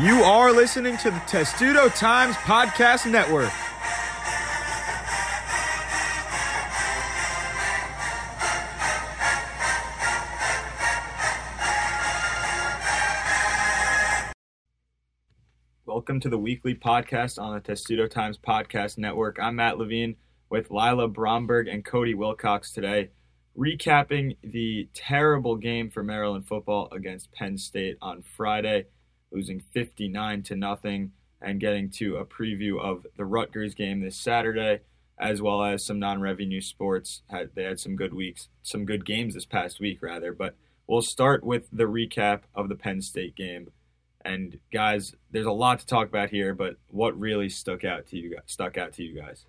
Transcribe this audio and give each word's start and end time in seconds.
You 0.00 0.22
are 0.22 0.52
listening 0.52 0.96
to 0.98 1.10
the 1.10 1.18
Testudo 1.26 1.88
Times 1.88 2.36
Podcast 2.36 3.10
Network. 3.10 3.50
Welcome 15.84 16.20
to 16.20 16.28
the 16.28 16.38
weekly 16.38 16.76
podcast 16.76 17.42
on 17.42 17.54
the 17.54 17.60
Testudo 17.60 18.06
Times 18.06 18.38
Podcast 18.38 18.98
Network. 18.98 19.40
I'm 19.42 19.56
Matt 19.56 19.78
Levine 19.78 20.14
with 20.48 20.70
Lila 20.70 21.08
Bromberg 21.08 21.66
and 21.66 21.84
Cody 21.84 22.14
Wilcox 22.14 22.70
today, 22.70 23.10
recapping 23.58 24.36
the 24.44 24.88
terrible 24.94 25.56
game 25.56 25.90
for 25.90 26.04
Maryland 26.04 26.46
football 26.46 26.88
against 26.92 27.32
Penn 27.32 27.58
State 27.58 27.96
on 28.00 28.22
Friday 28.22 28.86
losing 29.30 29.60
59 29.72 30.42
to 30.44 30.56
nothing, 30.56 31.12
and 31.40 31.60
getting 31.60 31.90
to 31.98 32.16
a 32.16 32.24
preview 32.24 32.80
of 32.80 33.06
the 33.16 33.24
Rutgers 33.24 33.74
game 33.74 34.00
this 34.00 34.20
Saturday, 34.20 34.80
as 35.18 35.40
well 35.40 35.62
as 35.62 35.84
some 35.84 35.98
non-revenue 35.98 36.60
sports. 36.60 37.22
Had 37.30 37.50
they 37.54 37.64
had 37.64 37.80
some 37.80 37.96
good 37.96 38.14
weeks, 38.14 38.48
some 38.62 38.84
good 38.84 39.04
games 39.04 39.34
this 39.34 39.46
past 39.46 39.80
week 39.80 40.02
rather. 40.02 40.32
But 40.32 40.54
we'll 40.86 41.02
start 41.02 41.44
with 41.44 41.68
the 41.72 41.84
recap 41.84 42.42
of 42.54 42.68
the 42.68 42.74
Penn 42.74 43.00
State 43.02 43.36
game. 43.36 43.70
And 44.24 44.58
guys, 44.72 45.14
there's 45.30 45.46
a 45.46 45.52
lot 45.52 45.78
to 45.78 45.86
talk 45.86 46.08
about 46.08 46.30
here, 46.30 46.54
but 46.54 46.76
what 46.90 47.18
really 47.18 47.48
stuck 47.48 47.84
out 47.84 48.06
to 48.08 48.18
you 48.18 48.34
guys? 48.34 48.42
Stuck 48.46 48.76
out 48.76 48.92
to 48.94 49.04
you 49.04 49.20
guys? 49.20 49.46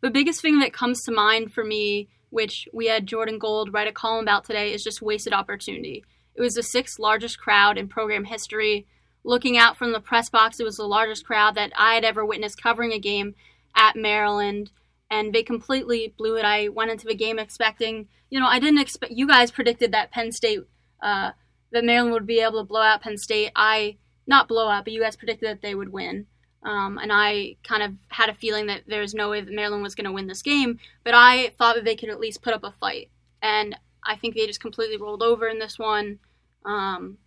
The 0.00 0.10
biggest 0.10 0.42
thing 0.42 0.60
that 0.60 0.72
comes 0.72 1.02
to 1.04 1.12
mind 1.12 1.52
for 1.52 1.64
me, 1.64 2.08
which 2.30 2.68
we 2.72 2.86
had 2.86 3.06
Jordan 3.06 3.38
Gold 3.38 3.72
write 3.72 3.88
a 3.88 3.92
column 3.92 4.22
about 4.22 4.44
today, 4.44 4.72
is 4.72 4.84
just 4.84 5.00
wasted 5.00 5.32
opportunity. 5.32 6.04
It 6.34 6.42
was 6.42 6.54
the 6.54 6.62
sixth 6.62 6.98
largest 6.98 7.38
crowd 7.38 7.78
in 7.78 7.88
program 7.88 8.24
history 8.24 8.86
looking 9.24 9.56
out 9.56 9.76
from 9.76 9.92
the 9.92 10.00
press 10.00 10.28
box, 10.28 10.58
it 10.58 10.64
was 10.64 10.76
the 10.76 10.84
largest 10.84 11.24
crowd 11.24 11.54
that 11.54 11.72
I 11.76 11.94
had 11.94 12.04
ever 12.04 12.24
witnessed 12.24 12.62
covering 12.62 12.92
a 12.92 12.98
game 12.98 13.34
at 13.74 13.96
Maryland, 13.96 14.70
and 15.10 15.32
they 15.32 15.42
completely 15.42 16.14
blew 16.16 16.36
it. 16.36 16.44
I 16.44 16.68
went 16.68 16.90
into 16.90 17.06
the 17.06 17.14
game 17.14 17.38
expecting, 17.38 18.08
you 18.30 18.40
know, 18.40 18.46
I 18.46 18.58
didn't 18.58 18.80
expect. 18.80 19.12
You 19.12 19.26
guys 19.26 19.50
predicted 19.50 19.92
that 19.92 20.10
Penn 20.10 20.32
State, 20.32 20.60
uh, 21.02 21.32
that 21.70 21.84
Maryland 21.84 22.12
would 22.12 22.26
be 22.26 22.40
able 22.40 22.60
to 22.60 22.68
blow 22.68 22.82
out 22.82 23.02
Penn 23.02 23.16
State. 23.16 23.52
I 23.54 23.96
not 24.26 24.48
blow 24.48 24.68
out, 24.68 24.84
but 24.84 24.92
you 24.92 25.00
guys 25.00 25.16
predicted 25.16 25.48
that 25.48 25.62
they 25.62 25.74
would 25.74 25.92
win. 25.92 26.26
Um, 26.64 26.98
and 26.98 27.10
I 27.12 27.56
kind 27.64 27.82
of 27.82 27.94
had 28.08 28.28
a 28.28 28.34
feeling 28.34 28.66
that 28.66 28.82
there's 28.86 29.14
no 29.14 29.30
way 29.30 29.40
that 29.40 29.52
Maryland 29.52 29.82
was 29.82 29.96
going 29.96 30.04
to 30.04 30.12
win 30.12 30.28
this 30.28 30.42
game, 30.42 30.78
but 31.02 31.12
I 31.12 31.48
thought 31.58 31.74
that 31.74 31.84
they 31.84 31.96
could 31.96 32.08
at 32.08 32.20
least 32.20 32.42
put 32.42 32.54
up 32.54 32.62
a 32.62 32.70
fight. 32.70 33.10
And 33.42 33.76
I 34.04 34.16
think 34.16 34.34
they 34.34 34.46
just 34.46 34.60
completely 34.60 34.96
rolled 34.96 35.22
over 35.22 35.48
in 35.48 35.58
this 35.58 35.78
one. 35.78 36.20
Um, 36.64 37.18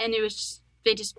and 0.00 0.14
it 0.14 0.22
was 0.22 0.34
just, 0.34 0.62
they 0.84 0.94
just 0.94 1.18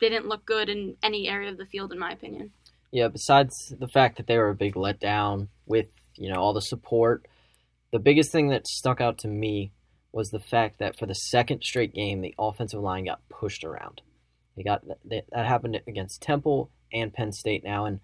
didn't 0.00 0.28
look 0.28 0.44
good 0.44 0.68
in 0.68 0.96
any 1.02 1.28
area 1.28 1.50
of 1.50 1.58
the 1.58 1.66
field, 1.66 1.92
in 1.92 1.98
my 1.98 2.10
opinion. 2.10 2.52
Yeah, 2.90 3.08
besides 3.08 3.74
the 3.78 3.88
fact 3.88 4.16
that 4.16 4.26
they 4.26 4.38
were 4.38 4.50
a 4.50 4.54
big 4.54 4.74
letdown 4.74 5.48
with 5.66 5.88
you 6.16 6.32
know 6.32 6.40
all 6.40 6.52
the 6.52 6.62
support, 6.62 7.26
the 7.92 7.98
biggest 7.98 8.32
thing 8.32 8.48
that 8.48 8.66
stuck 8.66 9.00
out 9.00 9.18
to 9.18 9.28
me 9.28 9.72
was 10.12 10.30
the 10.30 10.38
fact 10.38 10.78
that 10.78 10.98
for 10.98 11.06
the 11.06 11.14
second 11.14 11.62
straight 11.62 11.94
game, 11.94 12.20
the 12.20 12.34
offensive 12.38 12.80
line 12.80 13.04
got 13.04 13.20
pushed 13.28 13.64
around. 13.64 14.00
They 14.56 14.62
got 14.62 14.82
that, 15.08 15.24
that 15.30 15.46
happened 15.46 15.80
against 15.86 16.22
Temple 16.22 16.70
and 16.92 17.12
Penn 17.12 17.32
State 17.32 17.62
now, 17.62 17.84
and 17.84 18.00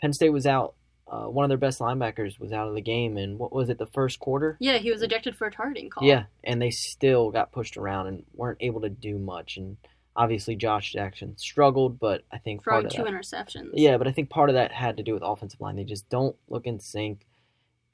Penn 0.00 0.12
State 0.12 0.30
was 0.30 0.46
out. 0.46 0.74
Uh, 1.10 1.26
one 1.26 1.44
of 1.44 1.48
their 1.48 1.58
best 1.58 1.80
linebackers 1.80 2.38
was 2.38 2.52
out 2.52 2.68
of 2.68 2.74
the 2.74 2.80
game, 2.80 3.16
and 3.16 3.38
what 3.38 3.52
was 3.52 3.68
it? 3.68 3.78
The 3.78 3.86
first 3.86 4.20
quarter? 4.20 4.56
Yeah, 4.60 4.78
he 4.78 4.92
was 4.92 5.02
ejected 5.02 5.36
for 5.36 5.48
a 5.48 5.50
targeting 5.50 5.90
call. 5.90 6.06
Yeah, 6.06 6.24
and 6.44 6.62
they 6.62 6.70
still 6.70 7.30
got 7.30 7.50
pushed 7.50 7.76
around 7.76 8.06
and 8.06 8.24
weren't 8.32 8.58
able 8.60 8.82
to 8.82 8.88
do 8.88 9.18
much. 9.18 9.56
And 9.56 9.76
Obviously, 10.16 10.56
Josh 10.56 10.92
Jackson 10.92 11.36
struggled, 11.38 11.98
but 12.00 12.22
I 12.32 12.38
think 12.38 12.64
throwing 12.64 12.82
part 12.82 12.92
two 12.92 13.04
that, 13.04 13.12
interceptions. 13.12 13.70
Yeah, 13.74 13.96
but 13.96 14.08
I 14.08 14.12
think 14.12 14.28
part 14.28 14.50
of 14.50 14.54
that 14.54 14.72
had 14.72 14.96
to 14.96 15.02
do 15.02 15.14
with 15.14 15.22
offensive 15.24 15.60
line. 15.60 15.76
They 15.76 15.84
just 15.84 16.08
don't 16.08 16.36
look 16.48 16.66
in 16.66 16.80
sync, 16.80 17.26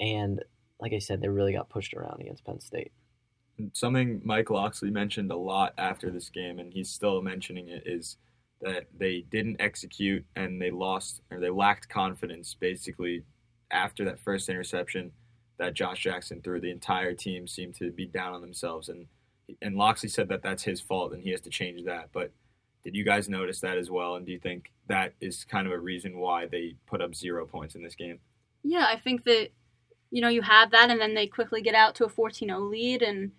and 0.00 0.42
like 0.80 0.92
I 0.92 0.98
said, 0.98 1.20
they 1.20 1.28
really 1.28 1.52
got 1.52 1.68
pushed 1.68 1.94
around 1.94 2.20
against 2.20 2.44
Penn 2.44 2.60
State. 2.60 2.92
Something 3.72 4.20
Mike 4.24 4.50
Locksley 4.50 4.90
mentioned 4.90 5.30
a 5.30 5.36
lot 5.36 5.74
after 5.78 6.10
this 6.10 6.28
game, 6.30 6.58
and 6.58 6.72
he's 6.72 6.90
still 6.90 7.22
mentioning 7.22 7.68
it, 7.68 7.82
is 7.86 8.16
that 8.62 8.86
they 8.96 9.24
didn't 9.30 9.60
execute 9.60 10.24
and 10.34 10.60
they 10.60 10.70
lost 10.70 11.20
or 11.30 11.40
they 11.40 11.50
lacked 11.50 11.88
confidence 11.88 12.54
basically 12.54 13.22
after 13.70 14.04
that 14.04 14.18
first 14.18 14.48
interception 14.48 15.12
that 15.58 15.74
Josh 15.74 16.02
Jackson 16.02 16.40
threw. 16.40 16.60
The 16.60 16.70
entire 16.70 17.12
team 17.14 17.46
seemed 17.46 17.74
to 17.76 17.90
be 17.90 18.06
down 18.06 18.34
on 18.34 18.40
themselves, 18.40 18.88
and 18.88 19.06
and 19.62 19.76
Locksley 19.76 20.08
said 20.08 20.28
that 20.28 20.42
that's 20.42 20.64
his 20.64 20.80
fault 20.80 21.12
and 21.12 21.22
he 21.22 21.30
has 21.30 21.40
to 21.42 21.50
change 21.50 21.84
that. 21.84 22.10
But 22.12 22.32
did 22.82 22.94
you 22.94 23.04
guys 23.04 23.28
notice 23.28 23.60
that 23.60 23.78
as 23.78 23.90
well? 23.90 24.14
And 24.14 24.26
do 24.26 24.32
you 24.32 24.38
think 24.38 24.72
that 24.88 25.14
is 25.20 25.44
kind 25.44 25.66
of 25.66 25.72
a 25.72 25.78
reason 25.78 26.18
why 26.18 26.46
they 26.46 26.76
put 26.86 27.02
up 27.02 27.14
zero 27.14 27.46
points 27.46 27.74
in 27.74 27.82
this 27.82 27.94
game? 27.94 28.20
Yeah, 28.62 28.86
I 28.88 28.96
think 28.96 29.24
that, 29.24 29.48
you 30.10 30.20
know, 30.20 30.28
you 30.28 30.42
have 30.42 30.70
that 30.70 30.90
and 30.90 31.00
then 31.00 31.14
they 31.14 31.26
quickly 31.26 31.62
get 31.62 31.74
out 31.74 31.94
to 31.96 32.04
a 32.04 32.08
14 32.08 32.48
0 32.48 32.60
lead. 32.60 33.02
And 33.02 33.32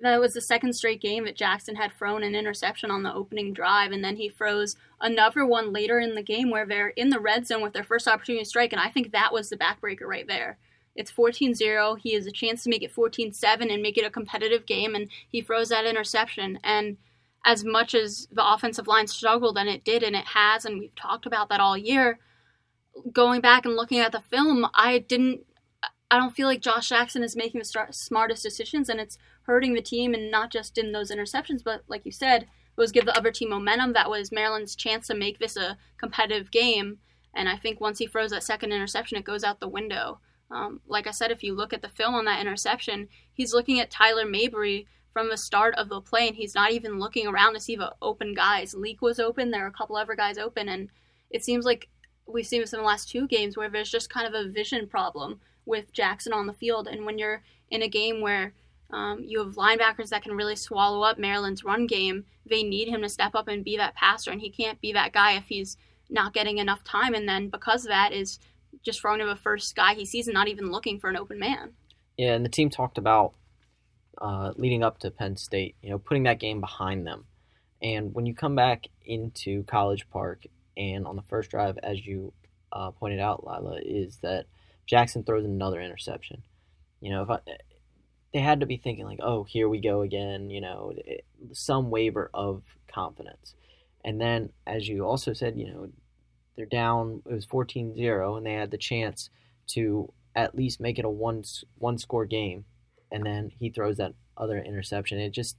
that 0.00 0.20
was 0.20 0.34
the 0.34 0.40
second 0.40 0.72
straight 0.74 1.00
game 1.00 1.24
that 1.24 1.36
Jackson 1.36 1.76
had 1.76 1.92
thrown 1.92 2.22
an 2.22 2.34
interception 2.34 2.90
on 2.90 3.02
the 3.02 3.14
opening 3.14 3.52
drive. 3.52 3.92
And 3.92 4.04
then 4.04 4.16
he 4.16 4.28
throws 4.28 4.76
another 5.00 5.46
one 5.46 5.72
later 5.72 6.00
in 6.00 6.14
the 6.14 6.22
game 6.22 6.50
where 6.50 6.66
they're 6.66 6.88
in 6.88 7.10
the 7.10 7.20
red 7.20 7.46
zone 7.46 7.62
with 7.62 7.74
their 7.74 7.84
first 7.84 8.08
opportunity 8.08 8.42
to 8.42 8.48
strike. 8.48 8.72
And 8.72 8.80
I 8.80 8.90
think 8.90 9.12
that 9.12 9.32
was 9.32 9.50
the 9.50 9.56
backbreaker 9.56 10.02
right 10.02 10.26
there. 10.26 10.58
It's 10.94 11.10
14 11.10 11.54
0. 11.54 11.96
He 11.96 12.14
has 12.14 12.26
a 12.26 12.32
chance 12.32 12.62
to 12.64 12.70
make 12.70 12.82
it 12.82 12.92
14 12.92 13.32
7 13.32 13.70
and 13.70 13.82
make 13.82 13.98
it 13.98 14.06
a 14.06 14.10
competitive 14.10 14.66
game, 14.66 14.94
and 14.94 15.08
he 15.28 15.40
throws 15.40 15.68
that 15.70 15.86
interception. 15.86 16.58
And 16.62 16.98
as 17.44 17.64
much 17.64 17.94
as 17.94 18.28
the 18.32 18.46
offensive 18.46 18.86
line 18.86 19.06
struggled, 19.06 19.58
and 19.58 19.68
it 19.68 19.84
did, 19.84 20.02
and 20.02 20.16
it 20.16 20.26
has, 20.26 20.64
and 20.64 20.78
we've 20.78 20.94
talked 20.94 21.26
about 21.26 21.48
that 21.48 21.60
all 21.60 21.76
year, 21.76 22.18
going 23.12 23.40
back 23.40 23.64
and 23.64 23.76
looking 23.76 23.98
at 23.98 24.12
the 24.12 24.20
film, 24.20 24.66
I 24.74 24.98
didn't. 24.98 25.44
I 26.10 26.18
don't 26.18 26.34
feel 26.36 26.46
like 26.46 26.60
Josh 26.60 26.90
Jackson 26.90 27.24
is 27.24 27.34
making 27.34 27.60
the 27.60 27.86
smartest 27.90 28.42
decisions, 28.42 28.88
and 28.88 29.00
it's 29.00 29.18
hurting 29.42 29.74
the 29.74 29.82
team, 29.82 30.14
and 30.14 30.30
not 30.30 30.52
just 30.52 30.78
in 30.78 30.92
those 30.92 31.10
interceptions, 31.10 31.64
but 31.64 31.82
like 31.88 32.06
you 32.06 32.12
said, 32.12 32.42
it 32.42 32.48
was 32.80 32.92
give 32.92 33.04
the 33.04 33.16
other 33.16 33.32
team 33.32 33.50
momentum. 33.50 33.94
That 33.94 34.10
was 34.10 34.30
Maryland's 34.30 34.76
chance 34.76 35.08
to 35.08 35.14
make 35.14 35.38
this 35.38 35.56
a 35.56 35.76
competitive 35.98 36.52
game, 36.52 36.98
and 37.34 37.48
I 37.48 37.56
think 37.56 37.80
once 37.80 37.98
he 37.98 38.06
throws 38.06 38.30
that 38.30 38.44
second 38.44 38.72
interception, 38.72 39.18
it 39.18 39.24
goes 39.24 39.42
out 39.42 39.58
the 39.58 39.68
window. 39.68 40.20
Um, 40.50 40.80
like 40.86 41.06
I 41.06 41.10
said, 41.10 41.30
if 41.30 41.42
you 41.42 41.54
look 41.54 41.72
at 41.72 41.82
the 41.82 41.88
film 41.88 42.14
on 42.14 42.24
that 42.26 42.40
interception, 42.40 43.08
he's 43.32 43.54
looking 43.54 43.80
at 43.80 43.90
Tyler 43.90 44.26
Mabry 44.26 44.86
from 45.12 45.28
the 45.28 45.36
start 45.36 45.74
of 45.76 45.88
the 45.88 46.00
play, 46.00 46.28
and 46.28 46.36
he's 46.36 46.54
not 46.54 46.72
even 46.72 46.98
looking 46.98 47.26
around 47.26 47.54
to 47.54 47.60
see 47.60 47.76
the 47.76 47.94
open 48.02 48.34
guys. 48.34 48.74
Leake 48.74 49.00
was 49.00 49.18
open, 49.18 49.50
there 49.50 49.64
are 49.64 49.68
a 49.68 49.72
couple 49.72 49.96
other 49.96 50.14
guys 50.14 50.38
open, 50.38 50.68
and 50.68 50.88
it 51.30 51.44
seems 51.44 51.64
like 51.64 51.88
we've 52.26 52.46
seen 52.46 52.60
this 52.60 52.72
in 52.72 52.80
the 52.80 52.86
last 52.86 53.08
two 53.08 53.26
games 53.26 53.56
where 53.56 53.68
there's 53.68 53.90
just 53.90 54.10
kind 54.10 54.26
of 54.26 54.34
a 54.34 54.48
vision 54.48 54.86
problem 54.86 55.40
with 55.66 55.92
Jackson 55.92 56.32
on 56.32 56.46
the 56.46 56.52
field. 56.52 56.88
And 56.88 57.04
when 57.04 57.18
you're 57.18 57.42
in 57.70 57.82
a 57.82 57.88
game 57.88 58.20
where 58.20 58.52
um, 58.90 59.24
you 59.26 59.38
have 59.40 59.54
linebackers 59.56 60.08
that 60.10 60.22
can 60.22 60.36
really 60.36 60.56
swallow 60.56 61.02
up 61.02 61.18
Maryland's 61.18 61.64
run 61.64 61.86
game, 61.86 62.24
they 62.46 62.62
need 62.62 62.88
him 62.88 63.02
to 63.02 63.08
step 63.08 63.34
up 63.34 63.48
and 63.48 63.64
be 63.64 63.76
that 63.76 63.94
passer, 63.94 64.30
and 64.30 64.40
he 64.40 64.50
can't 64.50 64.80
be 64.80 64.92
that 64.92 65.12
guy 65.12 65.32
if 65.32 65.46
he's 65.46 65.76
not 66.10 66.34
getting 66.34 66.58
enough 66.58 66.84
time. 66.84 67.14
And 67.14 67.28
then 67.28 67.48
because 67.48 67.84
of 67.84 67.88
that 67.88 68.12
is 68.12 68.38
just 68.84 69.00
throwing 69.00 69.20
to 69.20 69.26
the 69.26 69.36
first 69.36 69.74
guy 69.74 69.94
he 69.94 70.04
sees 70.04 70.28
and 70.28 70.34
not 70.34 70.48
even 70.48 70.70
looking 70.70 71.00
for 71.00 71.10
an 71.10 71.16
open 71.16 71.38
man. 71.38 71.72
Yeah, 72.16 72.34
and 72.34 72.44
the 72.44 72.50
team 72.50 72.70
talked 72.70 72.98
about 72.98 73.34
uh, 74.18 74.52
leading 74.56 74.84
up 74.84 74.98
to 75.00 75.10
Penn 75.10 75.36
State, 75.36 75.74
you 75.82 75.90
know, 75.90 75.98
putting 75.98 76.24
that 76.24 76.38
game 76.38 76.60
behind 76.60 77.06
them. 77.06 77.24
And 77.82 78.14
when 78.14 78.26
you 78.26 78.34
come 78.34 78.54
back 78.54 78.86
into 79.04 79.64
College 79.64 80.08
Park 80.10 80.44
and 80.76 81.06
on 81.06 81.16
the 81.16 81.22
first 81.22 81.50
drive, 81.50 81.78
as 81.82 82.06
you 82.06 82.32
uh, 82.72 82.90
pointed 82.92 83.20
out, 83.20 83.46
Lila, 83.46 83.80
is 83.84 84.18
that 84.18 84.46
Jackson 84.86 85.24
throws 85.24 85.44
another 85.44 85.80
interception. 85.80 86.42
You 87.00 87.10
know, 87.10 87.22
if 87.22 87.30
I, 87.30 87.38
they 88.32 88.40
had 88.40 88.60
to 88.60 88.66
be 88.66 88.76
thinking 88.76 89.04
like, 89.04 89.20
oh, 89.22 89.44
here 89.44 89.68
we 89.68 89.80
go 89.80 90.02
again. 90.02 90.50
You 90.50 90.60
know, 90.60 90.92
it, 90.96 91.24
some 91.52 91.90
waiver 91.90 92.30
of 92.32 92.62
confidence. 92.86 93.54
And 94.04 94.20
then, 94.20 94.50
as 94.66 94.88
you 94.88 95.04
also 95.04 95.32
said, 95.32 95.56
you 95.56 95.66
know, 95.66 95.88
they're 96.56 96.66
down. 96.66 97.22
It 97.28 97.34
was 97.34 97.46
14-0, 97.46 98.36
and 98.36 98.46
they 98.46 98.54
had 98.54 98.70
the 98.70 98.78
chance 98.78 99.30
to 99.68 100.12
at 100.36 100.54
least 100.54 100.80
make 100.80 100.98
it 100.98 101.04
a 101.04 101.10
one 101.10 101.44
one 101.78 101.98
score 101.98 102.26
game. 102.26 102.64
And 103.10 103.24
then 103.24 103.50
he 103.58 103.70
throws 103.70 103.98
that 103.98 104.14
other 104.36 104.58
interception. 104.58 105.18
It 105.18 105.30
just 105.30 105.56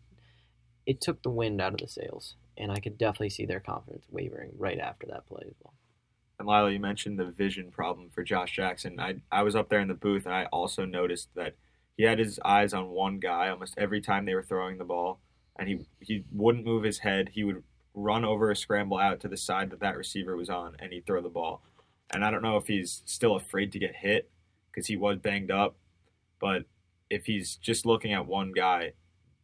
it 0.86 1.02
took 1.02 1.24
the 1.24 1.30
wind 1.30 1.62
out 1.62 1.74
of 1.74 1.80
the 1.80 1.88
sails, 1.88 2.36
and 2.58 2.72
I 2.72 2.80
could 2.80 2.98
definitely 2.98 3.30
see 3.30 3.46
their 3.46 3.60
confidence 3.60 4.06
wavering 4.10 4.52
right 4.58 4.80
after 4.80 5.08
that 5.08 5.26
play 5.26 5.44
as 5.48 5.56
well. 5.64 5.74
And 6.38 6.48
Lila, 6.48 6.72
you 6.72 6.80
mentioned 6.80 7.18
the 7.18 7.26
vision 7.26 7.72
problem 7.72 8.10
for 8.14 8.24
Josh 8.24 8.56
Jackson. 8.56 9.00
I 9.00 9.16
I 9.32 9.44
was 9.44 9.56
up 9.56 9.70
there 9.70 9.80
in 9.80 9.88
the 9.88 9.94
booth, 9.94 10.26
and 10.26 10.36
I 10.36 10.46
also 10.46 10.86
noticed 10.86 11.30
that 11.36 11.56
he 11.98 12.04
had 12.04 12.20
his 12.20 12.40
eyes 12.44 12.74
on 12.74 12.90
one 12.90 13.20
guy 13.20 13.50
almost 13.50 13.76
every 13.78 14.02
time 14.02 14.26
they 14.26 14.36
were 14.36 14.44
throwing 14.44 14.78
the 14.78 14.84
ball, 14.84 15.22
and 15.58 15.70
he 15.70 15.80
he 16.00 16.26
wouldn't 16.32 16.66
move 16.66 16.84
his 16.84 17.00
head. 17.00 17.32
He 17.34 17.44
would 17.44 17.64
run 17.96 18.26
over 18.26 18.52
a 18.52 18.56
scramble 18.56 19.00
out 19.00 19.20
to 19.22 19.28
the 19.28 19.38
side 19.38 19.72
that 19.72 19.80
that 19.80 19.98
receiver 19.98 20.36
was 20.36 20.50
on, 20.50 20.76
and 20.80 20.92
he'd 20.92 21.06
throw 21.06 21.22
the 21.22 21.30
ball. 21.30 21.64
And 22.12 22.24
I 22.24 22.30
don't 22.30 22.44
know 22.44 22.58
if 22.58 22.68
he's 22.68 23.02
still 23.06 23.36
afraid 23.36 23.72
to 23.72 23.80
get 23.80 23.96
hit 23.96 24.30
because 24.70 24.88
he 24.88 24.98
was 24.98 25.18
banged 25.18 25.50
up, 25.50 25.76
but 26.40 26.64
if 27.10 27.26
he's 27.26 27.56
just 27.56 27.86
looking 27.86 28.14
at 28.14 28.28
one 28.28 28.52
guy, 28.52 28.94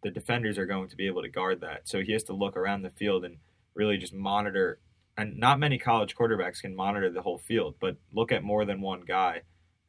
the 0.04 0.12
defenders 0.12 0.58
are 0.58 0.66
going 0.66 0.90
to 0.90 0.96
be 0.96 1.08
able 1.08 1.22
to 1.22 1.30
guard 1.30 1.62
that. 1.62 1.88
So 1.88 2.02
he 2.02 2.12
has 2.12 2.24
to 2.26 2.34
look 2.34 2.58
around 2.58 2.82
the 2.82 2.90
field 2.90 3.24
and 3.24 3.38
really 3.74 3.98
just 3.98 4.14
monitor. 4.14 4.80
And 5.18 5.38
not 5.38 5.60
many 5.60 5.78
college 5.78 6.16
quarterbacks 6.16 6.62
can 6.62 6.76
monitor 6.76 7.10
the 7.10 7.22
whole 7.22 7.38
field, 7.38 7.76
but 7.80 7.98
look 8.12 8.32
at 8.32 8.44
more 8.44 8.66
than 8.66 8.82
one 8.82 9.02
guy 9.02 9.42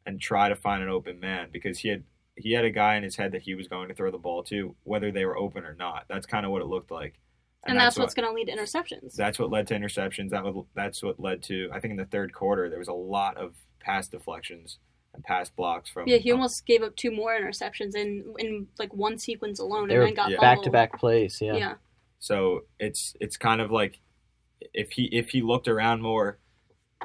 and 0.04 0.20
try 0.20 0.48
to 0.48 0.56
find 0.56 0.82
an 0.82 0.88
open 0.88 1.20
man 1.20 1.48
because 1.52 1.78
he 1.78 1.88
had 1.88 2.04
he 2.36 2.52
had 2.52 2.64
a 2.64 2.70
guy 2.70 2.96
in 2.96 3.02
his 3.02 3.16
head 3.16 3.32
that 3.32 3.42
he 3.42 3.54
was 3.54 3.68
going 3.68 3.88
to 3.88 3.94
throw 3.94 4.10
the 4.10 4.18
ball 4.18 4.42
to, 4.44 4.74
whether 4.84 5.12
they 5.12 5.26
were 5.26 5.36
open 5.36 5.64
or 5.64 5.74
not. 5.74 6.06
That's 6.08 6.26
kind 6.26 6.46
of 6.46 6.52
what 6.52 6.62
it 6.62 6.66
looked 6.66 6.90
like. 6.90 7.18
And, 7.64 7.78
that's, 7.78 7.96
what's 7.96 8.14
going 8.14 8.28
to 8.28 8.34
lead 8.34 8.46
to 8.46 8.52
interceptions. 8.52 9.14
That's 9.14 9.38
what 9.38 9.50
led 9.50 9.68
to 9.68 9.74
interceptions. 9.74 10.30
That 10.30 10.42
would, 10.44 10.64
that's 10.74 11.02
what 11.02 11.20
led 11.20 11.42
to 11.44 11.68
I 11.72 11.78
think 11.78 11.92
in 11.92 11.96
the 11.96 12.06
third 12.06 12.32
quarter 12.32 12.68
there 12.68 12.78
was 12.78 12.88
a 12.88 12.92
lot 12.92 13.36
of 13.36 13.54
pass 13.80 14.08
deflections 14.08 14.78
and 15.14 15.22
pass 15.22 15.50
blocks 15.50 15.90
from. 15.90 16.08
Yeah, 16.08 16.16
he 16.16 16.32
almost 16.32 16.66
gave 16.66 16.82
up 16.82 16.96
two 16.96 17.10
more 17.10 17.38
interceptions 17.38 17.94
in 17.94 18.24
in 18.38 18.66
like 18.78 18.92
one 18.94 19.18
sequence 19.18 19.60
alone, 19.60 19.88
They 19.88 19.94
and 19.94 20.00
were 20.00 20.06
then 20.06 20.14
got 20.14 20.30
yeah. 20.30 20.40
back 20.40 20.62
to 20.62 20.70
back 20.70 20.98
plays. 20.98 21.38
Yeah. 21.40 21.54
Yeah. 21.54 21.74
So 22.18 22.64
it's 22.78 23.14
it's 23.20 23.36
kind 23.36 23.60
of 23.60 23.70
like 23.70 24.00
if 24.74 24.92
he 24.92 25.04
if 25.04 25.30
he 25.30 25.42
looked 25.42 25.68
around 25.68 26.02
more, 26.02 26.38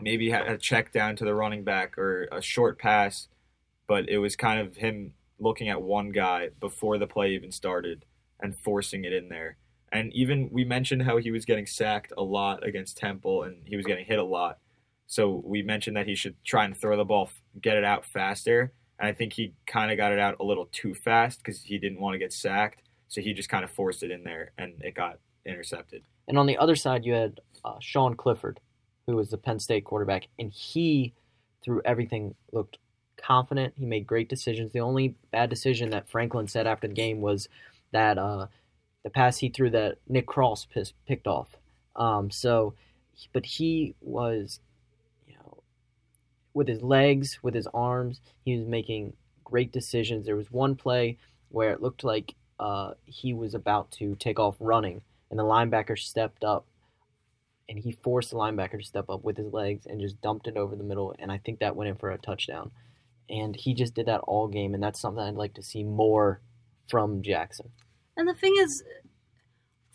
maybe 0.02 0.30
had 0.30 0.48
a 0.48 0.58
check 0.58 0.92
down 0.92 1.16
to 1.18 1.26
the 1.26 1.34
running 1.34 1.64
back 1.64 1.98
or 1.98 2.28
a 2.32 2.42
short 2.42 2.80
pass, 2.80 3.28
but 3.88 4.10
it 4.10 4.20
was 4.20 4.36
kind 4.36 4.60
of 4.60 4.78
him 4.78 5.14
looking 5.40 5.70
at 5.70 5.82
one 5.82 6.12
guy 6.12 6.50
before 6.60 6.98
the 6.98 7.08
play 7.08 7.32
even 7.32 7.52
started 7.52 8.06
and 8.40 8.58
forcing 8.58 9.06
it 9.06 9.14
in 9.14 9.30
there. 9.30 9.58
And 9.92 10.14
even 10.14 10.50
we 10.52 10.66
mentioned 10.66 11.04
how 11.04 11.18
he 11.18 11.32
was 11.32 11.46
getting 11.46 11.66
sacked 11.66 12.12
a 12.18 12.24
lot 12.24 12.66
against 12.66 12.98
Temple 12.98 13.44
and 13.44 13.58
he 13.66 13.76
was 13.76 13.86
getting 13.86 14.06
hit 14.06 14.20
a 14.20 14.24
lot. 14.24 14.60
So 15.08 15.42
we 15.46 15.62
mentioned 15.62 15.96
that 15.96 16.08
he 16.08 16.16
should 16.16 16.36
try 16.44 16.66
and 16.66 16.76
throw 16.76 16.98
the 16.98 17.06
ball, 17.06 17.30
get 17.62 17.78
it 17.78 17.86
out 17.86 18.06
faster. 18.06 18.74
And 19.00 19.08
I 19.08 19.14
think 19.14 19.34
he 19.34 19.54
kind 19.66 19.92
of 19.92 19.98
got 19.98 20.12
it 20.12 20.20
out 20.20 20.36
a 20.40 20.44
little 20.44 20.68
too 20.72 20.94
fast 20.94 21.40
because 21.40 21.62
he 21.62 21.78
didn't 21.78 22.02
want 22.02 22.16
to 22.16 22.20
get 22.20 22.34
sacked. 22.34 22.82
So 23.08 23.22
he 23.22 23.34
just 23.34 23.48
kind 23.48 23.64
of 23.64 23.72
forced 23.72 24.04
it 24.04 24.12
in 24.12 24.24
there 24.24 24.52
and 24.58 24.74
it 24.82 24.94
got 24.94 25.20
intercepted. 25.46 26.04
And 26.28 26.38
on 26.38 26.46
the 26.46 26.58
other 26.58 26.76
side, 26.76 27.06
you 27.06 27.14
had 27.14 27.40
uh, 27.64 27.76
Sean 27.80 28.16
Clifford, 28.16 28.60
who 29.06 29.16
was 29.16 29.30
the 29.30 29.38
Penn 29.38 29.60
State 29.60 29.86
quarterback, 29.86 30.28
and 30.38 30.52
he, 30.52 31.14
through 31.64 31.82
everything, 31.86 32.36
looked 32.52 32.78
confident. 33.16 33.74
He 33.78 33.86
made 33.86 34.06
great 34.06 34.28
decisions. 34.28 34.74
The 34.74 34.82
only 34.82 35.16
bad 35.32 35.50
decision 35.50 35.90
that 35.92 36.10
Franklin 36.10 36.48
said 36.48 36.68
after 36.68 36.88
the 36.88 36.94
game 36.94 37.22
was 37.22 37.48
that 37.92 38.18
uh, 38.18 38.48
the 39.08 39.12
pass 39.12 39.38
he 39.38 39.48
threw 39.48 39.70
that 39.70 40.00
Nick 40.10 40.28
Cross 40.28 40.68
picked 41.08 41.28
off. 41.28 41.56
Um, 41.96 42.30
so, 42.30 42.74
but 43.32 43.46
he 43.46 43.96
was, 44.02 44.60
you 45.26 45.36
know, 45.36 45.64
with 46.54 46.68
his 46.68 46.82
legs, 46.82 47.40
with 47.42 47.54
his 47.54 47.68
arms, 47.74 48.20
he 48.44 48.58
was 48.58 48.68
making 48.68 49.14
great 49.46 49.72
decisions. 49.72 50.26
There 50.26 50.36
was 50.36 50.52
one 50.52 50.76
play 50.76 51.20
where 51.48 51.72
it 51.72 51.82
looked 51.82 52.04
like 52.04 52.36
uh, 52.60 52.96
he 53.06 53.34
was 53.34 53.54
about 53.54 53.92
to 53.92 54.16
take 54.16 54.40
off 54.40 54.58
running, 54.60 55.00
and 55.32 55.40
the 55.40 55.44
linebacker 55.44 55.98
stepped 55.98 56.44
up 56.44 56.66
and 57.70 57.80
he 57.80 57.94
forced 58.04 58.32
the 58.32 58.38
linebacker 58.38 58.80
to 58.80 58.86
step 58.86 59.10
up 59.10 59.24
with 59.24 59.38
his 59.38 59.54
legs 59.54 59.86
and 59.86 60.02
just 60.02 60.22
dumped 60.22 60.48
it 60.48 60.58
over 60.58 60.76
the 60.76 60.84
middle 60.84 61.14
and 61.20 61.30
I 61.30 61.38
think 61.38 61.60
that 61.60 61.76
went 61.76 61.90
in 61.90 61.98
for 61.98 62.12
a 62.12 62.18
touchdown. 62.18 62.72
And 63.30 63.58
he 63.58 63.74
just 63.74 63.94
did 63.94 64.06
that 64.06 64.22
all 64.22 64.48
game 64.48 64.74
and 64.74 64.82
that's 64.82 65.02
something 65.02 65.22
I'd 65.22 65.34
like 65.34 65.56
to 65.56 65.62
see 65.62 65.84
more 65.84 66.40
from 66.88 67.22
Jackson. 67.22 67.72
And 68.18 68.28
the 68.28 68.34
thing 68.34 68.56
is, 68.60 68.84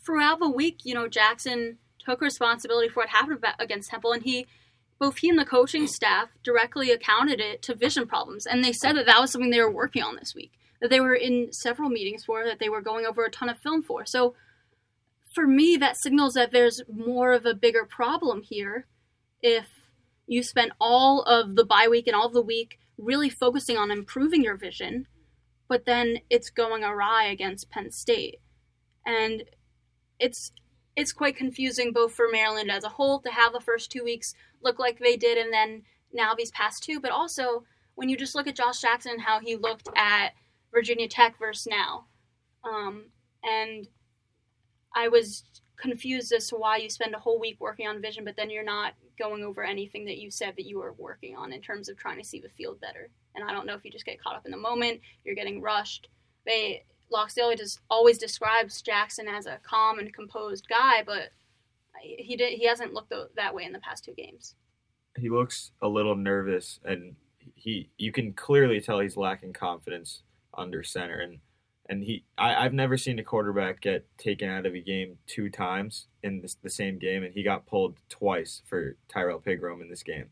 throughout 0.04 0.38
the 0.38 0.48
week, 0.48 0.78
you 0.84 0.94
know, 0.94 1.08
Jackson 1.08 1.78
took 1.98 2.20
responsibility 2.20 2.88
for 2.88 3.00
what 3.00 3.10
happened 3.10 3.44
against 3.58 3.90
Temple, 3.90 4.12
and 4.12 4.22
he, 4.22 4.46
both 4.98 5.18
he 5.18 5.28
and 5.28 5.38
the 5.38 5.44
coaching 5.44 5.86
staff, 5.86 6.30
directly 6.42 6.90
accounted 6.90 7.40
it 7.40 7.62
to 7.62 7.74
vision 7.74 8.06
problems. 8.06 8.46
And 8.46 8.64
they 8.64 8.72
said 8.72 8.96
that 8.96 9.06
that 9.06 9.20
was 9.20 9.32
something 9.32 9.50
they 9.50 9.60
were 9.60 9.70
working 9.70 10.02
on 10.02 10.16
this 10.16 10.34
week, 10.34 10.52
that 10.80 10.88
they 10.88 11.00
were 11.00 11.14
in 11.14 11.52
several 11.52 11.90
meetings 11.90 12.24
for, 12.24 12.44
that 12.44 12.60
they 12.60 12.68
were 12.68 12.80
going 12.80 13.04
over 13.04 13.24
a 13.24 13.30
ton 13.30 13.48
of 13.48 13.58
film 13.58 13.82
for. 13.82 14.06
So, 14.06 14.34
for 15.34 15.46
me, 15.46 15.76
that 15.78 15.96
signals 15.96 16.34
that 16.34 16.52
there's 16.52 16.82
more 16.92 17.32
of 17.32 17.46
a 17.46 17.54
bigger 17.54 17.86
problem 17.86 18.42
here. 18.42 18.86
If 19.40 19.66
you 20.26 20.42
spent 20.42 20.72
all 20.78 21.22
of 21.22 21.56
the 21.56 21.64
bye 21.64 21.88
week 21.90 22.06
and 22.06 22.14
all 22.14 22.26
of 22.26 22.34
the 22.34 22.42
week 22.42 22.78
really 22.98 23.30
focusing 23.30 23.78
on 23.78 23.90
improving 23.90 24.44
your 24.44 24.56
vision, 24.56 25.06
but 25.68 25.84
then 25.84 26.18
it's 26.30 26.50
going 26.50 26.84
awry 26.84 27.24
against 27.24 27.70
Penn 27.70 27.90
State. 27.90 28.40
And 29.06 29.44
it's 30.18 30.52
it's 30.94 31.12
quite 31.12 31.36
confusing 31.36 31.92
both 31.92 32.12
for 32.12 32.26
Maryland 32.30 32.70
as 32.70 32.84
a 32.84 32.88
whole 32.88 33.20
to 33.20 33.30
have 33.30 33.52
the 33.52 33.60
first 33.60 33.90
two 33.90 34.04
weeks 34.04 34.34
look 34.62 34.78
like 34.78 34.98
they 34.98 35.16
did 35.16 35.38
and 35.38 35.52
then 35.52 35.82
now 36.12 36.34
these 36.34 36.50
past 36.50 36.82
two, 36.82 37.00
but 37.00 37.10
also 37.10 37.64
when 37.94 38.08
you 38.08 38.16
just 38.16 38.34
look 38.34 38.46
at 38.46 38.56
Josh 38.56 38.80
Jackson 38.80 39.12
and 39.12 39.22
how 39.22 39.40
he 39.40 39.56
looked 39.56 39.88
at 39.96 40.32
Virginia 40.72 41.08
Tech 41.08 41.38
versus 41.38 41.66
now. 41.66 42.06
Um, 42.64 43.06
and 43.42 43.88
I 44.94 45.08
was 45.08 45.44
confused 45.76 46.32
as 46.32 46.48
to 46.48 46.56
why 46.56 46.76
you 46.76 46.88
spend 46.88 47.14
a 47.14 47.18
whole 47.18 47.40
week 47.40 47.56
working 47.60 47.86
on 47.86 48.00
vision, 48.00 48.24
but 48.24 48.36
then 48.36 48.50
you're 48.50 48.64
not 48.64 48.94
going 49.18 49.44
over 49.44 49.62
anything 49.62 50.04
that 50.06 50.18
you 50.18 50.30
said 50.30 50.54
that 50.56 50.66
you 50.66 50.78
were 50.78 50.94
working 50.98 51.36
on 51.36 51.52
in 51.52 51.60
terms 51.60 51.88
of 51.88 51.96
trying 51.96 52.18
to 52.18 52.24
see 52.24 52.40
the 52.40 52.48
field 52.50 52.80
better. 52.80 53.10
And 53.34 53.48
I 53.48 53.52
don't 53.52 53.66
know 53.66 53.74
if 53.74 53.84
you 53.84 53.90
just 53.90 54.04
get 54.06 54.22
caught 54.22 54.36
up 54.36 54.44
in 54.44 54.52
the 54.52 54.56
moment, 54.56 55.00
you're 55.24 55.34
getting 55.34 55.60
rushed. 55.60 56.08
They 56.46 56.84
Locksley 57.10 57.56
just 57.56 57.80
always 57.90 58.18
describes 58.18 58.82
Jackson 58.82 59.28
as 59.28 59.46
a 59.46 59.58
calm 59.62 59.98
and 59.98 60.12
composed 60.12 60.66
guy, 60.68 61.02
but 61.04 61.30
he 62.00 62.36
did 62.36 62.52
he 62.52 62.66
hasn't 62.66 62.94
looked 62.94 63.12
that 63.36 63.54
way 63.54 63.64
in 63.64 63.72
the 63.72 63.78
past 63.80 64.04
two 64.04 64.14
games. 64.14 64.54
He 65.16 65.28
looks 65.28 65.72
a 65.82 65.88
little 65.88 66.16
nervous 66.16 66.80
and 66.84 67.14
he 67.54 67.90
you 67.98 68.12
can 68.12 68.32
clearly 68.32 68.80
tell 68.80 69.00
he's 69.00 69.16
lacking 69.16 69.52
confidence 69.52 70.22
under 70.54 70.82
center 70.82 71.20
and 71.20 71.38
and 71.88 72.02
he 72.02 72.24
I, 72.38 72.64
I've 72.64 72.72
never 72.72 72.96
seen 72.96 73.18
a 73.18 73.24
quarterback 73.24 73.80
get 73.80 74.06
taken 74.18 74.48
out 74.48 74.66
of 74.66 74.74
a 74.74 74.80
game 74.80 75.18
two 75.26 75.50
times 75.50 76.06
in 76.22 76.40
this, 76.40 76.56
the 76.62 76.70
same 76.70 76.98
game 76.98 77.22
and 77.22 77.34
he 77.34 77.42
got 77.42 77.66
pulled 77.66 77.96
twice 78.08 78.62
for 78.66 78.96
Tyrell 79.08 79.40
Pigrome 79.40 79.82
in 79.82 79.88
this 79.88 80.02
game. 80.02 80.26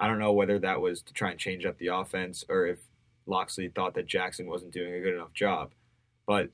I 0.00 0.06
don't 0.06 0.18
know 0.18 0.32
whether 0.32 0.58
that 0.58 0.80
was 0.80 1.02
to 1.02 1.12
try 1.12 1.30
and 1.30 1.38
change 1.38 1.66
up 1.66 1.78
the 1.78 1.88
offense 1.88 2.44
or 2.48 2.66
if 2.66 2.78
Locksley 3.26 3.68
thought 3.68 3.94
that 3.94 4.06
Jackson 4.06 4.46
wasn't 4.46 4.72
doing 4.72 4.94
a 4.94 5.00
good 5.00 5.14
enough 5.14 5.32
job. 5.32 5.72
But 6.26 6.50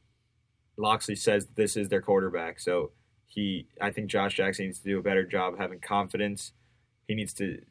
Locksley 0.77 1.17
says 1.17 1.49
this 1.55 1.77
is 1.77 1.89
their 1.89 2.03
quarterback, 2.03 2.61
so 2.61 2.93
he 3.27 3.67
I 3.81 3.91
think 3.91 4.11
Josh 4.11 4.35
Jackson 4.37 4.67
needs 4.67 4.81
to 4.81 4.89
do 4.89 4.99
a 4.99 5.03
better 5.03 5.25
job 5.25 5.59
having 5.59 5.81
confidence. 5.81 6.53
He 7.09 7.15
needs 7.15 7.33
to 7.35 7.63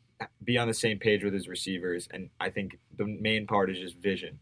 be 0.44 0.58
on 0.58 0.68
the 0.68 0.74
same 0.74 0.98
page 0.98 1.24
with 1.24 1.34
his 1.34 1.48
receivers, 1.48 2.08
and 2.12 2.30
I 2.40 2.50
think 2.50 2.80
the 2.96 3.06
main 3.06 3.48
part 3.48 3.70
is 3.70 3.80
just 3.80 3.98
vision. 3.98 4.40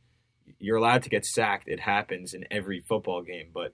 You're 0.60 0.78
allowed 0.78 1.04
to 1.04 1.10
get 1.10 1.26
sacked; 1.26 1.68
it 1.68 1.82
happens 1.82 2.34
in 2.34 2.46
every 2.50 2.80
football 2.80 3.22
game, 3.22 3.50
but 3.54 3.74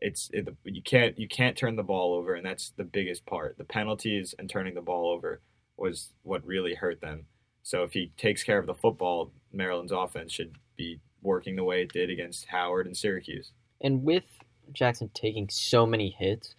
it's 0.00 0.30
it, 0.32 0.48
you 0.64 0.82
can't 0.82 1.18
you 1.18 1.28
can't 1.28 1.56
turn 1.56 1.76
the 1.76 1.82
ball 1.82 2.14
over, 2.14 2.34
and 2.34 2.44
that's 2.44 2.72
the 2.76 2.84
biggest 2.84 3.26
part. 3.26 3.58
The 3.58 3.64
penalties 3.64 4.34
and 4.38 4.48
turning 4.48 4.74
the 4.74 4.80
ball 4.80 5.10
over 5.10 5.40
was 5.76 6.12
what 6.22 6.44
really 6.46 6.74
hurt 6.74 7.00
them. 7.00 7.26
So 7.62 7.82
if 7.82 7.92
he 7.92 8.12
takes 8.16 8.42
care 8.42 8.58
of 8.58 8.66
the 8.66 8.74
football, 8.74 9.32
Maryland's 9.52 9.92
offense 9.92 10.32
should 10.32 10.56
be 10.76 11.00
working 11.22 11.56
the 11.56 11.64
way 11.64 11.82
it 11.82 11.92
did 11.92 12.10
against 12.10 12.46
Howard 12.46 12.86
and 12.86 12.96
Syracuse. 12.96 13.52
And 13.80 14.02
with 14.02 14.24
Jackson 14.72 15.10
taking 15.14 15.48
so 15.50 15.86
many 15.86 16.14
hits, 16.18 16.54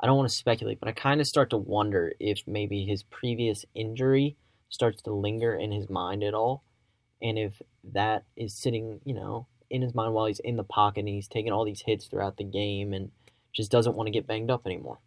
I 0.00 0.06
don't 0.06 0.16
want 0.16 0.28
to 0.28 0.34
speculate, 0.34 0.80
but 0.80 0.88
I 0.88 0.92
kind 0.92 1.20
of 1.20 1.26
start 1.26 1.50
to 1.50 1.56
wonder 1.56 2.12
if 2.20 2.40
maybe 2.46 2.84
his 2.84 3.02
previous 3.02 3.64
injury 3.74 4.36
starts 4.70 5.02
to 5.02 5.12
linger 5.12 5.54
in 5.54 5.72
his 5.72 5.90
mind 5.90 6.22
at 6.22 6.34
all. 6.34 6.62
And 7.20 7.38
if 7.38 7.60
that 7.92 8.24
is 8.36 8.54
sitting, 8.54 9.00
you 9.04 9.14
know, 9.14 9.46
in 9.70 9.82
his 9.82 9.94
mind 9.94 10.14
while 10.14 10.26
he's 10.26 10.40
in 10.40 10.56
the 10.56 10.64
pocket 10.64 11.00
and 11.00 11.08
he's 11.08 11.28
taking 11.28 11.52
all 11.52 11.64
these 11.64 11.82
hits 11.84 12.06
throughout 12.06 12.36
the 12.36 12.44
game 12.44 12.92
and 12.92 13.10
just 13.52 13.70
doesn't 13.70 13.96
want 13.96 14.06
to 14.06 14.12
get 14.12 14.26
banged 14.26 14.50
up 14.50 14.66
anymore. 14.66 14.98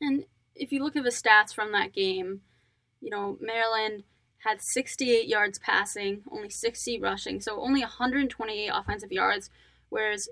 And 0.00 0.24
if 0.54 0.72
you 0.72 0.82
look 0.82 0.96
at 0.96 1.04
the 1.04 1.10
stats 1.10 1.54
from 1.54 1.72
that 1.72 1.92
game, 1.92 2.42
you 3.00 3.10
know, 3.10 3.38
Maryland 3.40 4.04
had 4.44 4.62
68 4.62 5.26
yards 5.26 5.58
passing, 5.58 6.22
only 6.30 6.50
60 6.50 7.00
rushing, 7.00 7.40
so 7.40 7.60
only 7.60 7.80
128 7.80 8.70
offensive 8.72 9.12
yards, 9.12 9.50
whereas 9.88 10.28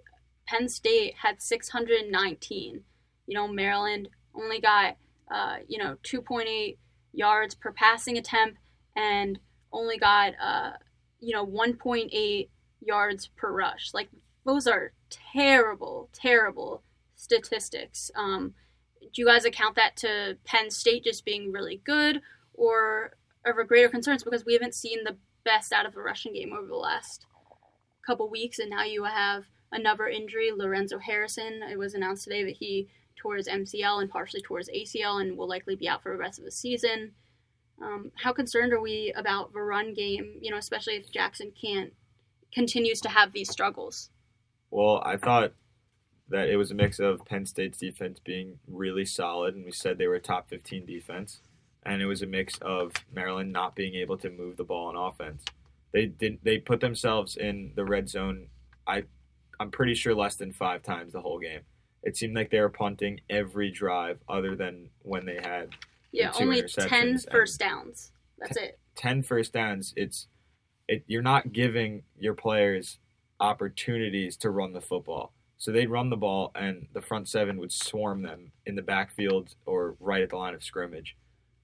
Penn 0.46 0.68
State 0.68 1.14
had 1.22 1.42
619. 1.42 2.84
You 3.26 3.34
know, 3.34 3.48
Maryland 3.48 4.08
only 4.34 4.60
got, 4.60 4.96
uh, 5.30 5.56
you 5.66 5.78
know, 5.78 5.96
2.8 6.04 6.76
yards 7.12 7.54
per 7.54 7.72
passing 7.72 8.16
attempt 8.16 8.58
and 8.96 9.38
only 9.72 9.98
got, 9.98 10.32
uh, 10.42 10.72
you 11.20 11.34
know, 11.34 11.46
1.8 11.46 12.48
yards 12.80 13.28
per 13.36 13.52
rush. 13.52 13.90
Like, 13.92 14.08
those 14.44 14.66
are 14.66 14.92
terrible, 15.10 16.08
terrible 16.12 16.82
statistics. 17.14 18.10
Um, 18.14 18.54
do 19.00 19.22
you 19.22 19.26
guys 19.26 19.44
account 19.44 19.76
that 19.76 19.96
to 19.98 20.38
Penn 20.44 20.70
State 20.70 21.04
just 21.04 21.24
being 21.24 21.52
really 21.52 21.80
good, 21.84 22.20
or 22.54 23.12
are 23.44 23.64
greater 23.64 23.88
concerns 23.88 24.22
because 24.22 24.44
we 24.44 24.52
haven't 24.52 24.74
seen 24.74 25.04
the 25.04 25.16
best 25.44 25.72
out 25.72 25.86
of 25.86 25.94
the 25.94 26.00
rushing 26.00 26.34
game 26.34 26.52
over 26.52 26.66
the 26.66 26.74
last 26.74 27.26
couple 28.06 28.28
weeks, 28.28 28.58
and 28.58 28.70
now 28.70 28.84
you 28.84 29.04
have 29.04 29.44
another 29.72 30.06
injury, 30.06 30.50
Lorenzo 30.54 30.98
Harrison. 30.98 31.60
It 31.70 31.78
was 31.78 31.94
announced 31.94 32.24
today 32.24 32.44
that 32.44 32.56
he 32.56 32.88
tore 33.16 33.36
his 33.36 33.48
MCL 33.48 34.00
and 34.00 34.10
partially 34.10 34.40
tore 34.40 34.58
his 34.58 34.70
ACL 34.70 35.20
and 35.20 35.36
will 35.36 35.48
likely 35.48 35.76
be 35.76 35.88
out 35.88 36.02
for 36.02 36.12
the 36.12 36.18
rest 36.18 36.38
of 36.38 36.44
the 36.44 36.50
season. 36.50 37.12
Um, 37.82 38.12
how 38.16 38.32
concerned 38.32 38.72
are 38.72 38.80
we 38.80 39.12
about 39.16 39.52
the 39.52 39.60
run 39.60 39.94
game? 39.94 40.38
You 40.40 40.50
know, 40.50 40.56
especially 40.56 40.94
if 40.94 41.12
Jackson 41.12 41.52
can't 41.60 41.92
continues 42.52 43.00
to 43.02 43.08
have 43.08 43.32
these 43.32 43.50
struggles. 43.50 44.10
Well, 44.70 45.02
I 45.04 45.16
thought 45.16 45.52
that 46.28 46.48
it 46.48 46.56
was 46.56 46.70
a 46.70 46.74
mix 46.74 46.98
of 46.98 47.24
Penn 47.24 47.46
State's 47.46 47.78
defense 47.78 48.20
being 48.22 48.58
really 48.66 49.04
solid, 49.04 49.54
and 49.54 49.64
we 49.64 49.72
said 49.72 49.96
they 49.96 50.06
were 50.06 50.16
a 50.16 50.20
top 50.20 50.48
15 50.48 50.84
defense, 50.84 51.40
and 51.84 52.02
it 52.02 52.06
was 52.06 52.22
a 52.22 52.26
mix 52.26 52.58
of 52.58 52.92
Maryland 53.12 53.52
not 53.52 53.74
being 53.74 53.94
able 53.94 54.18
to 54.18 54.30
move 54.30 54.56
the 54.56 54.64
ball 54.64 54.88
on 54.88 54.96
offense. 54.96 55.44
They 55.92 56.06
did 56.06 56.38
they 56.42 56.58
put 56.58 56.80
themselves 56.80 57.36
in 57.36 57.72
the 57.74 57.84
red 57.84 58.10
zone. 58.10 58.48
I 58.86 59.04
I'm 59.58 59.70
pretty 59.70 59.94
sure 59.94 60.14
less 60.14 60.36
than 60.36 60.52
five 60.52 60.82
times 60.82 61.14
the 61.14 61.22
whole 61.22 61.38
game. 61.38 61.60
It 62.02 62.16
seemed 62.16 62.36
like 62.36 62.50
they 62.50 62.60
were 62.60 62.68
punting 62.68 63.20
every 63.30 63.70
drive, 63.70 64.18
other 64.28 64.54
than 64.54 64.90
when 65.02 65.24
they 65.24 65.38
had 65.42 65.70
yeah 66.12 66.30
only 66.38 66.62
10 66.62 67.18
first 67.30 67.58
downs. 67.58 68.12
That's 68.38 68.56
ten, 68.56 68.64
it. 68.68 68.78
10 68.96 69.22
first 69.22 69.52
downs. 69.54 69.94
It's 69.96 70.28
it. 70.88 71.04
You're 71.06 71.22
not 71.22 71.52
giving 71.52 72.02
your 72.18 72.34
players 72.34 72.98
opportunities 73.40 74.36
to 74.38 74.50
run 74.50 74.72
the 74.72 74.80
football. 74.80 75.32
So 75.58 75.72
they'd 75.72 75.90
run 75.90 76.10
the 76.10 76.16
ball, 76.16 76.52
and 76.54 76.86
the 76.92 77.02
front 77.02 77.28
seven 77.28 77.58
would 77.58 77.72
swarm 77.72 78.22
them 78.22 78.52
in 78.64 78.76
the 78.76 78.82
backfield 78.82 79.54
or 79.66 79.96
right 79.98 80.22
at 80.22 80.30
the 80.30 80.36
line 80.36 80.54
of 80.54 80.62
scrimmage. 80.62 81.16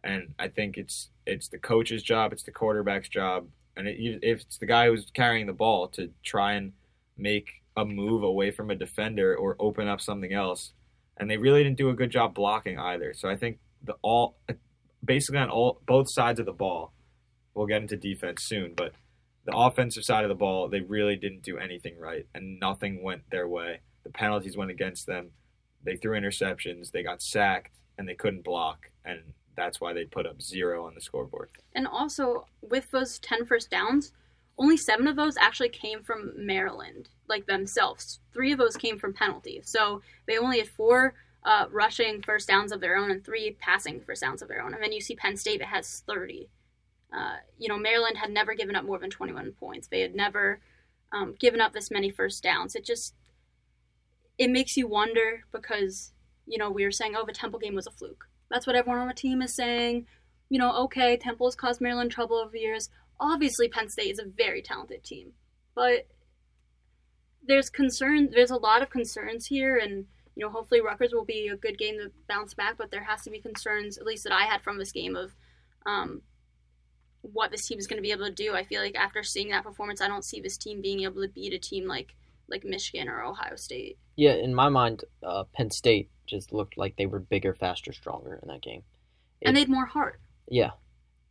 And 0.02 0.34
I 0.38 0.48
think 0.48 0.76
it's 0.76 1.10
it's 1.26 1.48
the 1.48 1.58
coach's 1.58 2.02
job, 2.02 2.32
it's 2.32 2.42
the 2.42 2.50
quarterback's 2.50 3.08
job, 3.08 3.48
and 3.76 3.88
it, 3.88 3.96
if 4.22 4.42
it's 4.42 4.58
the 4.58 4.66
guy 4.66 4.88
who's 4.88 5.06
carrying 5.14 5.46
the 5.46 5.52
ball 5.52 5.88
to 5.88 6.10
try 6.24 6.54
and 6.54 6.72
make 7.16 7.62
a 7.76 7.84
move 7.84 8.22
away 8.22 8.50
from 8.50 8.70
a 8.70 8.74
defender 8.74 9.34
or 9.34 9.56
open 9.58 9.88
up 9.88 10.00
something 10.00 10.32
else. 10.32 10.72
And 11.16 11.30
they 11.30 11.36
really 11.36 11.62
didn't 11.62 11.78
do 11.78 11.90
a 11.90 11.94
good 11.94 12.10
job 12.10 12.34
blocking 12.34 12.78
either. 12.78 13.14
So 13.14 13.28
I 13.28 13.36
think 13.36 13.58
the 13.82 13.94
all 14.02 14.36
basically 15.04 15.38
on 15.38 15.50
all 15.50 15.80
both 15.86 16.06
sides 16.10 16.40
of 16.40 16.46
the 16.46 16.52
ball. 16.52 16.92
We'll 17.54 17.66
get 17.66 17.82
into 17.82 17.96
defense 17.96 18.42
soon, 18.44 18.74
but 18.74 18.92
the 19.44 19.56
offensive 19.56 20.04
side 20.04 20.24
of 20.24 20.28
the 20.28 20.34
ball, 20.34 20.68
they 20.68 20.80
really 20.80 21.16
didn't 21.16 21.42
do 21.42 21.58
anything 21.58 21.98
right, 21.98 22.26
and 22.34 22.58
nothing 22.58 23.02
went 23.02 23.28
their 23.30 23.48
way. 23.48 23.80
The 24.02 24.10
penalties 24.10 24.56
went 24.56 24.70
against 24.70 25.06
them. 25.06 25.30
They 25.82 25.96
threw 25.96 26.18
interceptions. 26.18 26.90
They 26.90 27.02
got 27.02 27.22
sacked, 27.22 27.72
and 27.98 28.08
they 28.08 28.14
couldn't 28.14 28.44
block, 28.44 28.90
and 29.04 29.20
that's 29.56 29.80
why 29.80 29.92
they 29.92 30.04
put 30.04 30.26
up 30.26 30.40
zero 30.42 30.86
on 30.86 30.94
the 30.94 31.00
scoreboard. 31.00 31.50
And 31.74 31.86
also, 31.86 32.46
with 32.62 32.90
those 32.90 33.18
10 33.18 33.46
first 33.46 33.70
downs, 33.70 34.12
only 34.58 34.76
seven 34.76 35.06
of 35.08 35.16
those 35.16 35.36
actually 35.36 35.68
came 35.68 36.02
from 36.02 36.32
Maryland, 36.36 37.08
like 37.28 37.46
themselves. 37.46 38.20
Three 38.32 38.52
of 38.52 38.58
those 38.58 38.76
came 38.76 38.98
from 38.98 39.12
penalties. 39.12 39.68
So 39.68 40.00
they 40.26 40.38
only 40.38 40.58
had 40.58 40.68
four 40.68 41.14
uh, 41.44 41.66
rushing 41.70 42.22
first 42.22 42.48
downs 42.48 42.72
of 42.72 42.80
their 42.80 42.96
own 42.96 43.10
and 43.10 43.24
three 43.24 43.56
passing 43.60 44.00
first 44.00 44.22
downs 44.22 44.42
of 44.42 44.48
their 44.48 44.62
own. 44.62 44.72
And 44.72 44.82
then 44.82 44.92
you 44.92 45.00
see 45.00 45.16
Penn 45.16 45.36
State 45.36 45.60
it 45.60 45.66
has 45.66 46.02
30. 46.06 46.48
Uh, 47.14 47.36
you 47.58 47.68
know, 47.68 47.78
Maryland 47.78 48.16
had 48.18 48.30
never 48.30 48.54
given 48.54 48.74
up 48.74 48.84
more 48.84 48.98
than 48.98 49.10
21 49.10 49.52
points. 49.52 49.86
They 49.86 50.00
had 50.00 50.14
never 50.14 50.60
um, 51.12 51.34
given 51.38 51.60
up 51.60 51.72
this 51.72 51.90
many 51.90 52.10
first 52.10 52.42
downs. 52.42 52.74
It 52.74 52.84
just 52.84 53.14
it 54.36 54.50
makes 54.50 54.76
you 54.76 54.88
wonder 54.88 55.44
because 55.52 56.12
you 56.46 56.58
know 56.58 56.70
we 56.70 56.84
were 56.84 56.90
saying, 56.90 57.14
oh, 57.16 57.24
the 57.24 57.32
Temple 57.32 57.60
game 57.60 57.74
was 57.74 57.86
a 57.86 57.92
fluke. 57.92 58.26
That's 58.50 58.66
what 58.66 58.76
everyone 58.76 59.00
on 59.00 59.08
the 59.08 59.14
team 59.14 59.42
is 59.42 59.54
saying. 59.54 60.06
You 60.48 60.58
know, 60.58 60.76
okay, 60.84 61.16
Temple 61.16 61.46
has 61.46 61.54
caused 61.54 61.80
Maryland 61.80 62.10
trouble 62.10 62.36
over 62.36 62.50
the 62.52 62.60
years. 62.60 62.90
Obviously, 63.20 63.68
Penn 63.68 63.88
State 63.88 64.12
is 64.12 64.18
a 64.18 64.24
very 64.24 64.60
talented 64.60 65.04
team, 65.04 65.32
but 65.74 66.08
there's 67.46 67.70
concern. 67.70 68.30
There's 68.32 68.50
a 68.50 68.56
lot 68.56 68.82
of 68.82 68.90
concerns 68.90 69.46
here, 69.46 69.76
and 69.76 70.06
you 70.34 70.44
know, 70.44 70.50
hopefully 70.50 70.80
Rutgers 70.80 71.12
will 71.12 71.24
be 71.24 71.48
a 71.48 71.56
good 71.56 71.78
game 71.78 71.98
to 71.98 72.10
bounce 72.28 72.54
back. 72.54 72.76
But 72.76 72.90
there 72.90 73.04
has 73.04 73.22
to 73.22 73.30
be 73.30 73.38
concerns, 73.38 73.98
at 73.98 74.06
least 74.06 74.24
that 74.24 74.32
I 74.32 74.44
had 74.44 74.62
from 74.62 74.78
this 74.78 74.92
game, 74.92 75.14
of 75.14 75.34
um, 75.86 76.22
what 77.32 77.50
this 77.50 77.66
team 77.66 77.78
is 77.78 77.86
going 77.86 77.98
to 77.98 78.02
be 78.02 78.12
able 78.12 78.26
to 78.26 78.32
do. 78.32 78.54
I 78.54 78.64
feel 78.64 78.82
like 78.82 78.96
after 78.96 79.22
seeing 79.22 79.48
that 79.50 79.64
performance, 79.64 80.00
I 80.00 80.08
don't 80.08 80.24
see 80.24 80.40
this 80.40 80.56
team 80.56 80.80
being 80.80 81.02
able 81.02 81.22
to 81.22 81.28
beat 81.28 81.52
a 81.52 81.58
team 81.58 81.86
like 81.86 82.14
like 82.48 82.64
Michigan 82.64 83.08
or 83.08 83.22
Ohio 83.22 83.56
State. 83.56 83.98
Yeah, 84.16 84.34
in 84.34 84.54
my 84.54 84.68
mind, 84.68 85.04
uh, 85.22 85.44
Penn 85.54 85.70
State 85.70 86.10
just 86.26 86.52
looked 86.52 86.76
like 86.76 86.96
they 86.96 87.06
were 87.06 87.18
bigger, 87.18 87.54
faster, 87.54 87.92
stronger 87.92 88.38
in 88.42 88.48
that 88.48 88.62
game. 88.62 88.82
It, 89.40 89.48
and 89.48 89.56
they 89.56 89.60
had 89.60 89.70
more 89.70 89.86
heart. 89.86 90.20
Yeah. 90.48 90.72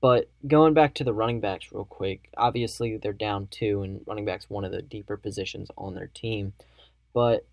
But 0.02 0.30
going 0.46 0.74
back 0.74 0.96
to 0.96 1.04
the 1.04 1.14
running 1.14 1.40
backs 1.40 1.72
real 1.72 1.86
quick, 1.86 2.30
obviously 2.36 2.98
they're 2.98 3.14
down 3.14 3.48
two, 3.52 3.84
and 3.84 4.02
running 4.06 4.26
back's 4.26 4.50
one 4.50 4.66
of 4.66 4.72
the 4.72 4.82
deeper 4.82 5.16
positions 5.16 5.70
on 5.78 5.94
their 5.94 6.08
team. 6.08 6.54
But 7.14 7.46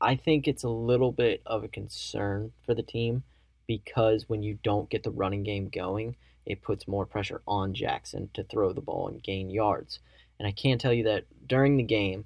I 0.00 0.16
think 0.16 0.46
it's 0.46 0.64
a 0.64 0.68
little 0.68 1.12
bit 1.12 1.42
of 1.46 1.64
a 1.64 1.68
concern 1.68 2.52
for 2.64 2.74
the 2.74 2.82
team 2.82 3.22
because 3.66 4.28
when 4.28 4.42
you 4.42 4.58
don't 4.62 4.90
get 4.90 5.04
the 5.04 5.10
running 5.10 5.42
game 5.42 5.68
going, 5.68 6.16
it 6.46 6.62
puts 6.62 6.88
more 6.88 7.04
pressure 7.04 7.42
on 7.46 7.74
Jackson 7.74 8.30
to 8.34 8.44
throw 8.44 8.72
the 8.72 8.80
ball 8.80 9.08
and 9.08 9.22
gain 9.22 9.50
yards. 9.50 9.98
And 10.38 10.46
I 10.46 10.52
can 10.52 10.78
tell 10.78 10.92
you 10.92 11.04
that 11.04 11.24
during 11.46 11.76
the 11.76 11.82
game, 11.82 12.24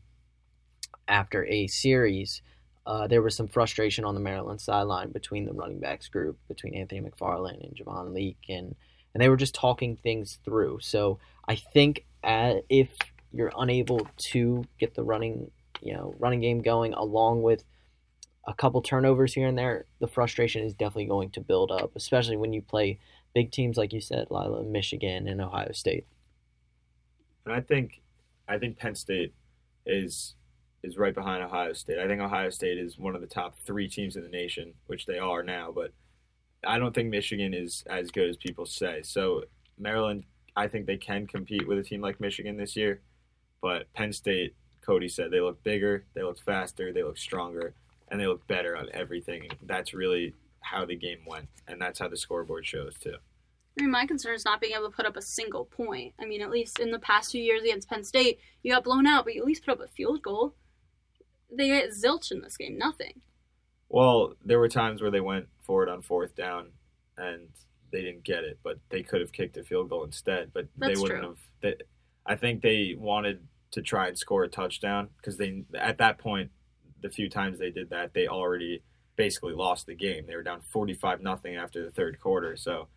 after 1.09 1.45
a 1.47 1.67
series, 1.67 2.43
uh, 2.87 3.07
there 3.07 3.23
was 3.23 3.37
some 3.37 3.49
frustration 3.49 4.05
on 4.05 4.15
the 4.15 4.21
Maryland 4.21 4.61
sideline 4.61 5.11
between 5.11 5.45
the 5.45 5.53
running 5.53 5.81
backs 5.81 6.09
group, 6.09 6.39
between 6.49 6.75
Anthony 6.75 7.01
McFarland 7.01 7.65
and 7.65 7.77
Javon 7.77 8.15
Leake, 8.15 8.47
and 8.49 8.75
and 9.13 9.21
they 9.21 9.29
were 9.29 9.37
just 9.37 9.55
talking 9.55 9.97
things 9.97 10.39
through. 10.45 10.79
So 10.81 11.19
I 11.49 11.57
think 11.57 12.05
uh, 12.23 12.57
if 12.69 12.91
you're 13.33 13.53
unable 13.59 14.07
to 14.17 14.65
get 14.79 14.95
the 14.95 15.03
running, 15.03 15.51
you 15.83 15.95
know, 15.95 16.15
running 16.19 16.41
game 16.41 16.63
going, 16.63 16.95
along 16.95 17.43
with 17.43 17.65
a 18.47 18.55
couple 18.55 18.81
turnovers 18.83 19.35
here 19.35 19.49
and 19.49 19.59
there, 19.59 19.87
the 19.99 20.07
frustration 20.07 20.65
is 20.65 20.75
definitely 20.75 21.07
going 21.07 21.31
to 21.31 21.41
build 21.41 21.71
up, 21.71 21.91
especially 21.97 22.37
when 22.37 22.53
you 22.53 22.63
play 22.63 22.99
big 23.35 23.53
teams 23.53 23.77
like 23.77 23.93
you 23.93 24.01
said, 24.01 24.27
Lila, 24.31 24.65
Michigan 24.65 25.29
and 25.29 25.41
Ohio 25.41 25.73
State. 25.73 26.07
And 27.45 27.55
I 27.55 27.61
think 27.61 28.01
I 28.49 28.59
think 28.59 28.79
Penn 28.79 28.95
State 28.95 29.35
is 29.87 30.35
is 30.83 30.97
right 30.97 31.15
behind 31.15 31.43
Ohio 31.43 31.73
State. 31.73 31.99
I 31.99 32.07
think 32.07 32.21
Ohio 32.21 32.51
State 32.51 32.79
is 32.79 32.99
one 32.99 33.15
of 33.15 33.21
the 33.21 33.27
top 33.27 33.57
three 33.65 33.89
teams 33.89 34.17
in 34.17 34.23
the 34.23 34.29
nation, 34.29 34.75
which 34.87 35.07
they 35.07 35.19
are 35.19 35.43
now, 35.43 35.71
but 35.71 35.93
I 36.65 36.79
don't 36.79 36.95
think 36.95 37.11
Michigan 37.11 37.55
is 37.55 37.85
as 37.89 38.11
good 38.11 38.29
as 38.29 38.37
people 38.37 38.67
say. 38.67 39.03
So 39.03 39.45
Maryland, 39.79 40.25
I 40.57 40.69
think 40.69 40.87
they 40.87 40.97
can 40.97 41.27
compete 41.27 41.67
with 41.67 41.79
a 41.79 41.83
team 41.83 42.01
like 42.01 42.21
Michigan 42.21 42.57
this 42.57 42.77
year, 42.77 43.01
but 43.61 43.93
Penn 43.95 44.13
State, 44.13 44.55
Cody 44.81 45.09
said, 45.09 45.31
they 45.31 45.41
look 45.41 45.63
bigger, 45.63 46.05
they 46.15 46.23
look 46.23 46.41
faster, 46.41 46.93
they 46.93 47.03
look 47.03 47.19
stronger, 47.19 47.75
and 48.09 48.21
they 48.21 48.27
look 48.27 48.47
better 48.47 48.77
on 48.77 48.89
everything. 48.93 49.49
That's 49.63 49.95
really 49.95 50.35
how 50.61 50.85
the 50.85 50.97
game 50.97 51.21
went, 51.27 51.49
and 51.67 51.81
that's 51.81 51.99
how 51.99 52.09
the 52.09 52.17
scoreboard 52.17 52.67
shows 52.67 52.97
too. 52.99 53.17
I 53.79 53.83
mean, 53.83 53.91
my 53.91 54.07
concern 54.07 54.35
is 54.35 54.45
not 54.45 54.61
being 54.61 54.75
able 54.75 54.91
to 54.91 54.97
put 54.97 55.07
up 55.07 55.17
a 55.17 55.23
single 55.23 55.65
point. 55.65 56.15
I 56.21 56.27
mean, 56.27 56.43
at 56.43 56.51
least 56.51 56.81
in 56.81 56.91
the 56.91 56.99
past 56.99 57.31
few 57.31 57.43
years 57.43 57.63
against 57.63 57.89
Penn 57.89 58.05
State, 58.05 58.39
you 58.63 58.73
got 58.73 58.85
blown 58.85 59.07
out, 59.07 59.25
but 59.25 59.35
you 59.35 59.41
at 59.41 59.47
least 59.47 59.65
put 59.65 59.73
up 59.73 59.81
a 59.81 59.89
field 59.89 60.23
goal. 60.23 60.55
They 61.51 61.69
get 61.69 61.91
zilch 61.91 62.31
in 62.31 62.43
this 62.43 62.57
game, 62.57 62.77
nothing. 62.77 63.21
Well, 63.89 64.35
there 64.45 64.59
were 64.59 64.69
times 64.69 65.03
where 65.03 65.11
they 65.11 65.21
went 65.21 65.49
forward 65.61 65.89
on 65.89 66.03
fourth 66.03 66.35
down 66.37 66.73
and 67.17 67.49
they 67.93 68.03
didn't 68.03 68.25
get 68.25 68.45
it, 68.45 68.59
but 68.63 68.79
they 68.89 69.03
could 69.03 69.21
have 69.21 69.33
kicked 69.33 69.57
a 69.57 69.65
field 69.65 69.91
goal 69.91 70.05
instead. 70.05 70.53
But 70.53 70.69
That's 70.77 70.95
they 70.95 71.01
wouldn't 71.01 71.21
true. 71.21 71.29
have. 71.29 71.39
They, 71.61 71.75
I 72.27 72.37
think 72.37 72.63
they 72.63 72.95
wanted 72.97 73.47
to 73.73 73.83
try 73.83 74.09
and 74.09 74.19
score 74.19 74.45
a 74.45 74.49
touchdown 74.49 75.09
because 75.17 75.37
they 75.37 75.65
at 75.75 75.99
that 75.99 76.19
point, 76.19 76.51
the 77.03 77.11
few 77.11 77.29
times 77.29 77.59
they 77.59 77.71
did 77.71 77.91
that, 77.91 78.15
they 78.15 78.29
already 78.29 78.83
basically 79.21 79.53
lost 79.53 79.85
the 79.85 79.95
game. 79.95 80.25
They 80.27 80.35
were 80.35 80.43
down 80.43 80.63
45 80.63 81.21
nothing 81.21 81.55
after 81.55 81.85
the 81.85 81.91
third 81.91 82.19
quarter. 82.19 82.57
So, 82.57 82.89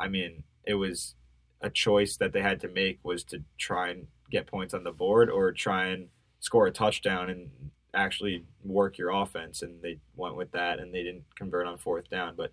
I 0.00 0.08
mean, 0.08 0.42
it 0.64 0.72
was 0.72 1.14
a 1.60 1.68
choice 1.68 2.16
that 2.16 2.32
they 2.32 2.40
had 2.40 2.58
to 2.60 2.68
make 2.68 2.98
was 3.02 3.22
to 3.24 3.42
try 3.58 3.90
and 3.90 4.06
get 4.30 4.46
points 4.46 4.72
on 4.72 4.82
the 4.82 4.92
board 4.92 5.28
or 5.28 5.52
try 5.52 5.88
and 5.88 6.08
score 6.40 6.66
a 6.66 6.70
touchdown 6.70 7.28
and 7.28 7.50
actually 7.92 8.46
work 8.64 8.96
your 8.96 9.10
offense, 9.10 9.60
and 9.60 9.82
they 9.82 9.98
went 10.16 10.36
with 10.36 10.50
that, 10.52 10.78
and 10.78 10.94
they 10.94 11.02
didn't 11.02 11.24
convert 11.36 11.66
on 11.66 11.76
fourth 11.76 12.08
down. 12.08 12.32
But 12.34 12.50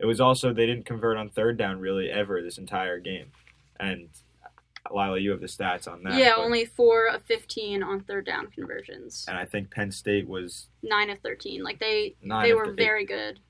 it 0.00 0.06
was 0.06 0.20
also 0.20 0.52
they 0.52 0.66
didn't 0.66 0.86
convert 0.86 1.16
on 1.18 1.28
third 1.30 1.56
down 1.56 1.78
really 1.78 2.10
ever 2.10 2.42
this 2.42 2.58
entire 2.58 2.98
game, 2.98 3.30
and 3.78 4.08
Lila, 4.94 5.18
you 5.18 5.30
have 5.30 5.40
the 5.40 5.46
stats 5.46 5.90
on 5.90 6.02
that. 6.04 6.18
yeah, 6.18 6.34
but- 6.36 6.44
only 6.44 6.64
four 6.64 7.06
of 7.06 7.22
fifteen 7.22 7.82
on 7.82 8.02
third 8.02 8.26
down 8.26 8.48
conversions. 8.48 9.24
and 9.28 9.36
I 9.36 9.44
think 9.44 9.70
Penn 9.70 9.90
State 9.90 10.28
was 10.28 10.68
Nine 10.82 11.10
of 11.10 11.18
thirteen. 11.20 11.62
Like 11.62 11.78
they 11.80 12.16
they 12.22 12.52
were 12.54 12.66
the- 12.66 12.72
very 12.72 13.04
good. 13.04 13.40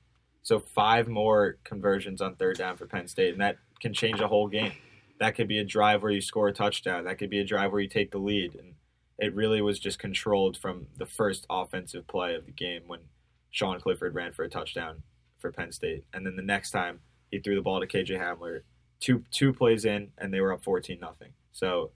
So 0.43 0.59
five 0.59 1.07
more 1.09 1.57
conversions 1.65 2.21
on 2.21 2.35
third 2.35 2.57
down 2.57 2.77
for 2.77 2.85
Penn 2.87 3.07
State, 3.07 3.33
and 3.33 3.41
that 3.41 3.57
can 3.81 3.93
change 3.93 4.21
a 4.21 4.27
whole 4.27 4.47
game. 4.47 4.71
That 5.19 5.35
could 5.35 5.47
be 5.47 5.57
a 5.59 5.65
drive 5.65 6.03
where 6.03 6.11
you 6.11 6.21
score 6.21 6.47
a 6.47 6.53
touchdown. 6.53 7.03
That 7.05 7.17
could 7.17 7.29
be 7.29 7.39
a 7.39 7.43
drive 7.43 7.71
where 7.71 7.81
you 7.81 7.89
take 7.89 8.11
the 8.11 8.17
lead, 8.19 8.55
and 8.55 8.75
it 9.19 9.33
really 9.35 9.61
was 9.61 9.77
just 9.79 9.99
controlled 9.99 10.55
from 10.55 10.87
the 10.97 11.05
first 11.05 11.45
offensive 11.49 12.07
play 12.07 12.33
of 12.35 12.45
the 12.45 12.51
game 12.51 12.83
when 12.87 13.01
Sean 13.51 13.79
Clifford 13.79 14.13
ran 14.15 14.31
for 14.31 14.43
a 14.43 14.49
touchdown 14.49 15.03
for 15.39 15.51
Penn 15.51 15.71
State, 15.71 16.05
and 16.13 16.25
then 16.25 16.35
the 16.35 16.41
next 16.43 16.71
time 16.71 17.01
he 17.31 17.39
threw 17.39 17.55
the 17.55 17.61
ball 17.61 17.79
to 17.81 17.87
KJ 17.87 18.17
Hamler, 18.17 18.61
two 18.99 19.23
two 19.31 19.53
plays 19.53 19.85
in, 19.85 20.09
and 20.17 20.33
they 20.33 20.41
were 20.41 20.53
up 20.53 20.63
fourteen 20.63 20.99
nothing. 20.99 21.33
So 21.51 21.91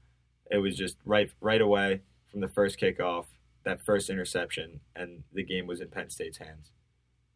it 0.49 0.57
was 0.57 0.75
just 0.75 0.97
right 1.05 1.31
right 1.39 1.61
away 1.61 2.01
from 2.29 2.41
the 2.41 2.47
first 2.47 2.79
kickoff, 2.79 3.25
that 3.63 3.83
first 3.83 4.09
interception, 4.09 4.79
and 4.95 5.23
the 5.33 5.43
game 5.43 5.67
was 5.67 5.81
in 5.81 5.89
Penn 5.89 6.09
State's 6.09 6.37
hands. 6.37 6.71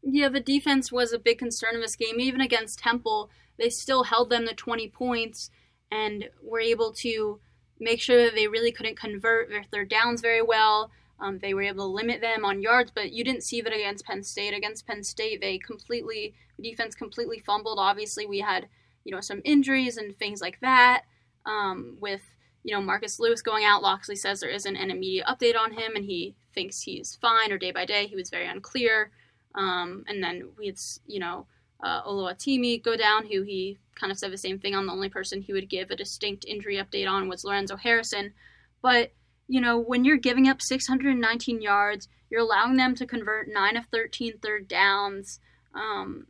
Yeah, 0.01 0.29
the 0.29 0.39
defense 0.39 0.91
was 0.91 1.11
a 1.11 1.19
big 1.19 1.39
concern 1.39 1.75
of 1.75 1.81
this 1.81 1.95
game. 1.95 2.19
Even 2.19 2.39
against 2.39 2.79
Temple, 2.79 3.29
they 3.57 3.69
still 3.69 4.03
held 4.03 4.29
them 4.29 4.47
to 4.47 4.53
20 4.53 4.87
points 4.89 5.49
and 5.91 6.29
were 6.43 6.59
able 6.59 6.93
to 6.93 7.39
make 7.79 7.99
sure 7.99 8.23
that 8.23 8.35
they 8.35 8.47
really 8.47 8.71
couldn't 8.71 8.99
convert 8.99 9.49
their 9.49 9.63
third 9.63 9.89
downs 9.89 10.21
very 10.21 10.41
well. 10.41 10.91
Um, 11.19 11.39
they 11.39 11.53
were 11.53 11.63
able 11.63 11.85
to 11.85 11.93
limit 11.93 12.21
them 12.21 12.45
on 12.45 12.61
yards, 12.61 12.91
but 12.93 13.11
you 13.11 13.23
didn't 13.23 13.43
see 13.43 13.61
that 13.61 13.73
against 13.73 14.05
Penn 14.05 14.23
State. 14.23 14.53
Against 14.53 14.85
Penn 14.85 15.03
State, 15.03 15.41
they 15.41 15.57
completely 15.57 16.35
defense 16.61 16.93
completely 16.95 17.39
fumbled. 17.39 17.79
Obviously, 17.79 18.25
we 18.25 18.39
had 18.39 18.67
you 19.05 19.11
know 19.13 19.21
some 19.21 19.41
injuries 19.45 19.95
and 19.95 20.17
things 20.17 20.41
like 20.41 20.59
that. 20.59 21.03
Um, 21.45 21.97
with 22.01 22.23
you 22.63 22.75
know 22.75 22.81
Marcus 22.81 23.19
Lewis 23.19 23.41
going 23.41 23.63
out, 23.63 23.81
Locksley 23.81 24.17
says 24.17 24.39
there 24.41 24.49
isn't 24.49 24.75
an 24.75 24.91
immediate 24.91 25.27
update 25.27 25.57
on 25.57 25.71
him, 25.71 25.95
and 25.95 26.03
he 26.03 26.35
thinks 26.53 26.81
he's 26.81 27.15
fine 27.21 27.51
or 27.51 27.57
day 27.57 27.71
by 27.71 27.85
day. 27.85 28.07
He 28.07 28.15
was 28.15 28.29
very 28.29 28.47
unclear. 28.47 29.11
Um, 29.53 30.03
and 30.07 30.23
then 30.23 30.49
we 30.57 30.67
had, 30.67 30.77
you 31.07 31.19
know, 31.19 31.45
uh, 31.83 32.01
go 32.03 32.97
down, 32.97 33.27
who 33.27 33.43
he 33.43 33.77
kind 33.95 34.11
of 34.11 34.17
said 34.17 34.31
the 34.31 34.37
same 34.37 34.59
thing 34.59 34.75
on. 34.75 34.85
The 34.85 34.91
only 34.91 35.09
person 35.09 35.41
he 35.41 35.53
would 35.53 35.69
give 35.69 35.91
a 35.91 35.95
distinct 35.95 36.45
injury 36.45 36.77
update 36.77 37.09
on 37.09 37.29
was 37.29 37.43
Lorenzo 37.43 37.77
Harrison. 37.77 38.33
But, 38.81 39.13
you 39.47 39.61
know, 39.61 39.77
when 39.77 40.03
you're 40.03 40.17
giving 40.17 40.47
up 40.47 40.61
619 40.61 41.61
yards, 41.61 42.07
you're 42.29 42.41
allowing 42.41 42.75
them 42.75 42.95
to 42.95 43.05
convert 43.05 43.47
9 43.47 43.77
of 43.77 43.85
13 43.85 44.39
third 44.41 44.67
downs, 44.67 45.39
um, 45.73 46.27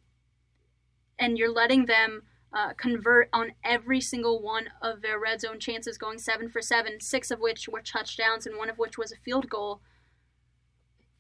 and 1.17 1.38
you're 1.38 1.51
letting 1.51 1.86
them 1.86 2.24
uh, 2.54 2.74
convert 2.74 3.30
on 3.34 3.54
every 3.64 4.00
single 4.00 4.42
one 4.42 4.70
of 4.82 5.02
their 5.02 5.20
red 5.20 5.42
zone 5.42 5.60
chances, 5.60 5.98
going 5.98 6.18
7 6.18 6.50
for 6.50 6.62
7, 6.62 7.00
six 7.02 7.32
of 7.32 7.40
which 7.40 7.68
were 7.68 7.82
touchdowns, 7.82 8.46
and 8.46 8.58
one 8.58 8.70
of 8.70 8.78
which 8.78 8.98
was 8.98 9.12
a 9.12 9.18
field 9.18 9.50
goal. 9.50 9.82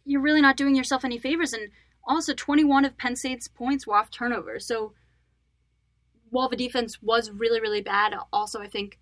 You're 0.05 0.21
really 0.21 0.41
not 0.41 0.57
doing 0.57 0.75
yourself 0.75 1.03
any 1.03 1.17
favors. 1.17 1.53
And 1.53 1.71
also, 2.07 2.33
21 2.33 2.85
of 2.85 2.97
Penn 2.97 3.15
State's 3.15 3.47
points 3.47 3.85
were 3.85 3.95
off 3.95 4.11
turnovers. 4.11 4.65
So 4.65 4.93
while 6.29 6.49
the 6.49 6.55
defense 6.55 7.01
was 7.01 7.31
really, 7.31 7.59
really 7.59 7.81
bad, 7.81 8.13
also 8.31 8.61
I 8.61 8.67
think 8.67 8.99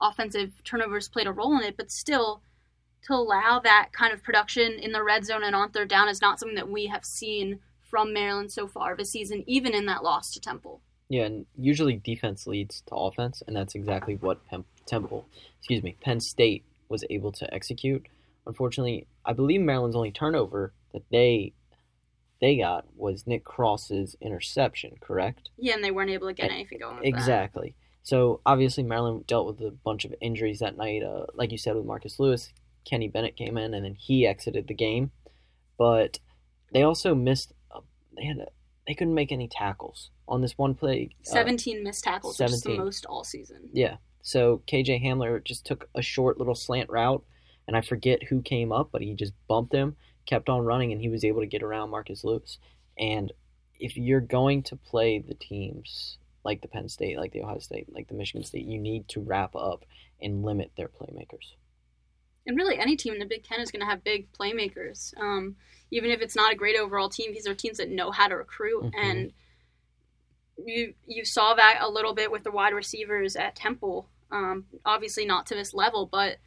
offensive 0.00 0.64
turnovers 0.64 1.08
played 1.08 1.26
a 1.26 1.32
role 1.32 1.56
in 1.56 1.64
it. 1.64 1.76
But 1.76 1.90
still, 1.90 2.42
to 3.02 3.14
allow 3.14 3.60
that 3.60 3.90
kind 3.92 4.12
of 4.12 4.22
production 4.22 4.72
in 4.72 4.92
the 4.92 5.02
red 5.02 5.24
zone 5.24 5.42
and 5.44 5.54
on 5.54 5.70
third 5.70 5.88
down 5.88 6.08
is 6.08 6.20
not 6.20 6.38
something 6.38 6.56
that 6.56 6.70
we 6.70 6.86
have 6.86 7.04
seen 7.04 7.60
from 7.82 8.12
Maryland 8.12 8.52
so 8.52 8.68
far 8.68 8.94
this 8.94 9.10
season, 9.10 9.42
even 9.46 9.74
in 9.74 9.86
that 9.86 10.04
loss 10.04 10.30
to 10.32 10.40
Temple. 10.40 10.80
Yeah, 11.10 11.24
and 11.24 11.44
usually 11.58 11.96
defense 11.96 12.46
leads 12.46 12.82
to 12.82 12.94
offense, 12.94 13.42
and 13.46 13.54
that's 13.54 13.74
exactly 13.74 14.14
what 14.14 14.46
Pem- 14.46 14.64
Temple, 14.86 15.26
excuse 15.58 15.82
me, 15.82 15.96
Penn 16.00 16.20
State 16.20 16.64
was 16.88 17.04
able 17.10 17.32
to 17.32 17.52
execute. 17.52 18.06
Unfortunately, 18.46 19.08
I 19.26 19.32
believe 19.32 19.60
Maryland's 19.60 19.96
only 19.96 20.12
turnover 20.12 20.72
that 20.92 21.02
they 21.10 21.52
they 22.40 22.56
got 22.56 22.86
was 22.96 23.26
Nick 23.26 23.44
Cross's 23.44 24.16
interception, 24.20 24.94
correct? 25.00 25.50
Yeah, 25.58 25.74
and 25.74 25.84
they 25.84 25.90
weren't 25.90 26.10
able 26.10 26.28
to 26.28 26.32
get 26.32 26.50
anything 26.50 26.78
going 26.78 26.94
with 26.94 27.02
that. 27.02 27.08
Exactly. 27.08 27.74
So 28.02 28.40
obviously 28.46 28.82
Maryland 28.82 29.26
dealt 29.26 29.46
with 29.46 29.60
a 29.60 29.70
bunch 29.70 30.04
of 30.04 30.14
injuries 30.20 30.60
that 30.60 30.76
night. 30.76 31.02
Uh, 31.02 31.26
like 31.34 31.52
you 31.52 31.58
said 31.58 31.76
with 31.76 31.84
Marcus 31.84 32.18
Lewis, 32.18 32.52
Kenny 32.84 33.08
Bennett 33.08 33.36
came 33.36 33.58
in 33.58 33.74
and 33.74 33.84
then 33.84 33.94
he 33.94 34.26
exited 34.26 34.68
the 34.68 34.74
game, 34.74 35.10
but 35.76 36.18
they 36.72 36.82
also 36.82 37.14
missed. 37.14 37.52
A, 37.72 37.80
they 38.16 38.24
had 38.24 38.38
a, 38.38 38.46
they 38.90 38.94
couldn't 38.96 39.14
make 39.14 39.30
any 39.30 39.46
tackles 39.46 40.10
on 40.26 40.40
this 40.40 40.58
one 40.58 40.74
play. 40.74 41.10
uh, 41.28 41.30
17. 41.30 41.58
17 41.58 41.84
missed 41.84 42.02
tackles, 42.02 42.40
which 42.40 42.50
is 42.50 42.62
the 42.62 42.70
17. 42.70 42.84
most 42.84 43.06
all 43.06 43.22
season. 43.22 43.68
Yeah. 43.72 43.98
So 44.20 44.62
KJ 44.66 45.00
Hamler 45.04 45.44
just 45.44 45.64
took 45.64 45.88
a 45.94 46.02
short 46.02 46.38
little 46.38 46.56
slant 46.56 46.90
route, 46.90 47.22
and 47.68 47.76
I 47.76 47.82
forget 47.82 48.24
who 48.24 48.42
came 48.42 48.72
up, 48.72 48.88
but 48.90 49.00
he 49.00 49.14
just 49.14 49.32
bumped 49.46 49.72
him, 49.72 49.94
kept 50.26 50.48
on 50.48 50.64
running, 50.64 50.90
and 50.90 51.00
he 51.00 51.08
was 51.08 51.22
able 51.24 51.40
to 51.40 51.46
get 51.46 51.62
around 51.62 51.90
Marcus 51.90 52.24
Lewis. 52.24 52.58
And 52.98 53.30
if 53.78 53.96
you're 53.96 54.20
going 54.20 54.64
to 54.64 54.76
play 54.76 55.20
the 55.20 55.34
teams 55.34 56.18
like 56.44 56.60
the 56.60 56.66
Penn 56.66 56.88
State, 56.88 57.16
like 57.16 57.30
the 57.30 57.42
Ohio 57.42 57.60
State, 57.60 57.94
like 57.94 58.08
the 58.08 58.14
Michigan 58.14 58.42
State, 58.42 58.66
you 58.66 58.80
need 58.80 59.06
to 59.10 59.20
wrap 59.20 59.54
up 59.54 59.84
and 60.20 60.42
limit 60.44 60.72
their 60.76 60.88
playmakers. 60.88 61.54
And 62.50 62.58
really 62.58 62.78
any 62.78 62.96
team 62.96 63.12
in 63.14 63.20
the 63.20 63.24
Big 63.26 63.44
Ten 63.44 63.60
is 63.60 63.70
going 63.70 63.80
to 63.80 63.86
have 63.86 64.04
big 64.04 64.30
playmakers. 64.32 65.16
Um, 65.18 65.56
even 65.90 66.10
if 66.10 66.20
it's 66.20 66.36
not 66.36 66.52
a 66.52 66.56
great 66.56 66.76
overall 66.78 67.08
team, 67.08 67.32
these 67.32 67.46
are 67.46 67.54
teams 67.54 67.78
that 67.78 67.88
know 67.90 68.10
how 68.10 68.28
to 68.28 68.36
recruit, 68.36 68.82
Mhm. 68.84 68.92
and 68.96 69.32
you 70.64 70.94
you 71.06 71.24
saw 71.24 71.54
that 71.54 71.78
a 71.80 71.88
little 71.88 72.12
bit 72.14 72.30
with 72.30 72.44
the 72.44 72.50
wide 72.50 72.74
receivers 72.74 73.36
at 73.36 73.56
Temple. 73.56 74.08
Um, 74.30 74.66
obviously 74.84 75.24
not 75.24 75.46
to 75.46 75.54
this 75.54 75.72
level, 75.72 76.06
but 76.06 76.38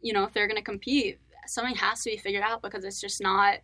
you 0.00 0.12
know 0.12 0.24
if 0.24 0.32
they're 0.32 0.46
going 0.46 0.56
to 0.56 0.62
compete, 0.62 1.18
something 1.46 1.74
has 1.76 2.02
to 2.02 2.10
be 2.10 2.16
figured 2.16 2.44
out 2.44 2.62
because 2.62 2.84
it's 2.84 3.00
just 3.00 3.20
not 3.20 3.58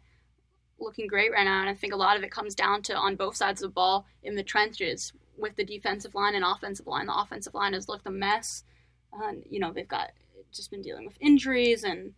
looking 0.81 1.07
great 1.07 1.33
right 1.33 1.45
now. 1.45 1.61
And 1.61 1.69
I 1.71 1.75
think 1.75 1.93
a 1.93 1.97
lot 1.97 2.17
of 2.17 2.23
it 2.23 2.31
comes 2.31 2.55
down 2.55 2.83
to 2.83 2.97
on 2.97 3.17
both 3.17 3.37
sides 3.37 3.63
of 3.63 3.71
the 3.71 3.75
ball 3.75 4.07
in 4.23 4.35
the 4.35 4.43
trenches 4.43 5.13
with 5.37 5.55
the 5.57 5.65
defensive 5.65 6.15
line 6.15 6.35
and 6.35 6.45
offensive 6.45 6.87
line. 6.87 7.07
The 7.07 7.17
offensive 7.17 7.55
line 7.55 7.73
has 7.75 7.89
looked 7.89 8.07
a 8.07 8.11
mess. 8.11 8.65
And 9.13 9.45
you 9.49 9.59
know 9.61 9.73
they've 9.73 9.89
got 9.89 10.11
just 10.53 10.71
been 10.71 10.83
dealing 10.83 11.07
with 11.07 11.17
injuries 11.21 11.85
and 11.85 12.13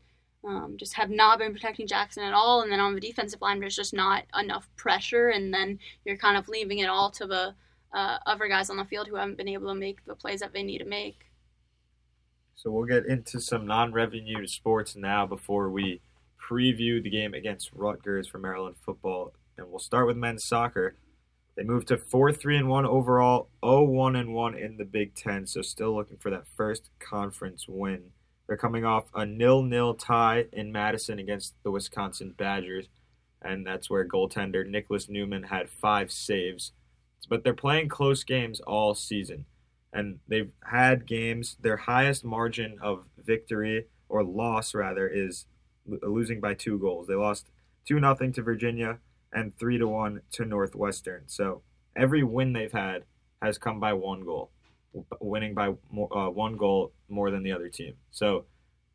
um, 0.44 0.76
just 0.78 0.94
have 0.94 1.10
not 1.10 1.38
been 1.38 1.52
protecting 1.52 1.86
Jackson 1.86 2.22
at 2.22 2.32
all. 2.32 2.62
And 2.62 2.72
then 2.72 2.80
on 2.80 2.94
the 2.94 3.00
defensive 3.00 3.40
line, 3.40 3.60
there's 3.60 3.76
just 3.76 3.94
not 3.94 4.24
enough 4.38 4.68
pressure, 4.76 5.28
and 5.30 5.52
then 5.52 5.78
you're 6.04 6.16
kind 6.16 6.36
of 6.36 6.48
leaving 6.48 6.78
it 6.78 6.88
all 6.88 7.10
to 7.12 7.26
the 7.26 7.54
uh, 7.92 8.18
other 8.26 8.48
guys 8.48 8.70
on 8.70 8.76
the 8.76 8.84
field 8.84 9.08
who 9.08 9.16
haven't 9.16 9.36
been 9.36 9.48
able 9.48 9.68
to 9.68 9.74
make 9.74 10.04
the 10.06 10.14
plays 10.14 10.40
that 10.40 10.52
they 10.52 10.62
need 10.62 10.78
to 10.78 10.84
make. 10.84 11.26
So 12.54 12.70
we'll 12.70 12.84
get 12.84 13.06
into 13.06 13.40
some 13.40 13.66
non-revenue 13.66 14.46
sports 14.46 14.94
now 14.94 15.26
before 15.26 15.70
we 15.70 16.00
preview 16.40 17.02
the 17.02 17.10
game 17.10 17.34
against 17.34 17.70
Rutgers 17.72 18.28
for 18.28 18.38
Maryland 18.38 18.76
football, 18.84 19.32
and 19.56 19.68
we'll 19.68 19.78
start 19.78 20.06
with 20.06 20.16
men's 20.16 20.44
soccer. 20.46 20.94
They 21.56 21.64
moved 21.64 21.88
to 21.88 21.98
four 21.98 22.32
three 22.32 22.56
and 22.56 22.68
one 22.68 22.86
overall, 22.86 23.48
0-1 23.62 24.18
and 24.18 24.34
one 24.34 24.54
in 24.54 24.76
the 24.76 24.84
Big 24.84 25.14
Ten. 25.14 25.46
So 25.46 25.62
still 25.62 25.94
looking 25.94 26.16
for 26.16 26.30
that 26.30 26.46
first 26.56 26.90
conference 26.98 27.66
win. 27.68 28.12
They're 28.50 28.56
coming 28.56 28.84
off 28.84 29.04
a 29.14 29.24
nil-nil 29.24 29.94
tie 29.94 30.46
in 30.52 30.72
Madison 30.72 31.20
against 31.20 31.54
the 31.62 31.70
Wisconsin 31.70 32.34
Badgers, 32.36 32.88
and 33.40 33.64
that's 33.64 33.88
where 33.88 34.04
goaltender 34.04 34.68
Niklas 34.68 35.08
Neumann 35.08 35.44
had 35.44 35.70
five 35.70 36.10
saves. 36.10 36.72
But 37.28 37.44
they're 37.44 37.54
playing 37.54 37.90
close 37.90 38.24
games 38.24 38.58
all 38.58 38.96
season 38.96 39.44
and 39.92 40.18
they've 40.26 40.50
had 40.64 41.06
games. 41.06 41.58
Their 41.60 41.76
highest 41.76 42.24
margin 42.24 42.76
of 42.82 43.04
victory 43.24 43.86
or 44.08 44.24
loss, 44.24 44.74
rather, 44.74 45.06
is 45.06 45.46
lo- 45.86 46.00
losing 46.02 46.40
by 46.40 46.54
two 46.54 46.76
goals. 46.76 47.06
They 47.06 47.14
lost 47.14 47.50
two 47.86 48.00
nothing 48.00 48.32
to 48.32 48.42
Virginia 48.42 48.98
and 49.32 49.56
three 49.56 49.78
to 49.78 49.86
one 49.86 50.22
to 50.32 50.44
Northwestern. 50.44 51.22
So 51.28 51.62
every 51.94 52.24
win 52.24 52.52
they've 52.52 52.72
had 52.72 53.04
has 53.40 53.58
come 53.58 53.78
by 53.78 53.92
one 53.92 54.24
goal, 54.24 54.50
winning 55.20 55.54
by 55.54 55.74
more, 55.90 56.16
uh, 56.16 56.30
one 56.30 56.56
goal 56.56 56.92
more 57.08 57.30
than 57.30 57.42
the 57.42 57.52
other 57.52 57.68
team. 57.68 57.94
So 58.10 58.46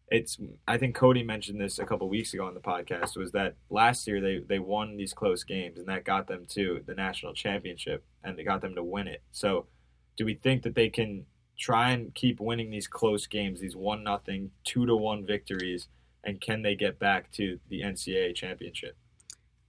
it's 0.09 0.37
I 0.67 0.77
think 0.77 0.95
Cody 0.95 1.23
mentioned 1.23 1.59
this 1.59 1.79
a 1.79 1.85
couple 1.85 2.07
weeks 2.09 2.33
ago 2.33 2.45
on 2.45 2.53
the 2.53 2.59
podcast 2.59 3.17
was 3.17 3.31
that 3.31 3.55
last 3.69 4.05
year 4.07 4.21
they 4.21 4.39
they 4.39 4.59
won 4.59 4.97
these 4.97 5.13
close 5.13 5.43
games 5.43 5.79
and 5.79 5.87
that 5.87 6.05
got 6.05 6.27
them 6.27 6.45
to 6.49 6.81
the 6.85 6.93
national 6.93 7.33
championship 7.33 8.03
and 8.23 8.37
they 8.37 8.43
got 8.43 8.61
them 8.61 8.75
to 8.75 8.83
win 8.83 9.07
it. 9.07 9.23
So 9.31 9.65
do 10.15 10.25
we 10.25 10.35
think 10.35 10.63
that 10.63 10.75
they 10.75 10.89
can 10.89 11.25
try 11.57 11.91
and 11.91 12.13
keep 12.13 12.39
winning 12.39 12.69
these 12.69 12.87
close 12.87 13.27
games, 13.27 13.59
these 13.59 13.75
one 13.75 14.03
nothing, 14.03 14.51
two 14.63 14.85
to 14.85 14.95
one 14.95 15.25
victories, 15.25 15.87
and 16.23 16.41
can 16.41 16.61
they 16.61 16.75
get 16.75 16.99
back 16.99 17.31
to 17.31 17.59
the 17.69 17.81
NCAA 17.81 18.35
championship? 18.35 18.97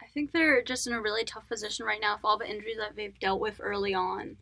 I 0.03 0.07
think 0.13 0.33
they're 0.33 0.63
just 0.63 0.87
in 0.87 0.93
a 0.93 1.01
really 1.01 1.25
tough 1.25 1.49
position 1.49 1.87
right 1.87 2.01
now 2.01 2.15
with 2.15 2.25
all 2.25 2.39
the 2.39 2.49
injuries 2.49 2.79
that 2.79 2.97
they've 2.97 3.19
dealt 3.21 3.41
with 3.41 3.61
early 3.61 3.95
on. 3.95 4.37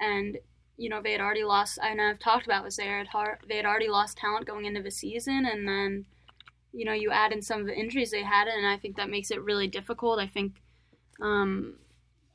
And, 0.00 0.38
you 0.76 0.88
know, 0.88 1.00
they 1.02 1.12
had 1.12 1.20
already 1.20 1.44
lost, 1.44 1.78
I 1.82 1.94
know 1.94 2.04
I've 2.04 2.18
talked 2.18 2.46
about 2.46 2.64
this, 2.64 2.76
they 2.76 2.86
had, 2.86 3.08
they 3.48 3.56
had 3.56 3.66
already 3.66 3.88
lost 3.88 4.18
talent 4.18 4.46
going 4.46 4.64
into 4.64 4.82
the 4.82 4.90
season, 4.90 5.46
and 5.46 5.68
then 5.68 6.06
you 6.72 6.84
know, 6.84 6.92
you 6.92 7.10
add 7.10 7.32
in 7.32 7.42
some 7.42 7.60
of 7.60 7.66
the 7.66 7.78
injuries 7.78 8.10
they 8.10 8.22
had, 8.22 8.48
and 8.48 8.66
I 8.66 8.78
think 8.78 8.96
that 8.96 9.10
makes 9.10 9.30
it 9.30 9.42
really 9.42 9.68
difficult. 9.68 10.18
I 10.18 10.26
think 10.26 10.62
um, 11.20 11.74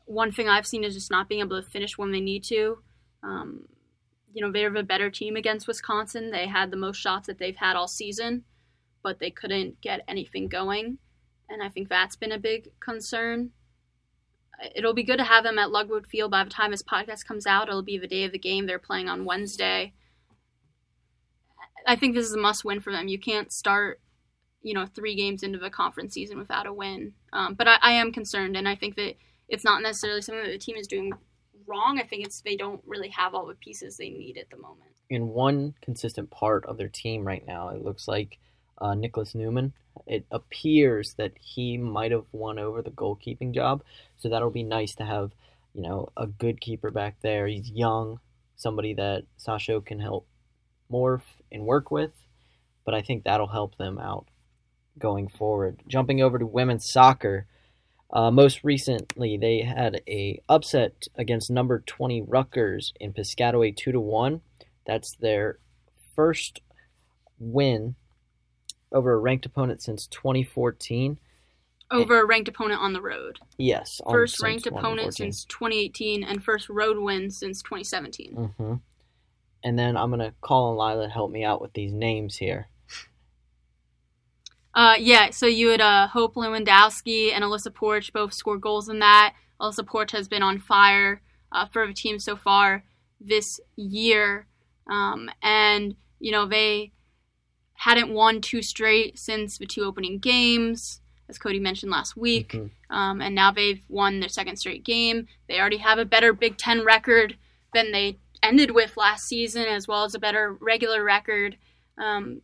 one 0.06 0.32
thing 0.32 0.48
I've 0.48 0.68
seen 0.68 0.84
is 0.84 0.94
just 0.94 1.12
not 1.12 1.28
being 1.28 1.42
able 1.42 1.62
to 1.62 1.70
finish 1.70 1.98
when 1.98 2.12
they 2.12 2.22
need 2.22 2.44
to. 2.46 2.78
Um, 3.24 3.66
you 4.34 4.42
know, 4.42 4.52
they 4.52 4.62
have 4.62 4.76
a 4.76 4.84
better 4.84 5.10
team 5.10 5.36
against 5.36 5.68
Wisconsin. 5.68 6.30
They 6.30 6.48
had 6.48 6.70
the 6.70 6.78
most 6.78 6.98
shots 6.98 7.26
that 7.28 7.40
they've 7.40 7.56
had 7.56 7.76
all 7.76 7.88
season, 7.88 8.44
but 9.02 9.20
they 9.20 9.32
couldn't 9.32 9.82
get 9.82 10.02
anything 10.08 10.48
going. 10.48 11.00
And 11.50 11.64
I 11.64 11.70
think 11.70 11.90
that's 11.90 12.16
been 12.16 12.32
a 12.32 12.38
big 12.38 12.70
concern. 12.80 13.52
It'll 14.76 14.94
be 14.94 15.04
good 15.04 15.18
to 15.18 15.24
have 15.24 15.44
them 15.44 15.60
at 15.60 15.72
Ludwig 15.72 16.08
Field 16.08 16.32
by 16.32 16.44
the 16.44 16.50
time 16.50 16.72
this 16.72 16.84
podcast 16.84 17.26
comes 17.26 17.46
out. 17.46 17.68
It'll 17.68 17.84
be 17.84 17.98
the 17.98 18.08
day 18.08 18.24
of 18.24 18.32
the 18.32 18.40
game. 18.40 18.66
They're 18.66 18.80
playing 18.80 19.08
on 19.08 19.26
Wednesday. 19.26 19.94
I 21.86 21.96
think 21.96 22.16
this 22.16 22.26
is 22.26 22.34
a 22.34 22.40
must 22.40 22.66
win 22.66 22.80
for 22.80 22.92
them. 22.92 23.08
You 23.08 23.20
can't 23.20 23.52
start, 23.52 24.02
you 24.62 24.74
know, 24.74 24.86
three 24.86 25.16
games 25.16 25.44
into 25.44 25.60
the 25.60 25.70
conference 25.70 26.14
season 26.14 26.38
without 26.38 26.66
a 26.66 26.74
win. 26.74 27.14
Um, 27.32 27.54
but 27.54 27.68
I, 27.68 27.78
I 27.82 27.92
am 27.94 28.12
concerned, 28.12 28.58
and 28.58 28.68
I 28.68 28.76
think 28.76 28.96
that 28.96 29.16
it's 29.48 29.64
not 29.64 29.82
necessarily 29.82 30.22
something 30.22 30.44
that 30.44 30.52
the 30.52 30.58
team 30.58 30.76
is 30.76 30.88
doing 30.88 31.14
wrong. 31.68 32.00
I 32.00 32.04
think 32.04 32.26
it's 32.26 32.42
they 32.42 32.58
don't 32.58 32.82
really 32.86 33.10
have 33.10 33.36
all 33.36 33.46
the 33.46 33.56
pieces 33.56 33.98
they 33.98 34.10
need 34.10 34.38
at 34.38 34.50
the 34.50 34.58
moment. 34.58 34.92
In 35.10 35.30
one 35.30 35.74
consistent 35.82 36.30
part 36.32 36.66
of 36.66 36.78
their 36.78 36.90
team 36.90 37.26
right 37.26 37.46
now, 37.46 37.70
it 37.70 37.84
looks 37.84 38.08
like 38.08 38.40
uh, 38.80 38.92
Niklas 38.92 39.36
Neumann. 39.36 39.74
It 40.06 40.26
appears 40.32 41.16
that 41.18 41.34
he 41.40 41.78
might 41.78 42.12
have 42.12 42.26
won 42.32 42.60
over 42.60 42.82
the 42.82 42.92
goalkeeping 42.92 43.54
job, 43.54 43.84
so 44.18 44.30
that'll 44.30 44.52
be 44.52 44.64
nice 44.64 44.94
to 44.96 45.06
have, 45.06 45.32
you 45.74 45.82
know, 45.82 46.10
a 46.16 46.28
good 46.28 46.62
keeper 46.62 46.92
back 46.92 47.16
there. 47.22 47.48
He's 47.48 47.70
young, 47.70 48.20
somebody 48.56 48.94
that 48.94 49.24
Sasho 49.40 49.84
can 49.84 50.00
help 50.00 50.28
morph 50.92 51.24
and 51.52 51.66
work 51.66 51.92
with, 51.92 52.12
but 52.86 52.94
I 52.94 53.02
think 53.02 53.24
that'll 53.24 53.48
help 53.48 53.78
them 53.78 53.98
out 53.98 54.28
going 55.00 55.28
forward. 55.28 55.82
Jumping 55.88 56.22
over 56.22 56.38
to 56.40 56.46
women's 56.46 56.92
soccer, 56.92 57.48
uh, 58.12 58.32
most 58.32 58.64
recently, 58.64 59.38
they 59.38 59.62
had 59.62 60.02
a 60.08 60.42
upset 60.48 61.08
against 61.16 61.52
number 61.52 61.84
20 61.86 62.22
Rutgers 62.22 62.94
in 63.00 63.14
Piscataway 63.14 63.76
2 63.76 63.92
to 63.92 64.00
1. 64.00 64.42
That's 64.86 65.16
their 65.20 65.60
first 66.16 66.62
win 67.38 67.96
over 68.92 69.14
a 69.14 69.18
ranked 69.18 69.46
opponent 69.46 69.82
since 69.82 70.08
2014. 70.08 71.20
Over 71.90 72.22
a 72.22 72.26
ranked 72.26 72.50
opponent 72.50 72.82
on 72.82 72.94
the 72.94 73.02
road. 73.02 73.40
Yes. 73.58 74.02
First 74.10 74.42
ranked 74.42 74.68
opponent 74.68 75.16
since 75.16 75.46
2018 75.46 76.24
and 76.24 76.44
first 76.44 76.68
road 76.70 76.98
win 76.98 77.32
since 77.32 77.62
2017. 77.62 78.34
hmm 78.58 78.74
And 79.64 79.80
then 79.80 79.96
I'm 79.96 80.10
going 80.10 80.20
to 80.20 80.34
call 80.42 80.78
on 80.78 80.90
Lila 80.96 81.08
to 81.08 81.14
help 81.14 81.32
me 81.32 81.46
out 81.46 81.62
with 81.62 81.74
these 81.74 81.94
names 81.94 82.36
here. 82.36 82.68
Uh, 84.74 84.96
yeah, 85.00 85.32
so 85.32 85.48
you 85.48 85.70
had 85.70 85.82
uh, 85.82 86.08
Hope 86.08 86.36
Lewandowski 86.36 87.32
and 87.34 87.44
Alyssa 87.44 87.72
Poarch 87.74 88.14
both 88.14 88.34
scored 88.34 88.62
goals 88.62 88.90
in 88.90 89.00
that. 89.00 89.34
Alyssa 89.60 89.84
Poarch 89.84 90.12
has 90.12 90.28
been 90.28 90.44
on 90.44 90.60
fire 90.60 91.22
uh, 91.52 91.66
for 91.66 91.88
the 91.88 91.94
team 91.94 92.20
so 92.20 92.36
far 92.36 92.84
this 93.20 93.60
year. 93.76 94.46
Um, 94.88 95.30
and, 95.42 95.96
you 96.20 96.32
know, 96.32 96.46
they 96.46 96.92
hadn't 97.78 98.12
won 98.12 98.42
two 98.42 98.62
straight 98.62 99.20
since 99.20 99.58
the 99.58 99.66
two 99.66 99.84
opening 99.84 100.18
games, 100.18 101.00
as 101.30 101.38
Cody 101.38 101.60
mentioned 101.60 101.92
last 101.92 102.18
week. 102.18 102.54
Mhm. 102.54 102.72
Um, 102.90 103.22
and 103.22 103.36
now 103.36 103.52
they've 103.52 103.84
won 103.88 104.20
their 104.20 104.30
second 104.30 104.58
straight 104.58 104.84
game. 104.84 105.28
They 105.48 105.60
already 105.60 105.78
have 105.78 106.00
a 106.00 106.06
better 106.06 106.34
Big 106.34 106.58
Ten 106.58 106.84
record 106.84 107.38
than 107.74 107.92
they 107.92 108.18
ended 108.42 108.72
with 108.72 108.98
last 108.98 109.28
season, 109.28 109.66
as 109.66 109.88
well 109.88 110.04
as 110.04 110.16
a 110.16 110.20
better 110.20 110.58
regular 110.60 111.04
record. 111.04 111.58
Um, 111.98 112.42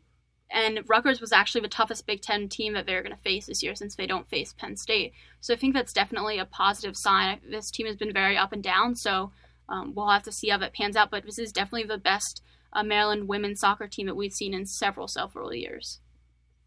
and 0.51 0.87
Rutgers 0.87 1.19
was 1.19 1.31
actually 1.31 1.61
the 1.61 1.67
toughest 1.67 2.05
Big 2.05 2.21
Ten 2.21 2.47
team 2.47 2.73
that 2.73 2.85
they're 2.85 3.01
going 3.01 3.15
to 3.15 3.21
face 3.21 3.47
this 3.47 3.63
year 3.63 3.73
since 3.73 3.95
they 3.95 4.05
don't 4.05 4.29
face 4.29 4.53
Penn 4.53 4.77
State. 4.77 5.13
So 5.39 5.55
I 5.55 5.57
think 5.57 5.73
that's 5.73 5.93
definitely 5.93 6.37
a 6.37 6.45
positive 6.45 6.95
sign. 6.95 7.39
This 7.49 7.71
team 7.71 7.87
has 7.87 7.95
been 7.95 8.13
very 8.13 8.37
up 8.37 8.53
and 8.53 8.61
down, 8.61 8.95
so 8.95 9.31
um, 9.67 9.95
we'll 9.95 10.09
have 10.09 10.23
to 10.23 10.31
see 10.31 10.49
how 10.49 10.59
that 10.59 10.73
pans 10.73 10.95
out. 10.95 11.09
But 11.09 11.25
this 11.25 11.39
is 11.39 11.51
definitely 11.51 11.87
the 11.87 11.97
best 11.97 12.43
uh, 12.73 12.83
Maryland 12.83 13.27
women's 13.27 13.59
soccer 13.59 13.87
team 13.87 14.07
that 14.07 14.15
we've 14.15 14.33
seen 14.33 14.53
in 14.53 14.65
several, 14.65 15.07
several 15.07 15.53
years. 15.53 15.99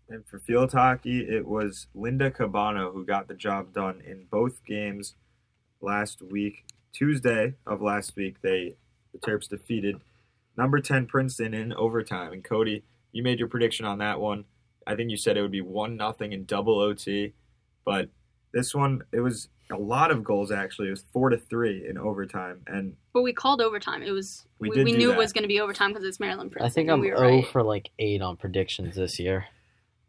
And 0.08 0.26
for 0.26 0.38
field 0.38 0.72
hockey, 0.72 1.20
it 1.20 1.46
was 1.46 1.88
Linda 1.94 2.30
Cabano 2.30 2.92
who 2.92 3.04
got 3.04 3.28
the 3.28 3.34
job 3.34 3.72
done 3.72 4.00
in 4.06 4.26
both 4.30 4.64
games 4.64 5.14
last 5.80 6.22
week. 6.22 6.64
Tuesday 6.92 7.54
of 7.66 7.82
last 7.82 8.16
week, 8.16 8.40
they 8.42 8.76
the 9.12 9.18
Terps 9.18 9.48
defeated 9.48 9.96
number 10.56 10.80
10 10.80 11.06
Princeton 11.06 11.54
in 11.54 11.72
overtime. 11.72 12.32
And 12.32 12.44
Cody, 12.44 12.84
you 13.12 13.22
made 13.22 13.38
your 13.38 13.48
prediction 13.48 13.84
on 13.84 13.98
that 13.98 14.20
one. 14.20 14.44
I 14.86 14.94
think 14.94 15.10
you 15.10 15.16
said 15.16 15.36
it 15.36 15.42
would 15.42 15.50
be 15.50 15.60
1 15.60 15.96
nothing 15.96 16.32
in 16.32 16.44
double 16.44 16.78
OT, 16.78 17.34
but 17.84 18.08
this 18.52 18.74
one 18.74 19.02
it 19.12 19.20
was 19.20 19.48
a 19.72 19.76
lot 19.76 20.10
of 20.10 20.22
goals 20.22 20.52
actually. 20.52 20.88
It 20.88 20.92
was 20.92 21.04
4 21.12 21.30
to 21.30 21.38
3 21.38 21.86
in 21.88 21.98
overtime 21.98 22.62
and 22.66 22.96
But 23.12 23.22
we 23.22 23.32
called 23.32 23.60
overtime. 23.60 24.02
It 24.02 24.12
was 24.12 24.46
We 24.58 24.70
we, 24.70 24.84
we 24.84 24.92
knew 24.92 25.08
that. 25.08 25.14
it 25.14 25.18
was 25.18 25.32
going 25.32 25.42
to 25.42 25.48
be 25.48 25.60
overtime 25.60 25.92
because 25.92 26.04
it's 26.04 26.20
Maryland 26.20 26.52
Princeton. 26.52 26.70
I 26.70 26.72
think 26.72 26.90
I'm 26.90 27.00
we 27.00 27.10
were 27.10 27.18
0 27.18 27.28
right. 27.28 27.46
for 27.48 27.62
like 27.62 27.90
8 27.98 28.22
on 28.22 28.36
predictions 28.36 28.94
this 28.94 29.18
year. 29.18 29.46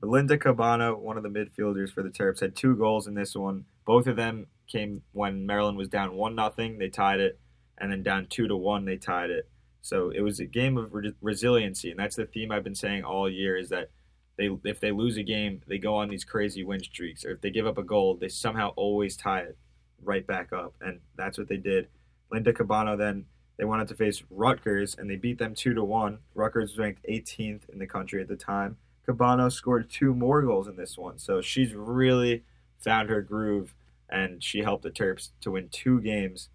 Linda 0.02 0.38
Cabano, 0.38 0.97
one 0.97 1.17
of 1.17 1.23
the 1.23 1.30
midfielders 1.30 1.91
for 1.91 2.04
the 2.04 2.10
Terps, 2.10 2.39
had 2.39 2.56
two 2.56 2.76
goals 2.76 3.08
in 3.08 3.15
this 3.15 3.36
one. 3.36 3.65
Both 3.86 4.06
of 4.06 4.15
them 4.15 4.47
came 4.67 5.02
when 5.13 5.45
Maryland 5.45 5.78
was 5.78 5.88
down 5.88 6.13
one 6.15 6.36
nothing. 6.36 6.78
They 6.78 6.89
tied 6.89 7.19
it, 7.19 7.39
and 7.80 7.91
then 7.91 8.04
down 8.04 8.28
two 8.30 8.47
to 8.47 8.56
one, 8.56 8.86
they 8.86 8.97
tied 8.97 9.32
it. 9.32 9.50
So 9.82 10.10
it 10.10 10.21
was 10.21 10.39
a 10.39 10.45
game 10.45 10.78
of 10.78 10.93
re- 10.93 11.15
resiliency, 11.21 11.89
and 11.89 12.00
that's 12.00 12.15
the 12.15 12.26
theme 12.26 12.52
I've 12.52 12.63
been 12.63 12.76
saying 12.76 13.04
all 13.06 13.30
year: 13.30 13.58
is 13.58 13.69
that 13.69 13.89
they 14.38 14.50
if 14.63 14.80
they 14.80 14.91
lose 14.91 15.17
a 15.17 15.23
game, 15.23 15.62
they 15.67 15.78
go 15.78 15.95
on 15.95 16.10
these 16.10 16.23
crazy 16.23 16.63
win 16.63 16.84
streaks, 16.84 17.26
or 17.26 17.32
if 17.32 17.41
they 17.41 17.50
give 17.50 17.67
up 17.67 17.78
a 17.78 17.84
goal, 17.84 18.15
they 18.15 18.30
somehow 18.30 18.73
always 18.76 19.17
tie 19.17 19.41
it 19.41 19.58
right 20.04 20.26
back 20.26 20.54
up, 20.54 20.76
and 20.82 21.00
that's 21.15 21.38
what 21.38 21.47
they 21.47 21.58
did. 21.58 21.88
Linda 22.32 22.54
Cabano 22.54 22.95
then 22.97 23.26
they 23.58 23.65
wanted 23.65 23.88
to 23.88 23.95
face 23.95 24.23
Rutgers, 24.30 24.95
and 24.97 25.10
they 25.10 25.15
beat 25.15 25.39
them 25.39 25.56
two 25.56 25.73
to 25.73 25.84
one. 25.84 26.19
Rutgers 26.36 26.71
was 26.71 26.78
ranked 26.78 27.06
18th 27.10 27.67
in 27.69 27.80
the 27.80 27.88
country 27.88 28.21
at 28.21 28.28
the 28.28 28.36
time. 28.36 28.78
Cabano 29.08 29.50
scored 29.50 29.89
two 29.89 30.13
more 30.13 30.41
goals 30.41 30.67
in 30.67 30.76
this 30.76 30.97
one. 30.97 31.17
So 31.17 31.41
she's 31.41 31.73
really 31.73 32.43
found 32.78 33.10
her 33.10 33.21
groove 33.21 33.73
and 34.10 34.43
she 34.43 34.60
helped 34.60 34.84
the 34.84 34.91
Terps 34.91 35.32
to 35.41 35.52
win 35.52 35.69
two 35.69 36.02
games 36.02 36.50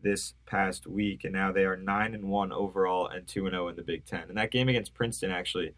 this 0.00 0.34
past 0.46 0.86
week 0.86 1.24
and 1.24 1.32
now 1.32 1.50
they 1.50 1.64
are 1.64 1.76
9 1.76 2.14
and 2.14 2.24
1 2.24 2.52
overall 2.52 3.08
and 3.08 3.26
2 3.26 3.46
and 3.46 3.52
0 3.52 3.68
in 3.68 3.76
the 3.76 3.82
Big 3.82 4.04
10. 4.06 4.26
And 4.28 4.38
that 4.38 4.52
game 4.52 4.68
against 4.68 4.94
Princeton 4.94 5.32
actually 5.32 5.74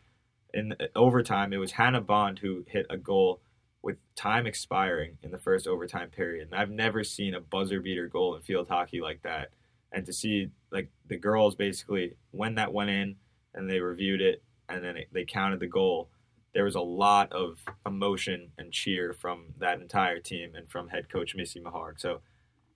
in 0.55 0.75
overtime 0.95 1.53
it 1.53 1.59
was 1.59 1.73
Hannah 1.73 2.01
Bond 2.01 2.39
who 2.41 2.65
hit 2.69 2.87
a 2.91 2.97
goal 2.97 3.41
with 3.83 3.97
time 4.15 4.47
expiring 4.47 5.17
in 5.23 5.31
the 5.31 5.39
first 5.39 5.67
overtime 5.67 6.11
period. 6.11 6.49
And 6.51 6.61
I've 6.61 6.71
never 6.71 7.03
seen 7.03 7.35
a 7.35 7.41
buzzer 7.41 7.81
beater 7.81 8.09
goal 8.09 8.35
in 8.35 8.43
field 8.43 8.69
hockey 8.69 9.01
like 9.01 9.23
that. 9.23 9.51
And 9.93 10.05
to 10.07 10.13
see 10.13 10.51
like 10.71 10.91
the 11.09 11.17
girls 11.17 11.55
basically 11.55 12.15
when 12.31 12.57
that 12.57 12.73
went 12.73 12.91
in 12.91 13.17
and 13.55 13.69
they 13.69 13.81
reviewed 13.81 14.21
it 14.21 14.43
and 14.69 14.85
then 14.85 14.97
it, 14.97 15.09
they 15.13 15.25
counted 15.25 15.61
the 15.61 15.67
goal. 15.67 16.11
There 16.53 16.65
was 16.65 16.75
a 16.75 16.81
lot 16.81 17.33
of 17.33 17.59
emotion 17.87 18.51
and 18.59 18.73
cheer 18.73 19.13
from 19.13 19.55
that 19.59 19.81
entire 19.81 20.21
team 20.21 20.55
and 20.55 20.69
from 20.69 20.89
head 20.89 21.09
coach 21.09 21.35
Missy 21.35 21.61
Meharg. 21.61 22.01
So 22.01 22.21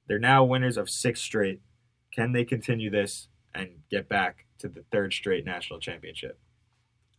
they're 0.07 0.19
now 0.19 0.45
winners 0.45 0.77
of 0.77 0.89
six 0.89 1.21
straight. 1.21 1.61
Can 2.13 2.33
they 2.33 2.45
continue 2.45 2.91
this 2.91 3.29
and 3.55 3.81
get 3.91 4.09
back 4.09 4.47
to 4.59 4.69
the 4.69 4.85
third 4.91 5.13
straight 5.13 5.45
national 5.45 5.81
championship? 5.81 6.39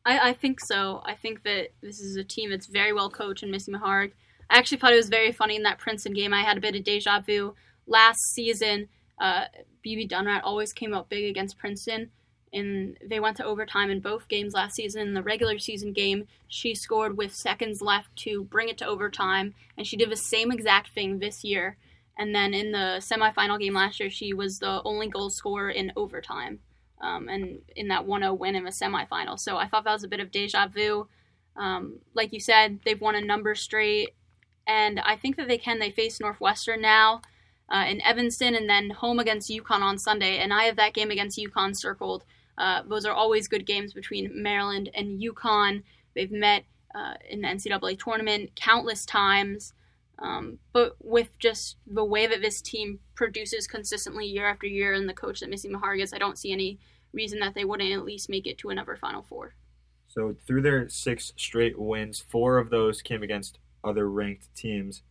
I, 0.06 0.30
I 0.30 0.34
think 0.34 0.60
so. 0.60 1.02
I 1.06 1.16
think 1.16 1.44
that 1.44 1.70
this 1.82 2.00
is 2.00 2.16
a 2.16 2.24
team 2.24 2.52
that's 2.52 2.68
very 2.68 2.94
well 2.94 3.10
coached 3.10 3.44
and 3.44 3.52
Missy 3.52 3.72
Meharg. 3.72 4.12
I 4.50 4.58
actually 4.58 4.78
thought 4.78 4.94
it 4.94 4.98
was 4.98 5.10
very 5.10 5.32
funny 5.32 5.56
in 5.56 5.64
that 5.64 5.80
Princeton 5.80 6.14
game. 6.14 6.34
I 6.34 6.44
had 6.44 6.58
a 6.58 6.62
bit 6.62 6.76
of 6.76 6.84
deja 6.84 7.20
vu. 7.22 7.56
Last 7.88 8.20
season, 8.34 8.88
uh, 9.20 9.46
Bibi 9.82 10.08
Donraadt 10.08 10.44
always 10.44 10.72
came 10.72 10.94
out 10.94 11.10
big 11.10 11.26
against 11.26 11.58
Princeton, 11.58 12.12
and 12.54 12.98
they 13.04 13.20
went 13.20 13.38
to 13.38 13.46
overtime 13.46 13.90
in 13.90 14.00
both 14.02 14.28
games 14.28 14.54
last 14.54 14.76
season. 14.76 15.02
In 15.02 15.14
the 15.16 15.24
regular 15.24 15.58
season 15.58 15.94
game, 15.94 16.28
she 16.48 16.76
scored 16.76 17.18
with 17.18 17.34
seconds 17.34 17.82
left 17.82 18.16
to 18.18 18.44
bring 18.44 18.70
it 18.70 18.78
to 18.80 18.88
overtime, 18.88 19.56
and 19.78 19.88
she 19.88 19.98
did 19.98 20.12
the 20.12 20.16
same 20.16 20.52
exact 20.52 20.90
thing 20.94 21.18
this 21.18 21.44
year. 21.44 21.78
And 22.18 22.34
then 22.34 22.54
in 22.54 22.72
the 22.72 23.02
semifinal 23.02 23.60
game 23.60 23.74
last 23.74 24.00
year, 24.00 24.10
she 24.10 24.34
was 24.34 24.60
the 24.60 24.82
only 24.86 25.08
goal 25.08 25.30
scorer 25.30 25.70
in 25.72 25.92
overtime 25.96 26.60
um, 27.02 27.28
and 27.30 27.60
in 27.76 27.88
that 27.90 28.06
1-0 28.06 28.38
win 28.38 28.56
in 28.56 28.64
the 28.64 28.72
semifinal. 28.72 29.40
So 29.40 29.58
I 29.58 29.68
thought 29.68 29.84
that 29.84 29.94
was 29.94 30.04
a 30.04 30.10
bit 30.10 30.20
of 30.20 30.32
deja 30.32 30.68
vu. 30.68 31.08
Um, 31.56 32.00
like 32.14 32.34
you 32.34 32.40
said, 32.40 32.80
they've 32.86 33.00
won 33.00 33.16
a 33.16 33.22
number 33.22 33.56
straight, 33.56 34.16
and 34.68 35.00
I 35.00 35.16
think 35.16 35.38
that 35.38 35.48
they 35.48 35.58
can. 35.58 35.80
They 35.80 35.92
face 35.92 36.20
Northwestern 36.20 36.82
now 36.82 37.22
uh, 37.70 37.86
in 37.88 38.02
Evanston, 38.02 38.56
and 38.56 38.70
then 38.70 38.90
home 38.90 39.20
against 39.20 39.50
UConn 39.50 39.82
on 39.82 39.98
Sunday. 39.98 40.38
And 40.38 40.54
I 40.54 40.64
have 40.64 40.76
that 40.76 40.94
game 40.94 41.12
against 41.12 41.38
UConn 41.38 41.76
circled. 41.76 42.26
Uh, 42.58 42.82
those 42.88 43.06
are 43.06 43.14
always 43.14 43.48
good 43.48 43.66
games 43.66 43.94
between 43.94 44.42
Maryland 44.42 44.90
and 44.94 45.22
UConn. 45.22 45.84
They've 46.14 46.32
met 46.32 46.66
uh, 46.94 47.16
in 47.30 47.42
the 47.42 47.48
NCAA 47.48 48.00
tournament 48.02 48.52
countless 48.56 49.06
times. 49.06 49.74
Um, 50.20 50.60
but 50.72 50.96
with 51.02 51.38
just 51.40 51.78
the 51.86 52.06
way 52.06 52.26
that 52.28 52.42
this 52.42 52.62
team 52.62 53.00
produces 53.16 53.68
consistently 53.68 54.26
year 54.26 54.48
after 54.48 54.66
year 54.66 54.94
and 54.94 55.10
the 55.10 55.14
coach 55.14 55.42
that 55.42 55.50
Missy 55.50 55.70
Meharg 55.70 56.02
is, 56.02 56.14
I 56.14 56.18
don't 56.18 56.38
see 56.38 56.52
any 56.52 56.80
reason 57.14 57.40
that 57.40 57.54
they 57.54 57.66
wouldn't 57.66 57.92
at 57.92 58.06
least 58.06 58.30
make 58.30 58.48
it 58.48 58.58
to 58.60 58.70
another 58.70 58.96
Final 58.96 59.24
Four. 59.24 59.56
So 60.08 60.36
through 60.48 60.62
their 60.62 60.88
six 60.88 61.34
straight 61.36 61.78
wins, 61.78 62.20
four 62.20 62.58
of 62.58 62.70
those 62.70 63.02
came 63.02 63.24
against 63.24 63.60
other 63.84 64.10
ranked 64.10 64.54
teams, 64.56 65.04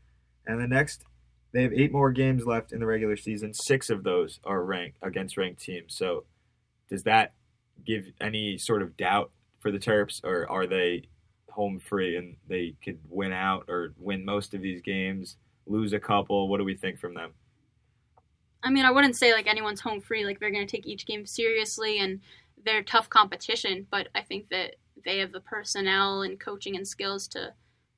and 0.47 0.61
the 0.61 0.67
next 0.67 1.05
they 1.53 1.62
have 1.62 1.73
eight 1.73 1.93
more 1.93 2.11
games 2.11 2.47
left 2.47 2.73
in 2.73 2.81
the 2.81 2.87
regular 2.87 3.17
season. 3.17 3.55
Six 3.55 3.88
of 3.88 4.03
those 4.03 4.40
are 4.45 4.64
ranked 4.64 4.99
against 5.03 5.37
ranked 5.37 5.62
teams. 5.62 5.95
So 5.97 6.25
does 6.90 7.05
that 7.05 7.33
give 7.87 8.11
any 8.21 8.59
sort 8.59 8.83
of 8.83 8.97
doubt 8.97 9.31
for 9.61 9.71
the 9.71 9.79
Terps, 9.79 10.21
or 10.25 10.51
are 10.51 10.67
they 10.67 11.05
home 11.55 11.79
free 11.79 12.17
and 12.17 12.37
they 12.49 12.75
could 12.83 12.99
win 13.09 13.33
out 13.33 13.64
or 13.69 13.95
win 13.99 14.25
most 14.25 14.55
of 14.55 14.61
these 14.61 14.83
games, 14.83 15.37
lose 15.67 15.93
a 15.93 16.01
couple? 16.01 16.49
What 16.49 16.59
do 16.59 16.64
we 16.64 16.75
think 16.75 16.99
from 16.99 17.14
them? 17.14 17.33
I 18.62 18.71
mean, 18.71 18.85
I 18.85 18.90
wouldn't 18.90 19.17
say 19.17 19.33
like 19.33 19.47
anyone's 19.47 19.81
home 19.81 20.01
free. 20.01 20.25
Like 20.25 20.40
they're 20.40 20.51
going 20.51 20.67
to 20.67 20.71
take 20.71 20.87
each 20.87 21.07
game 21.07 21.27
seriously 21.27 21.99
and 21.99 22.21
they're 22.64 22.83
tough 22.83 23.09
competition. 23.09 23.87
But 23.90 24.09
I 24.14 24.23
think 24.23 24.49
that 24.49 24.77
they 25.05 25.19
have 25.19 25.33
the 25.33 25.40
personnel 25.40 26.23
and 26.23 26.40
coaching 26.40 26.77
and 26.77 26.87
skills 26.87 27.29
to 27.29 27.53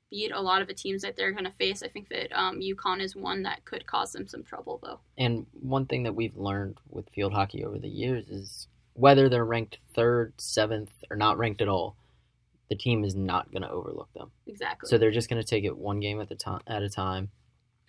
beat 0.09 0.31
a 0.31 0.39
lot 0.39 0.61
of 0.61 0.67
the 0.67 0.73
teams 0.73 1.01
that 1.01 1.15
they're 1.15 1.31
going 1.31 1.45
to 1.45 1.51
face. 1.51 1.81
I 1.83 1.87
think 1.87 2.09
that 2.09 2.37
um, 2.37 2.59
UConn 2.59 3.01
is 3.01 3.15
one 3.15 3.43
that 3.43 3.65
could 3.65 3.85
cause 3.87 4.11
them 4.11 4.27
some 4.27 4.43
trouble, 4.43 4.79
though. 4.83 4.99
And 5.17 5.45
one 5.53 5.85
thing 5.85 6.03
that 6.03 6.15
we've 6.15 6.37
learned 6.37 6.77
with 6.89 7.09
field 7.09 7.33
hockey 7.33 7.63
over 7.63 7.79
the 7.79 7.89
years 7.89 8.27
is 8.29 8.67
whether 8.93 9.29
they're 9.29 9.45
ranked 9.45 9.77
third, 9.93 10.33
seventh, 10.37 10.91
or 11.09 11.17
not 11.17 11.37
ranked 11.37 11.61
at 11.61 11.67
all, 11.67 11.95
the 12.69 12.75
team 12.75 13.03
is 13.03 13.15
not 13.15 13.51
going 13.51 13.61
to 13.61 13.69
overlook 13.69 14.09
them. 14.13 14.31
Exactly. 14.45 14.87
So 14.89 14.97
they're 14.97 15.11
just 15.11 15.29
going 15.29 15.41
to 15.41 15.47
take 15.47 15.63
it 15.63 15.77
one 15.77 15.99
game 15.99 16.19
at 16.19 16.29
the 16.29 16.35
time 16.35 16.61
at 16.67 16.83
a 16.83 16.89
time. 16.89 17.29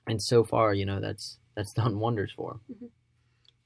And 0.07 0.23
so 0.23 0.45
far, 0.45 0.73
you 0.75 0.87
know, 0.87 1.01
that's 1.01 1.39
that's 1.57 1.73
done 1.75 1.99
wonders 1.99 2.33
for 2.35 2.61
them. 2.69 2.91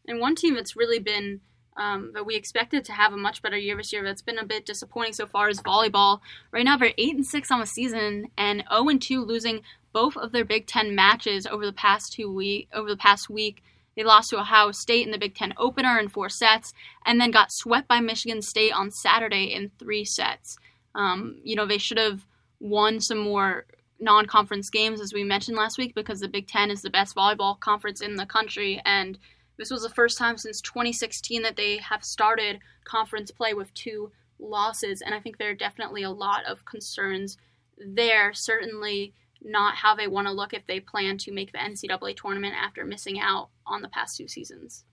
And 0.07 0.21
one 0.21 0.35
team 0.35 0.55
that's 0.55 0.77
really 0.77 0.99
been 0.99 1.41
um, 1.77 2.11
that 2.15 2.27
we 2.27 2.35
expected 2.35 2.85
to 2.85 2.93
have 2.93 3.13
a 3.13 3.17
much 3.17 3.41
better 3.41 3.57
year 3.57 3.77
this 3.77 3.93
year 3.93 4.05
that's 4.05 4.23
been 4.23 4.39
a 4.39 4.45
bit 4.45 4.67
disappointing 4.67 5.15
so 5.15 5.27
far 5.27 5.49
is 5.49 5.63
volleyball. 5.63 6.21
Right 6.51 6.65
now 6.65 6.77
they're 6.77 6.93
eight 6.99 7.15
and 7.15 7.27
six 7.27 7.51
on 7.51 7.61
the 7.61 7.67
season 7.67 8.31
and 8.37 8.65
zero 8.69 8.89
and 8.89 9.01
two, 9.01 9.25
losing 9.25 9.63
both 9.93 10.17
of 10.17 10.33
their 10.33 10.45
Big 10.45 10.67
Ten 10.67 10.95
matches 10.95 11.47
over 11.47 11.65
the 11.65 11.73
past 11.73 12.13
two 12.13 12.33
week 12.33 12.69
over 12.73 12.89
the 12.89 12.97
past 12.97 13.31
week. 13.31 13.63
They 13.97 14.05
lost 14.05 14.31
to 14.31 14.41
Ohio 14.41 14.73
State 14.73 15.05
in 15.05 15.13
the 15.13 15.19
Big 15.19 15.35
Ten 15.35 15.53
opener 15.59 15.99
in 15.99 16.09
four 16.09 16.31
sets, 16.31 16.73
and 17.05 17.21
then 17.21 17.31
got 17.31 17.53
swept 17.53 17.89
by 17.89 18.01
Michigan 18.01 18.41
State 18.41 18.73
on 18.73 18.91
Saturday 18.91 19.53
in 19.53 19.71
three 19.79 20.05
sets. 20.05 20.57
Um, 20.95 21.41
you 21.43 21.57
know 21.57 21.67
they 21.67 21.79
should 21.79 21.99
have 21.99 22.25
won 22.61 23.01
some 23.01 23.19
more 23.19 23.67
non-conference 23.99 24.69
games 24.71 25.01
as 25.01 25.13
we 25.13 25.25
mentioned 25.25 25.57
last 25.57 25.79
week 25.79 25.95
because 25.95 26.21
the 26.21 26.29
Big 26.29 26.49
Ten 26.49 26.71
is 26.71 26.83
the 26.83 26.91
best 26.91 27.15
volleyball 27.15 27.59
conference 27.59 28.01
in 28.01 28.17
the 28.17 28.27
country 28.27 28.81
and 28.85 29.19
this 29.59 29.71
was 29.71 29.83
the 29.83 29.91
first 29.91 30.19
time 30.19 30.39
since 30.39 30.61
2016 30.61 31.43
that 31.43 31.57
they 31.57 31.77
have 31.79 32.05
started 32.05 32.61
conference 32.85 33.31
play 33.31 33.55
with 33.55 33.73
two 33.75 34.11
losses, 34.39 35.03
and 35.03 35.15
I 35.15 35.21
think 35.21 35.39
there 35.39 35.51
are 35.51 35.55
definitely 35.55 36.03
a 36.03 36.11
lot 36.11 36.45
of 36.47 36.65
concerns 36.65 37.37
there. 37.79 38.33
Certainly 38.33 39.15
not 39.41 39.77
how 39.77 39.95
they 39.95 40.07
want 40.07 40.27
to 40.27 40.33
look 40.33 40.53
if 40.53 40.67
they 40.67 40.81
plan 40.81 41.19
to 41.19 41.33
make 41.33 41.53
the 41.53 41.59
NCAA 41.59 42.17
tournament 42.17 42.55
after 42.57 42.85
missing 42.85 43.21
out 43.21 43.49
on 43.67 43.83
the 43.83 43.89
past 43.89 44.17
two 44.17 44.29
seasons. 44.29 44.85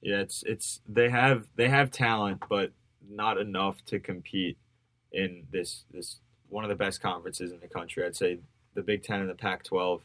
Yeah, 0.00 0.20
it's 0.20 0.42
it's 0.46 0.80
they 0.88 1.08
have 1.08 1.46
they 1.56 1.68
have 1.68 1.90
talent, 1.90 2.42
but 2.48 2.72
not 3.08 3.38
enough 3.38 3.84
to 3.86 3.98
compete 3.98 4.58
in 5.12 5.46
this 5.50 5.84
this 5.92 6.18
one 6.48 6.64
of 6.64 6.70
the 6.70 6.76
best 6.76 7.00
conferences 7.00 7.52
in 7.52 7.60
the 7.60 7.68
country. 7.68 8.04
I'd 8.04 8.16
say 8.16 8.38
the 8.74 8.82
Big 8.82 9.02
Ten 9.02 9.20
and 9.20 9.30
the 9.30 9.34
Pac-12 9.34 10.00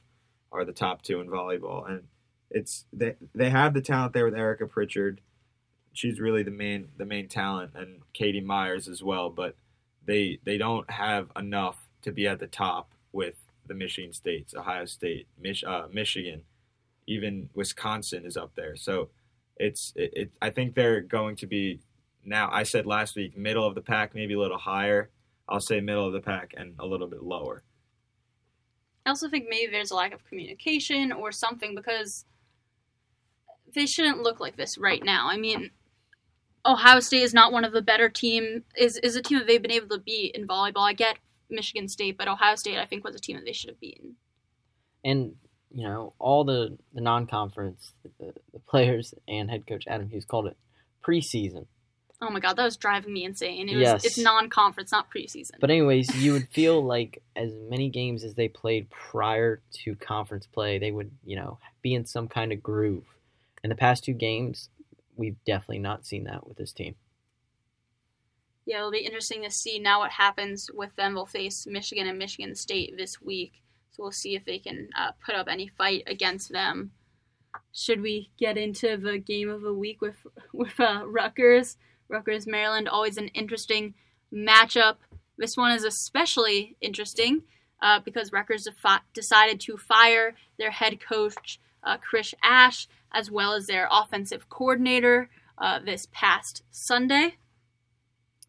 are 0.51 0.65
the 0.65 0.71
top 0.71 1.01
two 1.01 1.19
in 1.19 1.27
volleyball, 1.27 1.89
and 1.89 2.03
it's 2.49 2.85
they 2.93 3.15
they 3.35 3.49
have 3.49 3.73
the 3.73 3.81
talent 3.81 4.13
there 4.13 4.25
with 4.25 4.35
Erica 4.35 4.67
Pritchard. 4.67 5.21
She's 5.93 6.19
really 6.19 6.43
the 6.43 6.51
main 6.51 6.89
the 6.97 7.05
main 7.05 7.27
talent, 7.27 7.71
and 7.75 8.01
Katie 8.13 8.41
Myers 8.41 8.87
as 8.87 9.03
well. 9.03 9.29
But 9.29 9.55
they 10.05 10.39
they 10.43 10.57
don't 10.57 10.89
have 10.89 11.29
enough 11.35 11.87
to 12.03 12.11
be 12.11 12.27
at 12.27 12.39
the 12.39 12.47
top 12.47 12.91
with 13.11 13.35
the 13.67 13.73
Michigan 13.73 14.13
States, 14.13 14.53
Ohio 14.55 14.85
State, 14.85 15.27
Mich- 15.37 15.63
uh, 15.65 15.87
Michigan, 15.91 16.43
even 17.05 17.49
Wisconsin 17.53 18.25
is 18.25 18.37
up 18.37 18.51
there. 18.55 18.75
So 18.75 19.09
it's 19.57 19.91
it, 19.95 20.13
it. 20.15 20.31
I 20.41 20.49
think 20.49 20.75
they're 20.75 21.01
going 21.01 21.35
to 21.37 21.47
be 21.47 21.79
now. 22.27 22.49
I 22.51 22.63
said 22.63 22.85
last 22.85 23.15
week 23.15 23.37
middle 23.37 23.65
of 23.65 23.75
the 23.75 23.81
pack, 23.81 24.13
maybe 24.13 24.33
a 24.33 24.39
little 24.39 24.57
higher. 24.57 25.09
I'll 25.49 25.61
say 25.61 25.79
middle 25.79 26.05
of 26.05 26.13
the 26.13 26.19
pack 26.19 26.53
and 26.57 26.75
a 26.79 26.85
little 26.85 27.07
bit 27.07 27.23
lower. 27.23 27.63
I 29.05 29.09
also 29.09 29.29
think 29.29 29.47
maybe 29.49 29.71
there's 29.71 29.91
a 29.91 29.95
lack 29.95 30.13
of 30.13 30.25
communication 30.25 31.13
or 31.13 31.31
something 31.31 31.73
because 31.73 32.25
they 33.73 33.85
shouldn't 33.85 34.21
look 34.21 34.39
like 34.39 34.57
this 34.57 34.77
right 34.77 35.01
now. 35.03 35.29
I 35.29 35.37
mean, 35.37 35.71
Ohio 36.65 36.99
State 36.99 37.23
is 37.23 37.33
not 37.33 37.53
one 37.53 37.63
of 37.63 37.71
the 37.71 37.81
better 37.81 38.09
team 38.09 38.63
is 38.77 38.97
is 38.97 39.15
a 39.15 39.21
team 39.21 39.37
that 39.39 39.47
they've 39.47 39.61
been 39.61 39.71
able 39.71 39.87
to 39.89 40.03
beat 40.03 40.35
in 40.35 40.47
volleyball. 40.47 40.89
I 40.89 40.93
get 40.93 41.17
Michigan 41.49 41.87
State, 41.87 42.17
but 42.17 42.27
Ohio 42.27 42.55
State 42.55 42.77
I 42.77 42.85
think 42.85 43.05
was 43.05 43.15
a 43.15 43.19
team 43.19 43.37
that 43.37 43.45
they 43.45 43.53
should 43.53 43.69
have 43.69 43.79
beaten. 43.79 44.15
And 45.05 45.35
you 45.73 45.87
know, 45.87 46.13
all 46.19 46.43
the 46.43 46.77
the 46.93 47.01
non-conference 47.01 47.93
the, 48.19 48.33
the 48.51 48.59
players 48.59 49.13
and 49.27 49.49
head 49.49 49.65
coach 49.65 49.85
Adam 49.87 50.09
Hughes 50.09 50.25
called 50.25 50.47
it 50.47 50.57
preseason. 51.07 51.67
Oh 52.19 52.29
my 52.31 52.39
god, 52.39 52.55
that 52.55 52.63
was 52.63 52.77
driving 52.77 53.13
me 53.13 53.23
insane. 53.25 53.69
It 53.69 53.75
was 53.75 53.81
Yes. 53.83 54.05
it's 54.05 54.17
non-conference, 54.17 54.91
not 54.91 55.07
preseason. 55.11 55.51
But 55.59 55.69
anyways, 55.69 56.15
you 56.15 56.33
would 56.33 56.47
feel 56.49 56.83
like 56.83 57.21
as 57.35 57.53
many 57.69 57.89
games 57.89 58.23
as 58.23 58.33
they 58.33 58.47
played 58.47 58.89
prior 58.89 59.61
to 59.83 59.95
conference 59.95 60.47
play, 60.47 60.79
they 60.79 60.91
would, 60.91 61.11
you 61.23 61.35
know, 61.35 61.59
be 61.83 61.93
in 61.93 62.05
some 62.05 62.27
kind 62.27 62.51
of 62.51 62.63
groove. 62.63 63.03
In 63.63 63.69
the 63.69 63.75
past 63.75 64.03
two 64.03 64.13
games, 64.13 64.69
we've 65.15 65.35
definitely 65.45 65.79
not 65.79 66.07
seen 66.07 66.23
that 66.23 66.47
with 66.47 66.57
this 66.57 66.71
team. 66.73 66.95
yeah, 68.65 68.77
it'll 68.79 68.91
be 68.91 68.99
interesting 69.05 69.43
to 69.43 69.51
see 69.51 69.79
now 69.79 69.99
what 69.99 70.11
happens 70.11 70.69
with 70.73 70.95
them. 70.95 71.13
They'll 71.13 71.25
face 71.25 71.65
Michigan 71.67 72.07
and 72.07 72.17
Michigan 72.19 72.53
State 72.55 72.97
this 72.97 73.21
week, 73.21 73.61
so 73.91 74.03
we'll 74.03 74.11
see 74.11 74.35
if 74.35 74.43
they 74.43 74.59
can 74.59 74.89
uh, 74.97 75.11
put 75.25 75.35
up 75.35 75.47
any 75.49 75.67
fight 75.67 76.03
against 76.07 76.51
them. 76.51 76.91
Should 77.71 78.01
we 78.01 78.31
get 78.37 78.57
into 78.57 78.97
the 78.97 79.17
game 79.19 79.49
of 79.49 79.61
the 79.61 79.73
week 79.73 80.01
with 80.01 80.17
with 80.53 80.79
uh, 80.79 81.03
Rutgers? 81.05 81.77
Rutgers 82.09 82.47
Maryland, 82.47 82.87
always 82.87 83.17
an 83.17 83.27
interesting 83.29 83.93
matchup. 84.33 84.95
This 85.37 85.55
one 85.55 85.71
is 85.71 85.83
especially 85.83 86.75
interesting 86.81 87.43
uh, 87.81 87.99
because 88.03 88.31
Rutgers 88.31 88.63
defi- 88.63 89.03
decided 89.13 89.59
to 89.61 89.77
fire 89.77 90.35
their 90.57 90.71
head 90.71 90.99
coach 90.99 91.59
uh, 91.83 91.97
Chris 91.97 92.33
Ash 92.43 92.87
as 93.13 93.31
well 93.31 93.53
as 93.53 93.67
their 93.67 93.87
offensive 93.91 94.49
coordinator 94.49 95.29
uh, 95.57 95.79
this 95.79 96.07
past 96.11 96.63
Sunday 96.71 97.37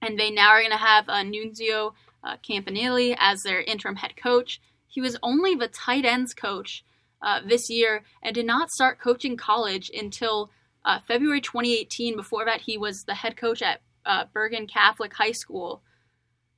and 0.00 0.18
they 0.18 0.30
now 0.30 0.50
are 0.50 0.60
going 0.60 0.70
to 0.70 0.76
have 0.76 1.08
uh, 1.08 1.22
Nunzio 1.22 1.92
uh, 2.22 2.36
Campanile 2.42 3.16
as 3.18 3.42
their 3.42 3.60
interim 3.60 3.96
head 3.96 4.16
coach. 4.16 4.60
He 4.86 5.00
was 5.00 5.16
only 5.22 5.54
the 5.54 5.68
tight 5.68 6.04
ends 6.04 6.34
coach 6.34 6.84
uh, 7.22 7.40
this 7.46 7.68
year 7.68 8.04
and 8.22 8.34
did 8.34 8.46
not 8.46 8.70
start 8.70 9.00
coaching 9.00 9.36
college 9.36 9.90
until 9.96 10.50
uh, 10.88 10.98
February 11.06 11.40
2018. 11.40 12.16
Before 12.16 12.44
that, 12.46 12.62
he 12.62 12.78
was 12.78 13.04
the 13.04 13.14
head 13.14 13.36
coach 13.36 13.60
at 13.60 13.82
uh, 14.06 14.24
Bergen 14.32 14.66
Catholic 14.66 15.12
High 15.12 15.32
School. 15.32 15.82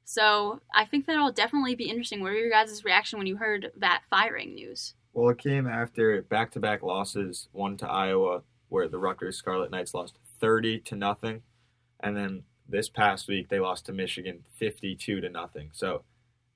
So 0.04 0.60
I 0.74 0.84
think 0.84 1.04
that'll 1.04 1.32
definitely 1.32 1.74
be 1.74 1.90
interesting. 1.90 2.20
What 2.20 2.32
were 2.32 2.38
your 2.38 2.50
guys' 2.50 2.84
reaction 2.84 3.18
when 3.18 3.26
you 3.26 3.36
heard 3.36 3.72
that 3.76 4.02
firing 4.08 4.54
news? 4.54 4.94
Well, 5.12 5.30
it 5.30 5.38
came 5.38 5.66
after 5.66 6.22
back-to-back 6.22 6.82
losses, 6.82 7.48
one 7.50 7.76
to 7.78 7.88
Iowa, 7.88 8.42
where 8.68 8.88
the 8.88 8.98
Rutgers 8.98 9.36
Scarlet 9.36 9.72
Knights 9.72 9.94
lost 9.94 10.14
30 10.40 10.78
to 10.80 10.94
nothing, 10.96 11.42
and 11.98 12.16
then 12.16 12.44
this 12.68 12.88
past 12.88 13.26
week 13.26 13.48
they 13.48 13.58
lost 13.58 13.86
to 13.86 13.92
Michigan 13.92 14.44
52 14.54 15.20
to 15.20 15.28
nothing. 15.28 15.70
So 15.72 16.02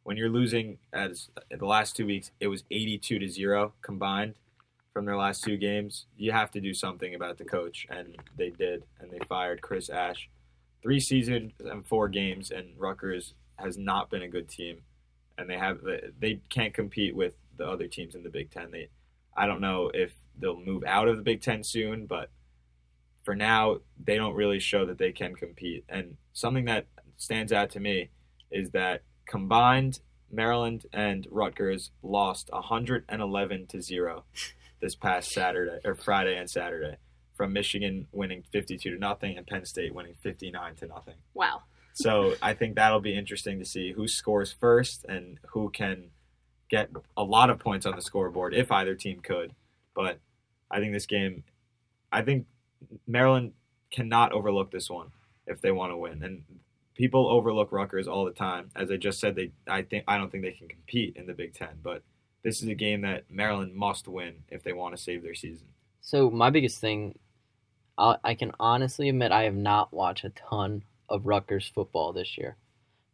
when 0.04 0.16
you're 0.16 0.30
losing 0.30 0.78
as 0.92 1.30
the 1.50 1.66
last 1.66 1.96
two 1.96 2.06
weeks, 2.06 2.30
it 2.38 2.46
was 2.46 2.62
82 2.70 3.18
to 3.18 3.28
zero 3.28 3.72
combined 3.82 4.34
from 4.94 5.04
their 5.04 5.16
last 5.16 5.42
two 5.42 5.56
games. 5.58 6.06
You 6.16 6.32
have 6.32 6.52
to 6.52 6.60
do 6.60 6.72
something 6.72 7.14
about 7.14 7.36
the 7.36 7.44
coach, 7.44 7.86
and 7.90 8.16
they 8.38 8.50
did, 8.50 8.84
and 9.00 9.10
they 9.10 9.18
fired 9.28 9.60
Chris 9.60 9.90
Ash. 9.90 10.30
Three 10.82 11.00
seasons 11.00 11.52
and 11.58 11.84
four 11.84 12.08
games, 12.08 12.50
and 12.50 12.78
Rutgers 12.78 13.34
has 13.56 13.76
not 13.76 14.08
been 14.08 14.22
a 14.22 14.28
good 14.28 14.48
team, 14.48 14.82
and 15.36 15.50
they 15.50 15.58
have 15.58 15.80
they 16.18 16.40
can't 16.48 16.72
compete 16.72 17.14
with 17.14 17.34
the 17.56 17.66
other 17.66 17.88
teams 17.88 18.14
in 18.14 18.22
the 18.22 18.30
Big 18.30 18.50
Ten. 18.50 18.70
They, 18.70 18.88
I 19.36 19.46
don't 19.46 19.60
know 19.60 19.90
if 19.92 20.12
they'll 20.38 20.60
move 20.60 20.84
out 20.86 21.08
of 21.08 21.16
the 21.16 21.22
Big 21.22 21.42
Ten 21.42 21.64
soon, 21.64 22.06
but 22.06 22.30
for 23.24 23.34
now, 23.34 23.78
they 24.02 24.16
don't 24.16 24.34
really 24.34 24.60
show 24.60 24.86
that 24.86 24.98
they 24.98 25.10
can 25.10 25.34
compete. 25.34 25.84
And 25.88 26.16
something 26.32 26.66
that 26.66 26.86
stands 27.16 27.52
out 27.52 27.70
to 27.70 27.80
me 27.80 28.10
is 28.50 28.70
that 28.70 29.02
combined, 29.26 30.00
Maryland 30.30 30.84
and 30.92 31.26
Rutgers 31.30 31.90
lost 32.02 32.50
111 32.52 33.66
to 33.68 33.80
zero 33.80 34.24
this 34.84 34.94
past 34.94 35.32
Saturday 35.32 35.78
or 35.82 35.94
Friday 35.94 36.36
and 36.36 36.48
Saturday, 36.48 36.98
from 37.32 37.54
Michigan 37.54 38.06
winning 38.12 38.44
52 38.52 38.90
to 38.90 38.98
nothing 38.98 39.38
and 39.38 39.46
Penn 39.46 39.64
State 39.64 39.94
winning 39.94 40.14
59 40.20 40.74
to 40.76 40.86
nothing. 40.86 41.14
Wow. 41.32 41.62
So 41.94 42.34
I 42.42 42.52
think 42.52 42.74
that'll 42.74 43.00
be 43.00 43.16
interesting 43.16 43.58
to 43.60 43.64
see 43.64 43.92
who 43.92 44.06
scores 44.06 44.52
first 44.52 45.06
and 45.06 45.38
who 45.52 45.70
can 45.70 46.10
get 46.68 46.90
a 47.16 47.24
lot 47.24 47.48
of 47.48 47.58
points 47.58 47.86
on 47.86 47.96
the 47.96 48.02
scoreboard 48.02 48.52
if 48.52 48.70
either 48.70 48.94
team 48.94 49.20
could. 49.20 49.54
But 49.94 50.18
I 50.70 50.80
think 50.80 50.92
this 50.92 51.06
game, 51.06 51.44
I 52.12 52.20
think 52.20 52.46
Maryland 53.06 53.52
cannot 53.90 54.32
overlook 54.32 54.70
this 54.70 54.90
one 54.90 55.12
if 55.46 55.62
they 55.62 55.72
want 55.72 55.92
to 55.92 55.96
win. 55.96 56.22
And 56.22 56.42
people 56.94 57.26
overlook 57.26 57.72
Rutgers 57.72 58.06
all 58.06 58.26
the 58.26 58.32
time. 58.32 58.70
As 58.76 58.90
I 58.90 58.96
just 58.98 59.18
said, 59.18 59.34
they 59.34 59.52
I 59.66 59.80
think 59.80 60.04
I 60.06 60.18
don't 60.18 60.30
think 60.30 60.44
they 60.44 60.52
can 60.52 60.68
compete 60.68 61.16
in 61.16 61.26
the 61.26 61.32
Big 61.32 61.54
Ten, 61.54 61.78
but 61.82 62.02
this 62.44 62.62
is 62.62 62.68
a 62.68 62.74
game 62.74 63.00
that 63.00 63.24
Maryland 63.28 63.74
must 63.74 64.06
win 64.06 64.44
if 64.50 64.62
they 64.62 64.72
want 64.72 64.94
to 64.94 65.02
save 65.02 65.22
their 65.22 65.34
season. 65.34 65.66
So 66.02 66.30
my 66.30 66.50
biggest 66.50 66.78
thing, 66.80 67.18
I, 67.98 68.16
I 68.22 68.34
can 68.34 68.52
honestly 68.60 69.08
admit 69.08 69.32
I 69.32 69.44
have 69.44 69.56
not 69.56 69.92
watched 69.92 70.24
a 70.24 70.30
ton 70.30 70.84
of 71.08 71.26
Rutgers 71.26 71.66
football 71.66 72.12
this 72.12 72.38
year. 72.38 72.56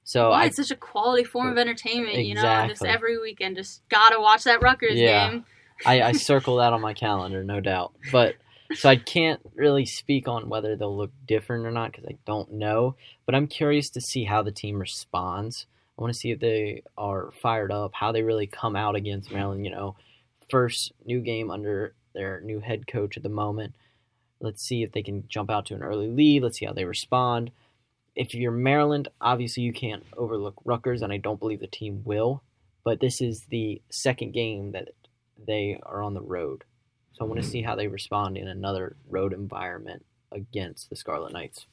So 0.03 0.31
Why? 0.31 0.43
I 0.43 0.47
It's 0.47 0.57
such 0.57 0.73
a 0.73 0.77
quality 0.77 1.23
form 1.23 1.49
of 1.49 1.59
entertainment, 1.59 2.25
you 2.25 2.35
know. 2.35 2.67
Just 2.67 2.85
every 2.85 3.19
weekend, 3.19 3.57
just 3.57 3.89
gotta 3.89 4.21
watch 4.21 4.45
that 4.45 4.61
Rutgers 4.61 4.99
Yeah. 4.99 5.31
game. 5.31 5.45
I, 5.87 6.03
I 6.03 6.13
circle 6.13 6.57
that 6.57 6.73
on 6.73 6.81
my 6.81 6.95
calendar, 6.95 7.45
no 7.45 7.61
doubt. 7.61 7.93
But 8.11 8.35
so 8.75 8.89
I 8.89 8.97
can't 8.97 9.41
really 9.55 9.87
speak 9.87 10.27
on 10.27 10.49
whether 10.49 10.75
they'll 10.75 10.97
look 10.97 11.13
different 11.27 11.67
or 11.67 11.71
not 11.71 11.93
because 11.93 12.07
I 12.07 12.17
don't 12.27 12.53
know. 12.53 12.97
But 13.27 13.37
I'm 13.37 13.47
curious 13.47 13.91
to 13.91 14.01
see 14.01 14.25
how 14.25 14.43
the 14.43 14.51
team 14.51 14.81
responds. 14.81 15.67
I 16.01 16.03
want 16.03 16.15
to 16.15 16.19
see 16.19 16.31
if 16.31 16.41
they 16.41 16.83
are 16.97 17.31
fired 17.43 17.71
up, 17.71 17.93
how 17.93 18.11
they 18.11 18.23
really 18.23 18.47
come 18.47 18.75
out 18.75 18.97
against 18.97 19.31
Maryland. 19.31 19.67
You 19.67 19.71
know, 19.71 19.97
first 20.49 20.93
new 21.05 21.21
game 21.21 21.51
under 21.51 21.95
their 22.15 22.41
new 22.41 22.61
head 22.61 22.87
coach 22.87 23.19
at 23.19 23.23
the 23.23 23.29
moment. 23.29 23.75
Let's 24.41 24.63
see 24.63 24.83
if 24.83 24.93
they 24.93 25.03
can 25.03 25.29
jump 25.29 25.51
out 25.51 25.67
to 25.67 25.75
an 25.75 25.83
early 25.83 26.09
lead. 26.09 26.43
Let's 26.43 26.59
see 26.59 26.65
how 26.65 26.73
they 26.73 26.87
respond. 26.87 27.51
If 28.17 28.35
you're 28.35 28.51
Maryland, 28.51 29.09
obviously 29.21 29.63
you 29.63 29.75
can't 29.75 30.03
overlook 30.17 30.55
Rutgers, 30.65 31.03
and 31.03 31.13
I 31.13 31.19
don't 31.19 31.39
believe 31.39 31.61
the 31.61 31.67
team 31.67 32.01
will. 32.05 32.43
But 32.83 33.01
this 33.01 33.21
is 33.21 33.43
the 33.51 33.83
second 33.91 34.33
game 34.33 34.73
that 34.73 34.89
they 35.47 35.79
are 35.83 36.03
on 36.03 36.15
the 36.15 36.23
road. 36.23 36.65
So 37.13 37.25
I 37.25 37.29
want 37.29 37.41
to 37.41 37.43
mm-hmm. 37.43 37.53
see 37.53 37.63
how 37.63 37.77
they 37.77 37.89
respond 37.89 38.39
in 38.39 38.49
another 38.49 38.97
road 39.07 39.35
environment 39.35 40.07
against 40.33 40.89
the 40.89 40.97
Scarlet 40.97 41.35
Knights. 41.35 41.67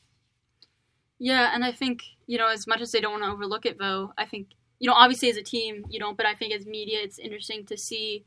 Yeah, 1.20 1.52
and 1.54 1.66
I 1.66 1.72
think, 1.72 2.04
you 2.28 2.38
know, 2.38 2.48
as 2.48 2.68
much 2.68 2.82
as 2.82 2.92
they 2.92 3.02
don't 3.02 3.14
want 3.14 3.24
to 3.24 3.32
overlook 3.32 3.66
it, 3.66 3.78
though, 3.80 4.14
I 4.18 4.26
think, 4.26 4.50
you 4.80 4.88
know, 4.88 4.94
obviously 4.96 5.30
as 5.30 5.38
a 5.38 5.44
team, 5.44 5.86
you 5.90 6.00
don't, 6.00 6.16
but 6.16 6.26
I 6.28 6.36
think 6.36 6.54
as 6.54 6.66
media, 6.66 7.00
it's 7.02 7.18
interesting 7.18 7.66
to 7.66 7.78
see, 7.78 8.24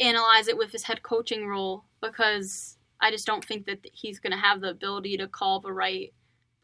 analyze 0.00 0.48
it 0.48 0.56
with 0.56 0.72
his 0.72 0.84
head 0.84 1.02
coaching 1.02 1.46
role 1.46 1.84
because 2.00 2.76
I 3.00 3.10
just 3.10 3.26
don't 3.26 3.44
think 3.44 3.66
that 3.66 3.86
he's 3.92 4.18
going 4.18 4.32
to 4.32 4.38
have 4.38 4.60
the 4.60 4.70
ability 4.70 5.16
to 5.18 5.28
call 5.28 5.60
the 5.60 5.72
right 5.72 6.12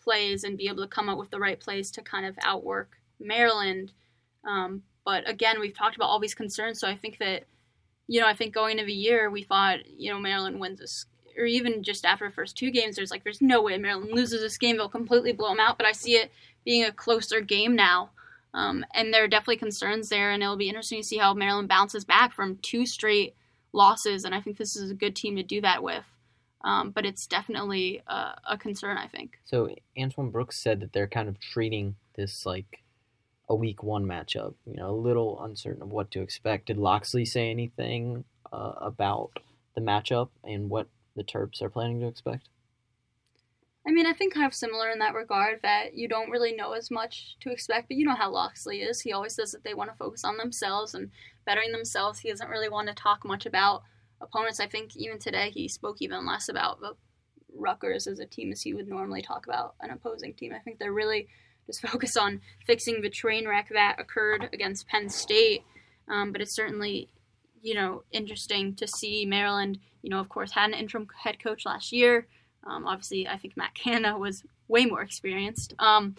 plays 0.03 0.45
and 0.45 0.57
be 0.57 0.69
able 0.69 0.83
to 0.83 0.89
come 0.89 1.09
up 1.09 1.19
with 1.19 1.31
the 1.31 1.39
right 1.39 1.61
plays 1.61 1.91
to 1.93 2.03
kind 2.03 2.25
of 2.25 2.39
outwork 2.43 2.97
Maryland. 3.21 3.93
Um, 4.49 4.83
but 5.05 5.29
again, 5.29 5.61
we've 5.61 5.77
talked 5.77 5.97
about 5.97 6.07
all 6.09 6.19
these 6.19 6.35
concerns, 6.35 6.81
so 6.81 6.89
I 6.89 6.97
think 6.97 7.19
that, 7.19 7.45
you 8.07 8.21
know, 8.21 8.27
I 8.27 8.35
think 8.35 8.55
going 8.55 8.79
into 8.79 8.87
the 8.87 8.93
year, 8.93 9.31
we 9.31 9.43
thought, 9.43 9.87
you 9.87 10.11
know, 10.11 10.19
Maryland 10.19 10.59
wins 10.59 10.81
this 10.81 11.07
or 11.39 11.47
even 11.47 11.83
just 11.83 12.05
after 12.05 12.29
the 12.29 12.35
first 12.35 12.57
two 12.57 12.71
games, 12.71 12.97
there's 12.97 13.11
like 13.11 13.25
there's 13.25 13.41
no 13.41 13.63
way 13.63 13.79
Maryland 13.79 14.13
loses 14.13 14.41
this 14.41 14.59
game. 14.59 14.77
They'll 14.77 14.89
completely 14.89 15.33
blow 15.33 15.51
them 15.51 15.61
out. 15.61 15.79
But 15.79 15.87
I 15.87 15.93
see 15.93 16.17
it 16.17 16.31
being 16.65 16.85
a 16.85 16.93
closer 16.93 17.41
game 17.41 17.77
now, 17.77 18.11
um, 18.53 18.85
and 18.93 19.15
there 19.15 19.25
are 19.25 19.29
definitely 19.29 19.57
concerns 19.57 20.09
there. 20.09 20.31
And 20.31 20.43
it'll 20.43 20.57
be 20.57 20.69
interesting 20.69 21.01
to 21.01 21.07
see 21.07 21.19
how 21.19 21.35
Maryland 21.35 21.69
bounces 21.69 22.05
back 22.05 22.33
from 22.33 22.57
two 22.57 22.85
straight 22.85 23.35
losses. 23.73 24.25
And 24.25 24.35
I 24.35 24.41
think 24.41 24.59
this 24.59 24.77
is 24.77 24.91
a 24.91 24.95
good 24.95 25.15
team 25.15 25.37
to 25.37 25.43
do 25.43 25.61
that 25.61 25.83
with. 25.83 26.05
Um, 26.63 26.91
but 26.91 27.07
it's 27.07 27.27
definitely 27.27 28.03
a, 28.09 28.33
a 28.51 28.59
concern. 28.59 28.99
I 28.99 29.07
think. 29.07 29.39
So 29.45 29.75
Antoine 29.99 30.31
Brooks 30.31 30.61
said 30.61 30.81
that 30.81 30.93
they're 30.93 31.07
kind 31.07 31.29
of 31.29 31.41
treating 31.41 31.95
this 32.17 32.45
like 32.45 32.83
a 33.49 33.55
week 33.55 33.83
one 33.83 34.05
matchup. 34.05 34.55
You 34.67 34.75
know, 34.75 34.91
a 34.91 34.93
little 34.93 35.43
uncertain 35.43 35.83
of 35.83 35.91
what 35.91 36.11
to 36.11 36.21
expect. 36.21 36.67
Did 36.67 36.79
Locksley 36.79 37.25
say 37.25 37.51
anything 37.51 38.25
uh, 38.53 38.73
about 38.81 39.39
the 39.75 39.81
matchup 39.81 40.31
and 40.45 40.69
what 40.69 40.89
the 41.19 41.25
Terps 41.25 41.61
are 41.61 41.69
planning 41.69 42.01
to 42.01 42.07
expect? 42.07 42.49
I 43.87 43.91
mean, 43.91 44.07
I 44.07 44.13
think 44.13 44.35
kind 44.35 44.47
of 44.47 44.55
similar 44.55 44.91
in 44.91 44.99
that 44.99 45.15
regard 45.15 45.61
that 45.63 45.95
you 45.95 46.09
don't 46.09 46.31
really 46.31 46.53
know 46.53 46.73
as 46.73 46.91
much 46.91 47.37
to 47.41 47.51
expect, 47.51 47.89
but 47.89 47.97
you 47.97 48.05
know 48.05 48.15
how 48.15 48.31
Locksley 48.31 48.83
is. 48.83 49.01
He 49.01 49.13
always 49.13 49.35
says 49.35 49.53
that 49.53 49.65
they 49.65 49.73
want 49.73 49.91
to 49.91 49.97
focus 49.97 50.25
on 50.25 50.37
themselves 50.37 50.95
and 50.95 51.11
bettering 51.47 51.73
themselves. 51.73 52.19
He 52.19 52.29
doesn't 52.29 52.51
really 52.51 52.69
want 52.69 52.89
to 52.89 52.95
talk 52.95 53.25
much 53.25 53.47
about 53.47 53.83
opponents. 54.21 54.61
I 54.61 54.67
think 54.67 54.95
even 54.97 55.19
today 55.19 55.51
he 55.51 55.69
spoke 55.69 55.97
even 56.01 56.27
less 56.27 56.51
about 56.51 56.81
the 56.81 56.97
Rutgers 57.55 58.07
as 58.07 58.19
a 58.19 58.27
team 58.27 58.53
as 58.53 58.63
he 58.63 58.75
would 58.75 58.89
normally 58.89 59.23
talk 59.23 59.47
about 59.47 59.75
an 59.81 59.91
opposing 59.91 60.35
team. 60.35 60.53
I 60.53 60.59
think 60.59 60.79
they're 60.79 60.93
really 60.93 61.29
just 61.67 61.81
focused 61.87 62.19
on 62.19 62.43
fixing 62.67 63.01
the 63.01 63.11
train 63.11 63.49
wreck 63.49 63.71
that 63.73 63.97
occurred 63.99 64.51
against 64.53 64.87
Penn 64.89 65.09
State. 65.09 65.63
Um, 66.09 66.33
but 66.33 66.41
it's 66.41 66.55
certainly, 66.55 67.09
you 67.63 67.75
know, 67.75 68.05
interesting 68.11 68.75
to 68.77 68.87
see 68.87 69.27
Maryland, 69.27 69.79
you 70.03 70.11
know, 70.11 70.21
of 70.21 70.29
course, 70.29 70.53
had 70.53 70.71
an 70.71 70.75
interim 70.75 71.09
head 71.23 71.43
coach 71.43 71.67
last 71.67 71.93
year. 71.93 72.27
Um, 72.65 72.87
obviously, 72.87 73.27
I 73.27 73.37
think 73.37 73.57
Matt 73.57 73.75
Canada 73.83 74.17
was 74.17 74.45
way 74.69 74.87
more 74.87 75.03
experienced. 75.03 75.75
Um, 75.79 76.17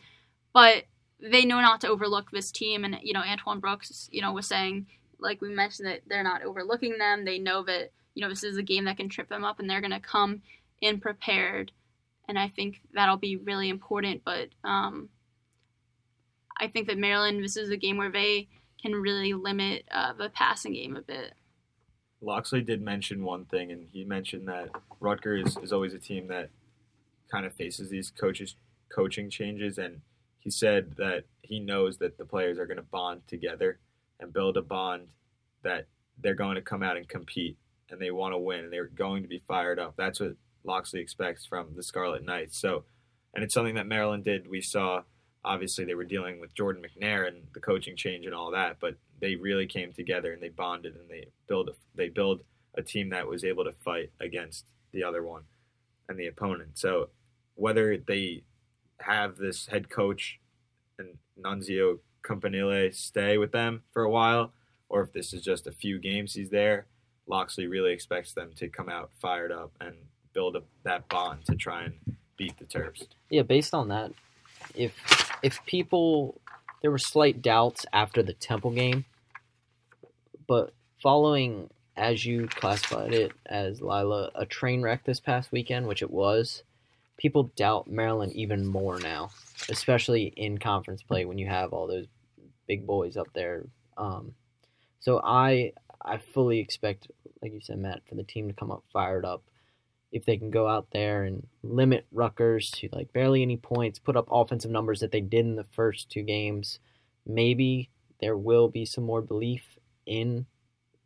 but 0.53 0.85
they 1.19 1.45
know 1.45 1.61
not 1.61 1.81
to 1.81 1.89
overlook 1.89 2.31
this 2.31 2.51
team. 2.51 2.83
And, 2.83 2.97
you 3.01 3.13
know, 3.13 3.21
Antoine 3.21 3.59
Brooks, 3.59 4.09
you 4.11 4.21
know, 4.21 4.31
was 4.31 4.47
saying, 4.47 4.87
like 5.19 5.41
we 5.41 5.49
mentioned, 5.49 5.87
that 5.87 6.01
they're 6.07 6.23
not 6.23 6.43
overlooking 6.43 6.97
them. 6.97 7.25
They 7.25 7.39
know 7.39 7.63
that, 7.63 7.91
you 8.15 8.21
know, 8.21 8.29
this 8.29 8.43
is 8.43 8.57
a 8.57 8.63
game 8.63 8.85
that 8.85 8.97
can 8.97 9.09
trip 9.09 9.29
them 9.29 9.43
up 9.43 9.59
and 9.59 9.69
they're 9.69 9.81
going 9.81 9.91
to 9.91 9.99
come 9.99 10.41
in 10.81 10.99
prepared. 10.99 11.71
And 12.27 12.39
I 12.39 12.47
think 12.47 12.81
that'll 12.93 13.17
be 13.17 13.35
really 13.35 13.69
important. 13.69 14.23
But 14.23 14.49
um, 14.63 15.09
I 16.57 16.67
think 16.67 16.87
that 16.87 16.97
Maryland, 16.97 17.43
this 17.43 17.57
is 17.57 17.69
a 17.69 17.77
game 17.77 17.97
where 17.97 18.11
they 18.11 18.47
can 18.81 18.93
really 18.93 19.33
limit 19.33 19.85
uh, 19.91 20.13
the 20.13 20.29
passing 20.29 20.73
game 20.73 20.95
a 20.95 21.01
bit. 21.01 21.33
Locksley 22.21 22.61
did 22.61 22.81
mention 22.81 23.23
one 23.23 23.45
thing, 23.45 23.71
and 23.71 23.87
he 23.91 24.03
mentioned 24.03 24.47
that 24.47 24.69
Rutgers 24.99 25.57
is 25.63 25.71
always 25.71 25.93
a 25.93 25.99
team 25.99 26.27
that 26.27 26.49
kind 27.31 27.45
of 27.45 27.53
faces 27.53 27.89
these 27.89 28.11
coaches 28.11 28.55
coaching 28.93 29.29
changes, 29.29 29.77
and 29.77 30.01
he 30.39 30.49
said 30.49 30.95
that 30.97 31.25
he 31.41 31.59
knows 31.59 31.97
that 31.97 32.17
the 32.17 32.25
players 32.25 32.57
are 32.57 32.65
going 32.65 32.77
to 32.77 32.83
bond 32.83 33.21
together 33.27 33.79
and 34.19 34.33
build 34.33 34.57
a 34.57 34.61
bond 34.61 35.07
that 35.63 35.85
they're 36.21 36.33
going 36.33 36.55
to 36.55 36.61
come 36.61 36.83
out 36.83 36.97
and 36.97 37.07
compete, 37.07 37.57
and 37.89 38.01
they 38.01 38.11
want 38.11 38.33
to 38.33 38.37
win, 38.37 38.65
and 38.65 38.73
they're 38.73 38.85
going 38.85 39.21
to 39.23 39.29
be 39.29 39.41
fired 39.47 39.79
up. 39.79 39.93
That's 39.95 40.19
what 40.19 40.35
Locksley 40.63 40.99
expects 40.99 41.45
from 41.45 41.75
the 41.75 41.83
Scarlet 41.83 42.25
Knights. 42.25 42.59
So, 42.59 42.83
and 43.33 43.43
it's 43.43 43.53
something 43.53 43.75
that 43.75 43.87
Maryland 43.87 44.25
did. 44.25 44.49
We 44.49 44.61
saw 44.61 45.03
obviously 45.45 45.85
they 45.85 45.95
were 45.95 46.03
dealing 46.03 46.39
with 46.39 46.53
Jordan 46.53 46.83
McNair 46.83 47.27
and 47.27 47.43
the 47.53 47.59
coaching 47.59 47.95
change 47.95 48.25
and 48.25 48.35
all 48.35 48.51
that, 48.51 48.77
but 48.79 48.95
they 49.21 49.35
really 49.35 49.67
came 49.67 49.91
together 49.93 50.33
and 50.33 50.41
they 50.41 50.49
bonded 50.49 50.95
and 50.95 51.09
they 51.09 51.27
build 51.47 51.69
a, 51.69 51.73
they 51.95 52.09
build 52.09 52.41
a 52.77 52.81
team 52.81 53.09
that 53.09 53.27
was 53.27 53.43
able 53.43 53.63
to 53.63 53.71
fight 53.71 54.11
against 54.19 54.65
the 54.91 55.03
other 55.03 55.23
one 55.23 55.43
and 56.07 56.19
the 56.19 56.27
opponent. 56.27 56.71
So 56.75 57.09
whether 57.55 57.97
they 57.97 58.43
have 58.99 59.37
this 59.37 59.67
head 59.67 59.89
coach 59.89 60.39
and 60.97 61.17
Nunzio 61.41 61.99
Campanile 62.23 62.91
stay 62.93 63.37
with 63.37 63.51
them 63.51 63.83
for 63.93 64.03
a 64.03 64.09
while, 64.09 64.51
or 64.89 65.01
if 65.01 65.13
this 65.13 65.33
is 65.33 65.41
just 65.41 65.67
a 65.67 65.71
few 65.71 65.99
games 65.99 66.33
he's 66.33 66.49
there, 66.49 66.85
Locksley 67.27 67.67
really 67.67 67.93
expects 67.93 68.33
them 68.33 68.51
to 68.55 68.67
come 68.67 68.89
out 68.89 69.11
fired 69.21 69.51
up 69.51 69.71
and 69.79 69.95
build 70.33 70.55
up 70.55 70.65
that 70.83 71.07
bond 71.09 71.45
to 71.45 71.55
try 71.55 71.83
and 71.83 71.93
beat 72.37 72.57
the 72.57 72.65
Terps. 72.65 73.05
Yeah, 73.29 73.43
based 73.43 73.73
on 73.73 73.87
that, 73.89 74.11
if 74.73 74.93
if 75.43 75.63
people 75.65 76.39
there 76.81 76.91
were 76.91 76.97
slight 76.97 77.41
doubts 77.41 77.85
after 77.91 78.23
the 78.23 78.33
Temple 78.33 78.71
game, 78.71 79.05
but 80.47 80.73
following 81.01 81.69
as 81.97 82.25
you 82.25 82.47
classified 82.47 83.13
it 83.13 83.33
as 83.45 83.81
Lila 83.81 84.31
a 84.35 84.45
train 84.45 84.81
wreck 84.81 85.03
this 85.03 85.19
past 85.19 85.51
weekend, 85.51 85.85
which 85.87 86.01
it 86.01 86.09
was, 86.09 86.63
people 87.17 87.51
doubt 87.55 87.89
Maryland 87.89 88.31
even 88.33 88.65
more 88.65 88.99
now, 88.99 89.29
especially 89.67 90.33
in 90.37 90.57
conference 90.57 91.03
play 91.03 91.25
when 91.25 91.37
you 91.37 91.47
have 91.47 91.73
all 91.73 91.87
those 91.87 92.07
big 92.67 92.87
boys 92.87 93.17
up 93.17 93.27
there. 93.33 93.65
Um, 93.97 94.33
so 94.99 95.19
I 95.23 95.73
I 96.03 96.17
fully 96.17 96.59
expect, 96.59 97.07
like 97.41 97.53
you 97.53 97.59
said, 97.59 97.79
Matt, 97.79 98.01
for 98.07 98.15
the 98.15 98.23
team 98.23 98.47
to 98.47 98.53
come 98.53 98.71
up 98.71 98.83
fired 98.93 99.25
up 99.25 99.43
if 100.11 100.25
they 100.25 100.37
can 100.37 100.49
go 100.49 100.67
out 100.67 100.87
there 100.91 101.23
and 101.23 101.45
limit 101.61 102.05
Rutgers 102.11 102.71
to 102.71 102.89
like 102.91 103.13
barely 103.13 103.41
any 103.41 103.57
points, 103.57 103.99
put 103.99 104.15
up 104.15 104.27
offensive 104.31 104.71
numbers 104.71 104.99
that 105.01 105.11
they 105.11 105.21
did 105.21 105.45
in 105.45 105.55
the 105.55 105.65
first 105.71 106.09
two 106.09 106.23
games, 106.23 106.79
maybe 107.25 107.89
there 108.19 108.37
will 108.37 108.69
be 108.69 108.85
some 108.85 109.03
more 109.03 109.21
belief 109.21 109.77
in 110.05 110.45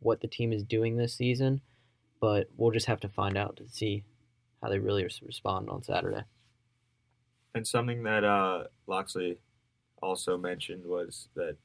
what 0.00 0.20
the 0.20 0.28
team 0.28 0.52
is 0.52 0.62
doing 0.62 0.96
this 0.96 1.14
season. 1.14 1.60
But 2.20 2.48
we'll 2.56 2.70
just 2.70 2.86
have 2.86 3.00
to 3.00 3.08
find 3.08 3.36
out 3.36 3.56
to 3.56 3.68
see 3.68 4.04
how 4.62 4.70
they 4.70 4.78
really 4.78 5.04
respond 5.04 5.68
on 5.68 5.82
Saturday. 5.82 6.24
And 7.54 7.66
something 7.66 8.02
that 8.04 8.24
uh, 8.24 8.64
Locksley 8.86 9.38
also 10.00 10.38
mentioned 10.38 10.84
was 10.86 11.28
that 11.34 11.56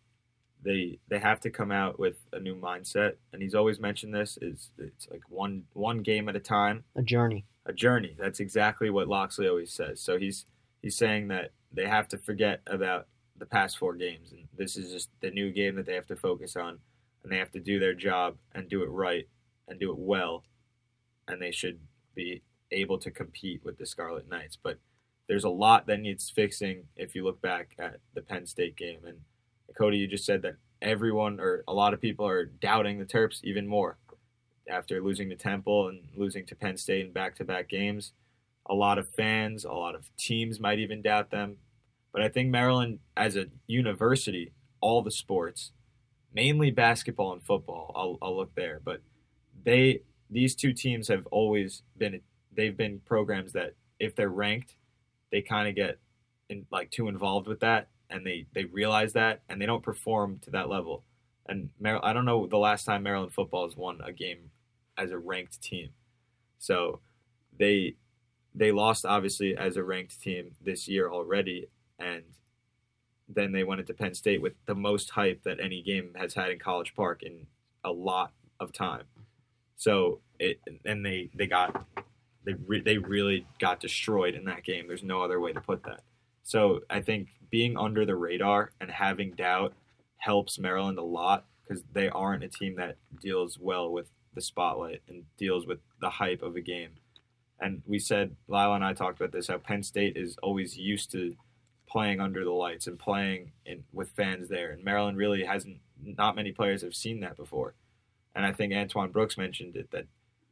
they 0.64 1.00
they 1.08 1.20
have 1.20 1.40
to 1.42 1.50
come 1.50 1.72
out 1.72 2.00
with 2.00 2.18
a 2.34 2.40
new 2.40 2.56
mindset, 2.56 3.14
and 3.34 3.42
he's 3.42 3.56
always 3.56 3.80
mentioned 3.80 4.14
this 4.14 4.38
is 4.42 4.72
it's 4.78 5.08
like 5.10 5.22
one 5.30 5.64
one 5.74 6.00
game 6.00 6.28
at 6.30 6.36
a 6.36 6.40
time, 6.40 6.84
A 6.96 7.02
journey. 7.02 7.46
a 7.66 7.74
journey. 7.74 8.16
That's 8.20 8.40
exactly 8.40 8.90
what 8.90 9.08
Locksley 9.08 9.48
always 9.48 9.72
says. 9.72 10.02
So 10.02 10.18
he's 10.20 10.46
he's 10.82 10.98
saying 10.98 11.28
that 11.30 11.52
they 11.72 11.86
have 11.88 12.08
to 12.10 12.18
forget 12.18 12.62
about 12.68 13.08
the 13.38 13.46
past 13.46 13.78
four 13.78 13.94
games, 13.96 14.32
and 14.32 14.48
this 14.58 14.76
is 14.76 14.92
just 14.92 15.10
the 15.22 15.32
new 15.32 15.52
game 15.52 15.76
that 15.76 15.86
they 15.86 15.94
have 15.96 16.08
to 16.08 16.16
focus 16.16 16.56
on, 16.58 16.80
and 17.24 17.32
they 17.32 17.38
have 17.38 17.52
to 17.52 17.60
do 17.60 17.80
their 17.80 17.94
job 17.94 18.36
and 18.54 18.68
do 18.70 18.84
it 18.84 18.90
right 18.90 19.28
and 19.68 19.80
do 19.80 19.92
it 19.92 19.98
well, 19.98 20.44
and 21.28 21.42
they 21.42 21.52
should 21.52 21.80
be 22.16 22.42
able 22.72 22.98
to 22.98 23.10
compete 23.12 23.64
with 23.64 23.78
the 23.78 23.86
Scarlet 23.86 24.28
Knights. 24.30 24.58
But 24.62 24.78
there's 25.28 25.44
a 25.46 25.50
lot 25.50 25.86
that 25.88 26.00
needs 26.02 26.30
fixing 26.30 26.84
if 26.96 27.16
you 27.16 27.24
look 27.24 27.40
back 27.42 27.76
at 27.80 27.98
the 28.16 28.22
Penn 28.22 28.46
State 28.48 28.76
game. 28.76 29.00
And 29.06 29.20
Cody, 29.78 29.98
you 29.98 30.08
just 30.08 30.26
said 30.26 30.42
that 30.44 30.56
everyone 30.82 31.40
or 31.40 31.64
a 31.68 31.74
lot 31.74 31.94
of 31.94 32.02
people 32.02 32.26
are 32.26 32.46
doubting 32.46 33.00
the 33.00 33.06
Terps 33.06 33.44
even 33.44 33.68
more 33.68 33.98
after 34.70 35.02
losing 35.02 35.30
to 35.30 35.36
Temple 35.36 35.88
and 35.88 36.08
losing 36.16 36.46
to 36.46 36.56
Penn 36.56 36.78
State 36.78 37.06
in 37.06 37.12
back 37.12 37.36
to 37.36 37.44
back 37.44 37.70
games. 37.70 38.14
A 38.68 38.74
lot 38.74 39.00
of 39.00 39.10
fans, 39.10 39.66
a 39.66 39.72
lot 39.72 39.96
of 39.96 40.10
teams 40.18 40.60
might 40.60 40.80
even 40.80 41.02
doubt 41.02 41.32
them. 41.32 41.58
But 42.12 42.22
I 42.22 42.30
think 42.30 42.50
Maryland, 42.50 43.00
as 43.18 43.36
a 43.36 43.48
university, 43.68 44.54
all 44.82 45.02
the 45.02 45.12
sports, 45.12 45.72
mainly 46.34 46.72
basketball 46.72 47.34
and 47.34 47.44
football, 47.44 47.92
I'll, 47.96 48.18
I'll 48.22 48.38
look 48.38 48.54
there. 48.56 48.80
But 48.84 49.02
they, 49.64 50.02
these 50.30 50.56
two 50.56 50.74
teams 50.74 51.08
have 51.08 51.28
always 51.28 51.84
been, 51.98 52.22
they've 52.56 52.76
been 52.76 53.00
programs 53.06 53.54
that 53.54 53.74
if 54.00 54.16
they're 54.16 54.30
ranked, 54.30 54.76
they 55.32 55.42
kind 55.42 55.68
of 55.68 55.76
get 55.76 56.00
in, 56.50 56.66
like 56.72 56.92
too 56.92 57.08
involved 57.08 57.48
with 57.48 57.60
that, 57.60 57.90
and 58.10 58.26
they 58.26 58.46
they 58.54 58.66
realize 58.66 59.14
that, 59.14 59.42
and 59.50 59.62
they 59.62 59.66
don't 59.66 59.84
perform 59.84 60.40
to 60.44 60.52
that 60.52 60.70
level. 60.70 61.04
And 61.48 61.70
Mar- 61.80 62.04
I 62.04 62.14
don't 62.14 62.26
know 62.26 62.48
the 62.48 62.58
last 62.58 62.86
time 62.86 63.04
Maryland 63.04 63.34
football 63.34 63.68
has 63.68 63.76
won 63.76 64.00
a 64.04 64.12
game 64.12 64.52
as 64.98 65.12
a 65.12 65.18
ranked 65.18 65.62
team. 65.62 65.90
So 66.58 67.00
they 67.58 67.96
they 68.54 68.72
lost 68.72 69.06
obviously 69.06 69.56
as 69.56 69.78
a 69.78 69.84
ranked 69.84 70.22
team 70.22 70.52
this 70.62 70.88
year 70.88 71.10
already, 71.10 71.70
and 71.98 72.24
then 73.28 73.52
they 73.52 73.64
went 73.64 73.82
into 73.82 73.94
Penn 73.94 74.14
State 74.14 74.42
with 74.42 74.54
the 74.66 74.76
most 74.76 75.12
hype 75.12 75.44
that 75.44 75.60
any 75.60 75.82
game 75.82 76.14
has 76.16 76.34
had 76.34 76.50
in 76.50 76.60
College 76.60 76.96
Park 76.96 77.24
in 77.24 77.46
a 77.84 77.92
lot 77.92 78.34
of 78.60 78.74
time. 78.74 79.04
So 79.76 80.20
it 80.40 80.60
and 80.86 81.06
they 81.06 81.30
they 81.34 81.48
got 81.48 81.86
they 82.46 82.54
re- 82.54 82.82
they 82.82 82.98
really 82.98 83.46
got 83.60 83.80
destroyed 83.80 84.36
in 84.36 84.46
that 84.46 84.64
game. 84.64 84.88
There's 84.88 85.04
no 85.04 85.22
other 85.22 85.40
way 85.40 85.54
to 85.54 85.62
put 85.62 85.84
that. 85.84 86.02
So 86.44 86.82
I 86.90 87.02
think 87.02 87.30
being 87.50 87.78
under 87.78 88.06
the 88.06 88.16
radar 88.16 88.72
and 88.80 88.92
having 88.92 89.32
doubt 89.32 89.74
helps 90.18 90.60
Maryland 90.60 90.98
a 90.98 91.04
lot 91.04 91.46
because 91.64 91.84
they 91.94 92.10
aren't 92.10 92.44
a 92.44 92.50
team 92.50 92.76
that 92.76 92.98
deals 93.22 93.58
well 93.60 93.92
with 93.92 94.08
the 94.34 94.42
spotlight 94.42 95.02
and 95.08 95.24
deals 95.38 95.66
with 95.66 95.80
the 96.02 96.10
hype 96.10 96.42
of 96.42 96.56
a 96.56 96.62
game. 96.62 96.92
And 97.60 97.82
we 97.86 98.00
said, 98.00 98.36
Lila 98.48 98.76
and 98.76 98.86
I 98.86 98.94
talked 98.94 99.20
about 99.20 99.32
this, 99.32 99.48
how 99.48 99.58
Penn 99.58 99.84
State 99.84 100.16
is 100.16 100.38
always 100.42 100.78
used 100.78 101.12
to 101.12 101.36
playing 101.90 102.20
under 102.20 102.44
the 102.44 102.52
lights 102.52 102.88
and 102.88 102.98
playing 102.98 103.52
in, 103.66 103.84
with 103.92 104.10
fans 104.12 104.48
there. 104.48 104.72
And 104.72 104.84
Maryland 104.84 105.18
really 105.18 105.44
hasn't, 105.44 105.80
not 106.02 106.36
many 106.36 106.52
players 106.52 106.84
have 106.84 106.96
seen 106.96 107.20
that 107.22 107.36
before. 107.36 107.74
And 108.36 108.46
I 108.46 108.54
think 108.54 108.74
Antoine 108.74 109.12
Brooks 109.12 109.38
mentioned 109.38 109.76
it 109.76 109.92
that 109.92 110.06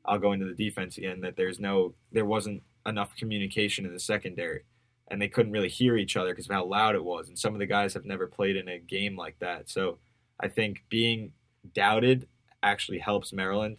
I'll 0.03 0.19
go 0.19 0.31
into 0.31 0.45
the 0.45 0.53
defense 0.53 0.97
again, 0.97 1.21
that 1.21 1.35
there's 1.35 1.59
no, 1.59 1.93
there 2.11 2.25
wasn't 2.25 2.63
enough 2.85 3.15
communication 3.15 3.85
in 3.85 3.93
the 3.93 3.99
secondary. 3.99 4.63
And 5.09 5.21
they 5.21 5.29
couldn't 5.29 5.53
really 5.53 5.69
hear 5.69 5.95
each 5.95 6.17
other 6.17 6.31
because 6.31 6.47
of 6.47 6.53
how 6.53 6.65
loud 6.65 6.95
it 6.95 7.03
was. 7.03 7.29
And 7.29 7.39
some 7.39 7.53
of 7.53 7.59
the 7.59 7.65
guys 7.65 7.93
have 7.93 8.05
never 8.05 8.27
played 8.27 8.57
in 8.57 8.67
a 8.67 8.77
game 8.77 9.15
like 9.15 9.39
that. 9.39 9.69
So 9.69 9.99
I 10.39 10.49
think 10.49 10.83
being 10.89 11.31
doubted 11.73 12.27
actually 12.61 12.99
helps 12.99 13.31
Maryland 13.31 13.77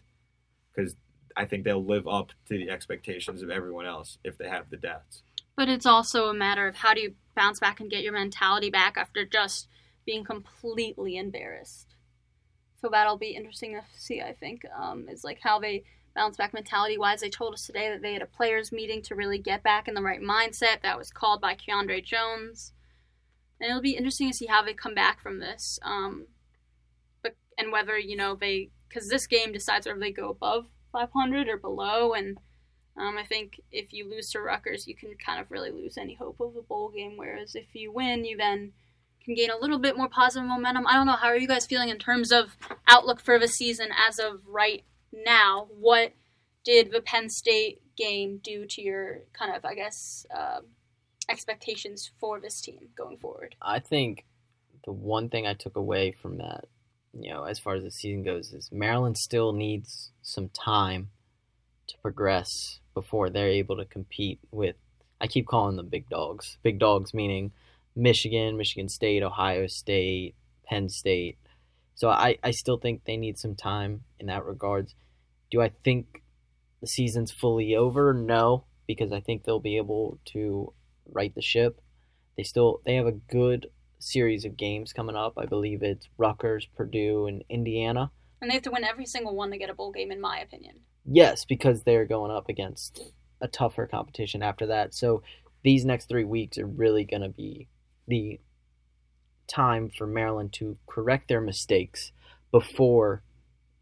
because 0.75 0.95
I 1.37 1.45
think 1.45 1.65
they'll 1.65 1.85
live 1.85 2.09
up 2.09 2.31
to 2.49 2.57
the 2.57 2.71
expectations 2.71 3.43
of 3.43 3.51
everyone 3.51 3.87
else 3.87 4.19
if 4.25 4.39
they 4.39 4.49
have 4.49 4.71
the 4.71 4.77
doubts. 4.77 5.23
But 5.57 5.69
it's 5.69 5.87
also 5.87 6.29
a 6.29 6.35
matter 6.35 6.67
of 6.67 6.77
how 6.77 6.95
do 6.95 7.01
you 7.01 7.15
bounce 7.35 7.61
back 7.61 7.81
and 7.81 7.91
get 7.91 8.03
your 8.03 8.13
mentality 8.13 8.71
back 8.71 8.97
after 8.97 9.25
just 9.25 9.69
being 10.07 10.25
completely 10.25 11.17
embarrassed. 11.17 11.95
So 12.81 12.89
that'll 12.91 13.19
be 13.19 13.31
interesting 13.31 13.73
to 13.73 13.83
see. 13.97 14.21
I 14.21 14.35
think 14.35 14.63
um, 14.77 15.09
is 15.09 15.25
like 15.25 15.39
how 15.43 15.59
they 15.59 15.85
bounce 16.19 16.37
back 16.37 16.53
mentality 16.53 16.99
wise. 16.99 17.21
They 17.21 17.31
told 17.31 17.55
us 17.55 17.65
today 17.65 17.89
that 17.91 18.03
they 18.03 18.13
had 18.13 18.23
a 18.23 18.27
players 18.27 18.73
meeting 18.73 19.03
to 19.03 19.15
really 19.15 19.39
get 19.39 19.63
back 19.63 19.87
in 19.87 19.95
the 19.95 20.03
right 20.03 20.21
mindset. 20.21 20.83
That 20.83 20.99
was 20.99 21.13
called 21.13 21.41
by 21.41 21.55
Keandre 21.55 22.05
Jones, 22.05 22.73
and 23.61 23.71
it'll 23.71 23.81
be 23.81 23.97
interesting 23.97 24.31
to 24.31 24.37
see 24.37 24.47
how 24.47 24.63
they 24.63 24.75
come 24.75 24.95
back 24.95 25.23
from 25.23 25.39
this. 25.39 25.79
Um, 25.83 26.27
but 27.23 27.37
and 27.57 27.71
whether 27.71 27.97
you 27.97 28.17
know 28.17 28.35
they 28.35 28.71
because 28.89 29.09
this 29.09 29.29
game 29.29 29.53
decides 29.53 29.87
whether 29.87 30.01
they 30.01 30.11
go 30.11 30.31
above 30.31 30.67
500 30.93 31.49
or 31.49 31.57
below. 31.57 32.15
And 32.15 32.39
um, 32.97 33.17
I 33.17 33.25
think 33.25 33.61
if 33.71 33.93
you 33.93 34.09
lose 34.09 34.31
to 34.31 34.41
Rutgers, 34.41 34.87
you 34.87 34.97
can 34.97 35.15
kind 35.25 35.41
of 35.41 35.51
really 35.51 35.71
lose 35.71 35.97
any 35.97 36.15
hope 36.15 36.41
of 36.41 36.57
a 36.57 36.63
bowl 36.63 36.91
game. 36.91 37.17
Whereas 37.17 37.55
if 37.55 37.75
you 37.75 37.93
win, 37.93 38.25
you 38.25 38.37
then 38.37 38.73
can 39.25 39.35
gain 39.35 39.51
a 39.51 39.59
little 39.59 39.79
bit 39.79 39.97
more 39.97 40.09
positive 40.09 40.49
momentum. 40.49 40.87
I 40.87 40.95
don't 40.95 41.07
know. 41.07 41.13
How 41.13 41.29
are 41.29 41.37
you 41.37 41.49
guys 41.49 41.67
feeling 41.67 41.91
in 41.91 41.99
terms 41.99 42.33
of 42.33 42.57
outlook 42.89 43.21
for 43.21 43.39
the 43.39 43.49
season 43.49 43.89
as 44.09 44.19
of 44.19 44.41
right 44.47 44.85
now? 45.13 45.69
What 45.79 46.13
did 46.65 46.93
the 46.93 47.01
Penn 47.01 47.29
State 47.31 47.81
game 47.97 48.41
do 48.43 48.67
to 48.67 48.83
your 48.83 49.21
kind 49.33 49.55
of, 49.55 49.65
I 49.65 49.75
guess, 49.75 50.27
uh, 50.35 50.61
expectations 51.29 52.11
for 52.19 52.41
this 52.41 52.61
team 52.61 52.89
going 52.97 53.19
forward? 53.19 53.55
I 53.61 53.79
think 53.79 54.25
the 54.85 54.93
one 54.93 55.29
thing 55.29 55.47
I 55.47 55.55
took 55.55 55.77
away 55.77 56.13
from 56.13 56.39
that 56.39 56.65
you 57.13 57.31
know, 57.31 57.45
as 57.45 57.59
far 57.59 57.75
as 57.75 57.85
the 57.85 57.91
season 57.91 58.23
goes, 58.23 58.53
is 58.53 58.71
Maryland 58.73 59.17
still 59.17 59.53
needs 59.53 60.13
some 60.23 60.49
time 60.51 61.11
to 61.89 61.97
progress 61.99 62.81
before 62.95 63.31
they're 63.31 63.49
able 63.49 63.77
to 63.77 63.85
compete 63.85 64.39
with. 64.51 64.77
I 65.21 65.27
keep 65.27 65.47
calling 65.47 65.77
them 65.77 65.89
big 65.89 66.09
dogs. 66.09 66.59
Big 66.63 66.79
dogs 66.79 67.13
meaning 67.15 67.53
Michigan, 67.97 68.57
Michigan 68.57 68.89
State, 68.89 69.23
Ohio 69.23 69.67
State, 69.67 70.35
Penn 70.67 70.89
State. 70.89 71.39
So 71.99 72.11
I, 72.11 72.39
I 72.45 72.53
still 72.53 72.79
think 72.79 73.03
they 73.05 73.17
need 73.17 73.39
some 73.39 73.57
time 73.57 74.05
in 74.21 74.27
that 74.27 74.45
regards. 74.45 74.95
Do 75.51 75.61
I 75.61 75.69
think 75.69 76.23
the 76.81 76.87
season's 76.87 77.33
fully 77.33 77.75
over? 77.75 78.15
No, 78.15 78.67
because 78.87 79.11
I 79.11 79.19
think 79.19 79.43
they'll 79.43 79.59
be 79.59 79.79
able 79.79 80.21
to 80.27 80.73
right 81.07 81.35
the 81.35 81.43
ship. 81.43 81.81
They 82.37 82.45
still 82.45 82.83
they 82.87 82.95
have 82.95 83.09
a 83.09 83.13
good 83.33 83.67
series 83.99 84.45
of 84.45 84.57
games 84.57 84.93
coming 84.93 85.17
up. 85.17 85.33
I 85.37 85.47
believe 85.47 85.83
it's 85.83 86.09
Rutgers, 86.17 86.69
Purdue, 86.77 87.27
and 87.27 87.43
Indiana. 87.49 88.13
And 88.41 88.49
they 88.49 88.55
have 88.55 88.63
to 88.63 88.71
win 88.71 88.85
every 88.85 89.07
single 89.07 89.35
one 89.35 89.51
to 89.51 89.59
get 89.59 89.69
a 89.69 89.75
bowl 89.75 89.91
game, 89.91 90.13
in 90.13 90.21
my 90.21 90.39
opinion. 90.39 90.77
Yes, 91.05 91.45
because 91.45 91.83
they're 91.83 92.07
going 92.07 92.31
up 92.31 92.49
against 92.49 93.13
a 93.41 93.49
tougher 93.49 93.89
competition 93.89 94.41
after 94.41 94.67
that. 94.67 94.95
So 94.95 95.25
these 95.65 95.85
next 95.85 96.09
three 96.09 96.25
weeks 96.25 96.59
are 96.59 96.67
really 96.67 97.05
going 97.05 97.23
to 97.23 97.29
be 97.29 97.67
the 98.07 98.39
time 99.49 99.91
for 99.91 100.07
Maryland 100.07 100.53
to 100.55 100.77
correct 100.87 101.29
their 101.29 101.41
mistakes 101.41 102.13
before 102.51 103.23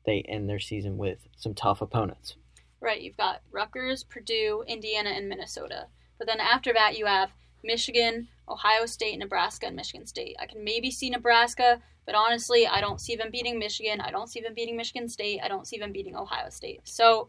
they 0.07 0.23
end 0.29 0.49
their 0.49 0.61
season 0.61 0.97
with 0.97 1.19
some 1.37 1.55
tough 1.55 1.83
opponents. 1.83 2.37
Right, 2.81 3.01
you've 3.01 3.17
got 3.17 3.43
Rutgers, 3.51 4.05
Purdue, 4.05 4.65
Indiana, 4.67 5.11
and 5.11 5.29
Minnesota. 5.29 5.87
But 6.19 6.27
then 6.27 6.41
after 6.41 6.73
that, 6.73 6.97
you 6.97 7.07
have 7.07 7.33
Michigan, 7.65 8.29
Ohio 8.49 8.87
State, 8.87 9.19
Nebraska, 9.19 9.67
and 9.67 9.77
Michigan 9.77 10.07
State. 10.07 10.37
I 10.39 10.47
can 10.47 10.63
maybe 10.63 10.91
see 10.91 11.11
Nebraska, 11.11 11.81
but 12.05 12.15
honestly, 12.15 12.67
I 12.67 12.81
don't 12.81 13.01
see 13.01 13.17
them 13.17 13.31
beating 13.31 13.59
Michigan. 13.59 14.01
I 14.01 14.11
don't 14.11 14.29
see 14.29 14.41
them 14.41 14.55
beating 14.55 14.77
Michigan 14.77 15.09
State. 15.09 15.41
I 15.43 15.49
don't 15.49 15.67
see 15.67 15.79
them 15.79 15.93
beating 15.93 16.17
Ohio 16.17 16.49
State. 16.51 16.83
So 16.85 17.29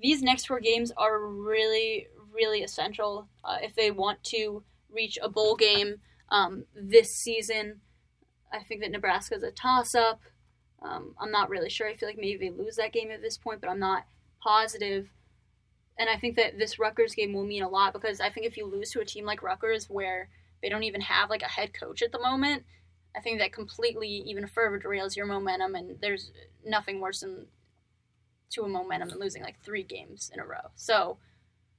these 0.00 0.22
next 0.22 0.46
four 0.46 0.60
games 0.60 0.92
are 0.96 1.26
really, 1.26 2.06
really 2.32 2.62
essential 2.62 3.28
uh, 3.44 3.58
if 3.60 3.74
they 3.74 3.90
want 3.90 4.22
to 4.24 4.62
reach 4.90 5.18
a 5.22 5.28
bowl 5.28 5.56
game 5.56 5.96
um, 6.30 6.64
this 6.74 7.14
season. 7.14 7.80
I 8.52 8.62
think 8.62 8.80
that 8.80 8.90
Nebraska 8.90 9.36
is 9.36 9.42
a 9.42 9.50
toss 9.50 9.94
up. 9.94 10.20
Um, 10.82 11.14
I'm 11.20 11.30
not 11.30 11.50
really 11.50 11.70
sure. 11.70 11.88
I 11.88 11.94
feel 11.94 12.08
like 12.08 12.18
maybe 12.18 12.48
they 12.48 12.50
lose 12.50 12.76
that 12.76 12.92
game 12.92 13.10
at 13.10 13.22
this 13.22 13.36
point, 13.36 13.60
but 13.60 13.70
I'm 13.70 13.78
not 13.78 14.06
positive. 14.42 15.08
And 15.98 16.08
I 16.08 16.16
think 16.16 16.36
that 16.36 16.58
this 16.58 16.78
Rutgers 16.78 17.14
game 17.14 17.32
will 17.32 17.44
mean 17.44 17.62
a 17.62 17.68
lot 17.68 17.92
because 17.92 18.20
I 18.20 18.30
think 18.30 18.46
if 18.46 18.56
you 18.56 18.66
lose 18.66 18.90
to 18.92 19.00
a 19.00 19.04
team 19.04 19.26
like 19.26 19.42
Rutgers 19.42 19.90
where 19.90 20.30
they 20.62 20.68
don't 20.68 20.82
even 20.82 21.02
have 21.02 21.28
like 21.28 21.42
a 21.42 21.48
head 21.48 21.74
coach 21.74 22.02
at 22.02 22.12
the 22.12 22.18
moment, 22.18 22.64
I 23.14 23.20
think 23.20 23.38
that 23.40 23.52
completely 23.52 24.08
even 24.08 24.46
further 24.46 24.80
derails 24.80 25.16
your 25.16 25.26
momentum. 25.26 25.74
And 25.74 25.98
there's 26.00 26.32
nothing 26.64 27.00
worse 27.00 27.20
than 27.20 27.46
to 28.50 28.62
a 28.62 28.68
momentum 28.68 29.10
than 29.10 29.20
losing 29.20 29.42
like 29.42 29.62
three 29.62 29.82
games 29.82 30.30
in 30.32 30.40
a 30.40 30.46
row. 30.46 30.70
So 30.74 31.18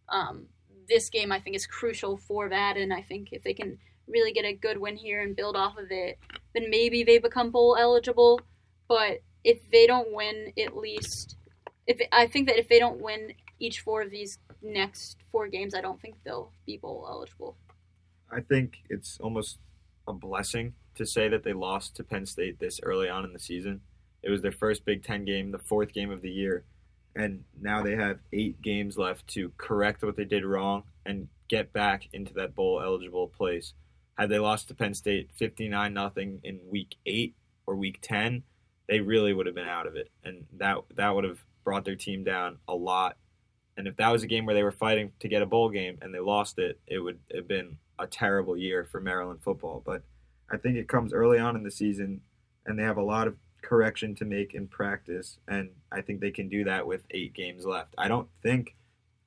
um, 0.10 0.48
this 0.88 1.10
game 1.10 1.32
I 1.32 1.40
think 1.40 1.56
is 1.56 1.66
crucial 1.66 2.18
for 2.18 2.50
that. 2.50 2.78
And 2.78 2.94
I 2.94 3.02
think 3.02 3.30
if 3.32 3.44
they 3.44 3.54
can 3.54 3.80
really 4.12 4.32
get 4.32 4.46
a 4.46 4.54
good 4.54 4.78
win 4.78 4.96
here 4.96 5.22
and 5.22 5.36
build 5.36 5.56
off 5.56 5.78
of 5.78 5.88
it, 5.90 6.20
then 6.54 6.70
maybe 6.70 7.04
they 7.04 7.18
become 7.18 7.52
bowl 7.52 7.78
eligible. 7.80 8.40
But 8.88 9.22
if 9.44 9.60
they 9.72 9.88
don't 9.88 10.14
win, 10.14 10.54
at 10.58 10.76
least 10.76 11.38
if 11.88 12.00
I 12.12 12.28
think 12.28 12.48
that 12.48 12.60
if 12.60 12.68
they 12.70 12.80
don't 12.80 13.02
win 13.02 13.34
each 13.60 13.82
four 13.82 14.02
of 14.02 14.12
these 14.12 14.38
next 14.62 15.18
four 15.32 15.48
games, 15.48 15.74
I 15.76 15.82
don't 15.82 16.02
think 16.02 16.16
they'll 16.24 16.52
be 16.66 16.78
bowl 16.78 17.08
eligible. 17.10 17.58
I 18.32 18.42
think 18.42 18.78
it's 18.90 19.18
almost 19.20 19.60
a 20.08 20.14
blessing 20.14 20.74
to 20.96 21.06
say 21.06 21.28
that 21.30 21.44
they 21.44 21.54
lost 21.54 21.96
to 21.96 22.04
Penn 22.04 22.26
State 22.26 22.60
this 22.60 22.80
early 22.84 23.10
on 23.10 23.26
in 23.26 23.34
the 23.34 23.40
season. 23.40 23.82
It 24.24 24.30
was 24.30 24.42
their 24.42 24.52
first 24.52 24.86
Big 24.86 25.04
Ten 25.04 25.26
game, 25.26 25.52
the 25.52 25.58
fourth 25.58 25.94
game 25.94 26.12
of 26.12 26.22
the 26.22 26.30
year, 26.30 26.64
and 27.16 27.44
now 27.60 27.84
they 27.84 27.96
have 27.96 28.20
eight 28.32 28.62
games 28.62 28.98
left 28.98 29.28
to 29.30 29.52
correct 29.58 30.04
what 30.04 30.16
they 30.16 30.26
did 30.26 30.46
wrong 30.46 30.84
and 31.06 31.28
get 31.50 31.74
back 31.74 32.08
into 32.14 32.34
that 32.36 32.56
bowl 32.56 32.82
eligible 32.82 33.28
place. 33.28 33.74
Had 34.22 34.30
they 34.30 34.38
lost 34.38 34.68
to 34.68 34.76
Penn 34.76 34.94
State 34.94 35.32
59 35.34 35.92
nothing 35.96 36.42
in 36.44 36.60
week 36.70 36.96
8 37.08 37.36
or 37.66 37.76
week 37.76 37.98
10, 38.04 38.44
they 38.88 39.00
really 39.00 39.34
would 39.34 39.48
have 39.48 39.56
been 39.56 39.68
out 39.68 39.88
of 39.88 39.96
it 39.96 40.12
and 40.24 40.46
that 40.60 40.78
that 40.96 41.16
would 41.16 41.24
have 41.24 41.44
brought 41.64 41.86
their 41.86 41.96
team 41.96 42.24
down 42.24 42.60
a 42.68 42.76
lot 42.76 43.18
And 43.78 43.88
if 43.88 43.96
that 43.98 44.10
was 44.10 44.24
a 44.24 44.28
game 44.28 44.46
where 44.46 44.56
they 44.56 44.64
were 44.64 44.72
fighting 44.72 45.12
to 45.20 45.28
get 45.28 45.42
a 45.42 45.46
bowl 45.46 45.70
game 45.70 45.98
and 46.02 46.14
they 46.14 46.20
lost 46.20 46.60
it, 46.60 46.80
it 46.88 47.00
would 47.00 47.20
have 47.34 47.48
been 47.48 47.78
a 48.00 48.08
terrible 48.08 48.58
year 48.58 48.86
for 48.86 49.00
Maryland 49.02 49.42
football. 49.44 49.82
But 49.86 50.04
I 50.52 50.58
think 50.58 50.78
it 50.78 50.88
comes 50.88 51.14
early 51.14 51.40
on 51.40 51.56
in 51.56 51.64
the 51.64 51.72
season, 51.72 52.22
and 52.66 52.78
they 52.78 52.84
have 52.84 52.98
a 52.98 53.04
lot 53.04 53.28
of 53.28 53.38
correction 53.62 54.16
to 54.16 54.26
make 54.26 54.54
in 54.54 54.68
practice, 54.68 55.40
and 55.48 55.70
I 55.92 56.02
think 56.02 56.20
they 56.20 56.32
can 56.32 56.50
do 56.50 56.64
that 56.66 56.86
with 56.86 57.04
eight 57.12 57.34
games 57.34 57.66
left. 57.66 57.96
I 57.98 58.08
don't 58.08 58.28
think 58.44 58.76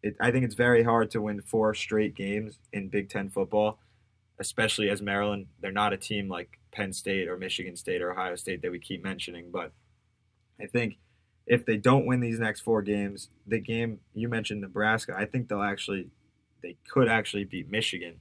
it. 0.03 0.17
I 0.21 0.31
think 0.31 0.45
it's 0.45 0.55
very 0.55 0.83
hard 0.83 1.11
to 1.13 1.23
win 1.23 1.41
four 1.41 1.75
straight 1.75 2.15
games 2.15 2.59
in 2.73 2.89
Big 2.89 3.09
Ten 3.09 3.31
football, 3.31 3.79
especially 4.39 4.89
as 4.91 5.01
Maryland. 5.03 5.47
They're 5.61 5.71
not 5.73 5.93
a 5.93 5.97
team 5.97 6.29
like 6.29 6.59
Penn 6.73 6.93
State 6.93 7.29
or 7.29 7.37
Michigan 7.37 7.77
State 7.77 8.03
or 8.03 8.13
Ohio 8.13 8.37
State 8.37 8.63
that 8.63 8.71
we 8.73 8.79
keep 8.79 9.03
mentioning, 9.03 9.51
but 9.53 9.73
I 10.61 10.67
think 10.67 10.99
if 11.47 11.67
they 11.67 11.77
don't 11.77 12.07
win 12.07 12.21
these 12.21 12.39
next 12.39 12.61
four 12.61 12.81
games, 12.83 13.29
the 13.47 13.61
game 13.61 14.01
you 14.15 14.29
mentioned 14.29 14.61
Nebraska, 14.63 15.15
I 15.17 15.27
think 15.27 15.49
they'll 15.49 15.63
actually 15.63 16.09
they 16.63 16.77
could 16.89 17.09
actually 17.09 17.45
beat 17.45 17.71
Michigan. 17.71 18.21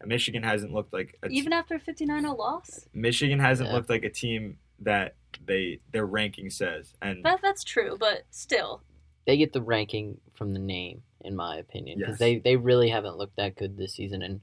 And 0.00 0.08
Michigan 0.08 0.42
hasn't 0.42 0.72
looked 0.72 0.92
like 0.92 1.16
a 1.22 1.28
Even 1.28 1.52
after 1.52 1.76
a 1.76 1.80
59-0 1.80 2.36
loss? 2.36 2.88
Michigan 2.92 3.38
hasn't 3.38 3.68
Yeah. 3.68 3.76
looked 3.76 3.88
like 3.88 4.02
a 4.04 4.10
team 4.10 4.58
that 4.80 5.14
they 5.46 5.78
their 5.92 6.04
ranking 6.04 6.50
says. 6.50 6.94
And 7.00 7.24
That, 7.24 7.40
that's 7.42 7.62
true, 7.64 7.96
but 7.98 8.24
still. 8.30 8.82
They 9.26 9.36
get 9.38 9.52
the 9.52 9.62
ranking 9.62 10.20
from 10.34 10.50
the 10.50 10.58
name, 10.58 11.02
in 11.20 11.34
my 11.36 11.56
opinion, 11.56 11.98
because 12.00 12.14
Yes. 12.14 12.18
they 12.18 12.38
they 12.38 12.56
really 12.56 12.88
haven't 12.88 13.16
looked 13.16 13.36
that 13.36 13.54
good 13.54 13.76
this 13.78 13.94
season. 13.94 14.20
And 14.20 14.40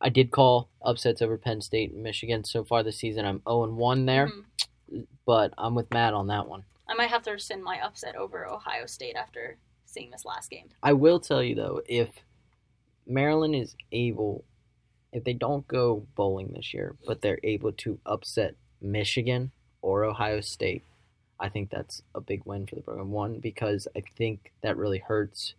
I 0.00 0.08
did 0.08 0.30
call 0.30 0.68
upsets 0.82 1.22
over 1.22 1.36
Penn 1.38 1.60
State 1.60 1.92
and 1.92 2.02
Michigan 2.02 2.44
so 2.44 2.64
far 2.64 2.82
this 2.82 2.98
season. 2.98 3.24
I'm 3.24 3.42
0 3.48 3.72
1 3.72 4.06
there, 4.06 4.28
Mhm. 4.28 5.06
but 5.24 5.52
I'm 5.58 5.74
with 5.74 5.90
Matt 5.92 6.14
on 6.14 6.26
that 6.28 6.48
one. 6.48 6.64
I 6.88 6.94
might 6.94 7.10
have 7.10 7.22
to 7.24 7.32
rescind 7.32 7.64
my 7.64 7.80
upset 7.84 8.14
over 8.16 8.46
Ohio 8.46 8.86
State 8.86 9.16
after 9.16 9.58
seeing 9.84 10.10
this 10.10 10.24
last 10.24 10.50
game. 10.50 10.68
I 10.82 10.92
will 10.92 11.18
tell 11.20 11.42
you 11.42 11.54
though, 11.54 11.82
if 11.88 12.10
Maryland 13.06 13.54
is 13.54 13.74
able, 13.92 14.44
if 15.12 15.24
they 15.24 15.32
don't 15.32 15.66
go 15.66 16.06
bowling 16.14 16.52
this 16.52 16.72
year, 16.74 16.96
but 17.06 17.22
they're 17.22 17.40
able 17.42 17.72
to 17.72 17.98
upset 18.06 18.54
Michigan 18.80 19.50
or 19.82 20.04
Ohio 20.04 20.40
State, 20.40 20.84
I 21.40 21.48
think 21.48 21.70
that's 21.70 22.02
a 22.14 22.20
big 22.20 22.44
win 22.44 22.66
for 22.66 22.74
the 22.76 22.82
program. 22.82 23.10
One, 23.10 23.40
because 23.40 23.88
I 23.96 24.00
think 24.00 24.52
that 24.62 24.76
really 24.76 24.98
hurts 24.98 25.54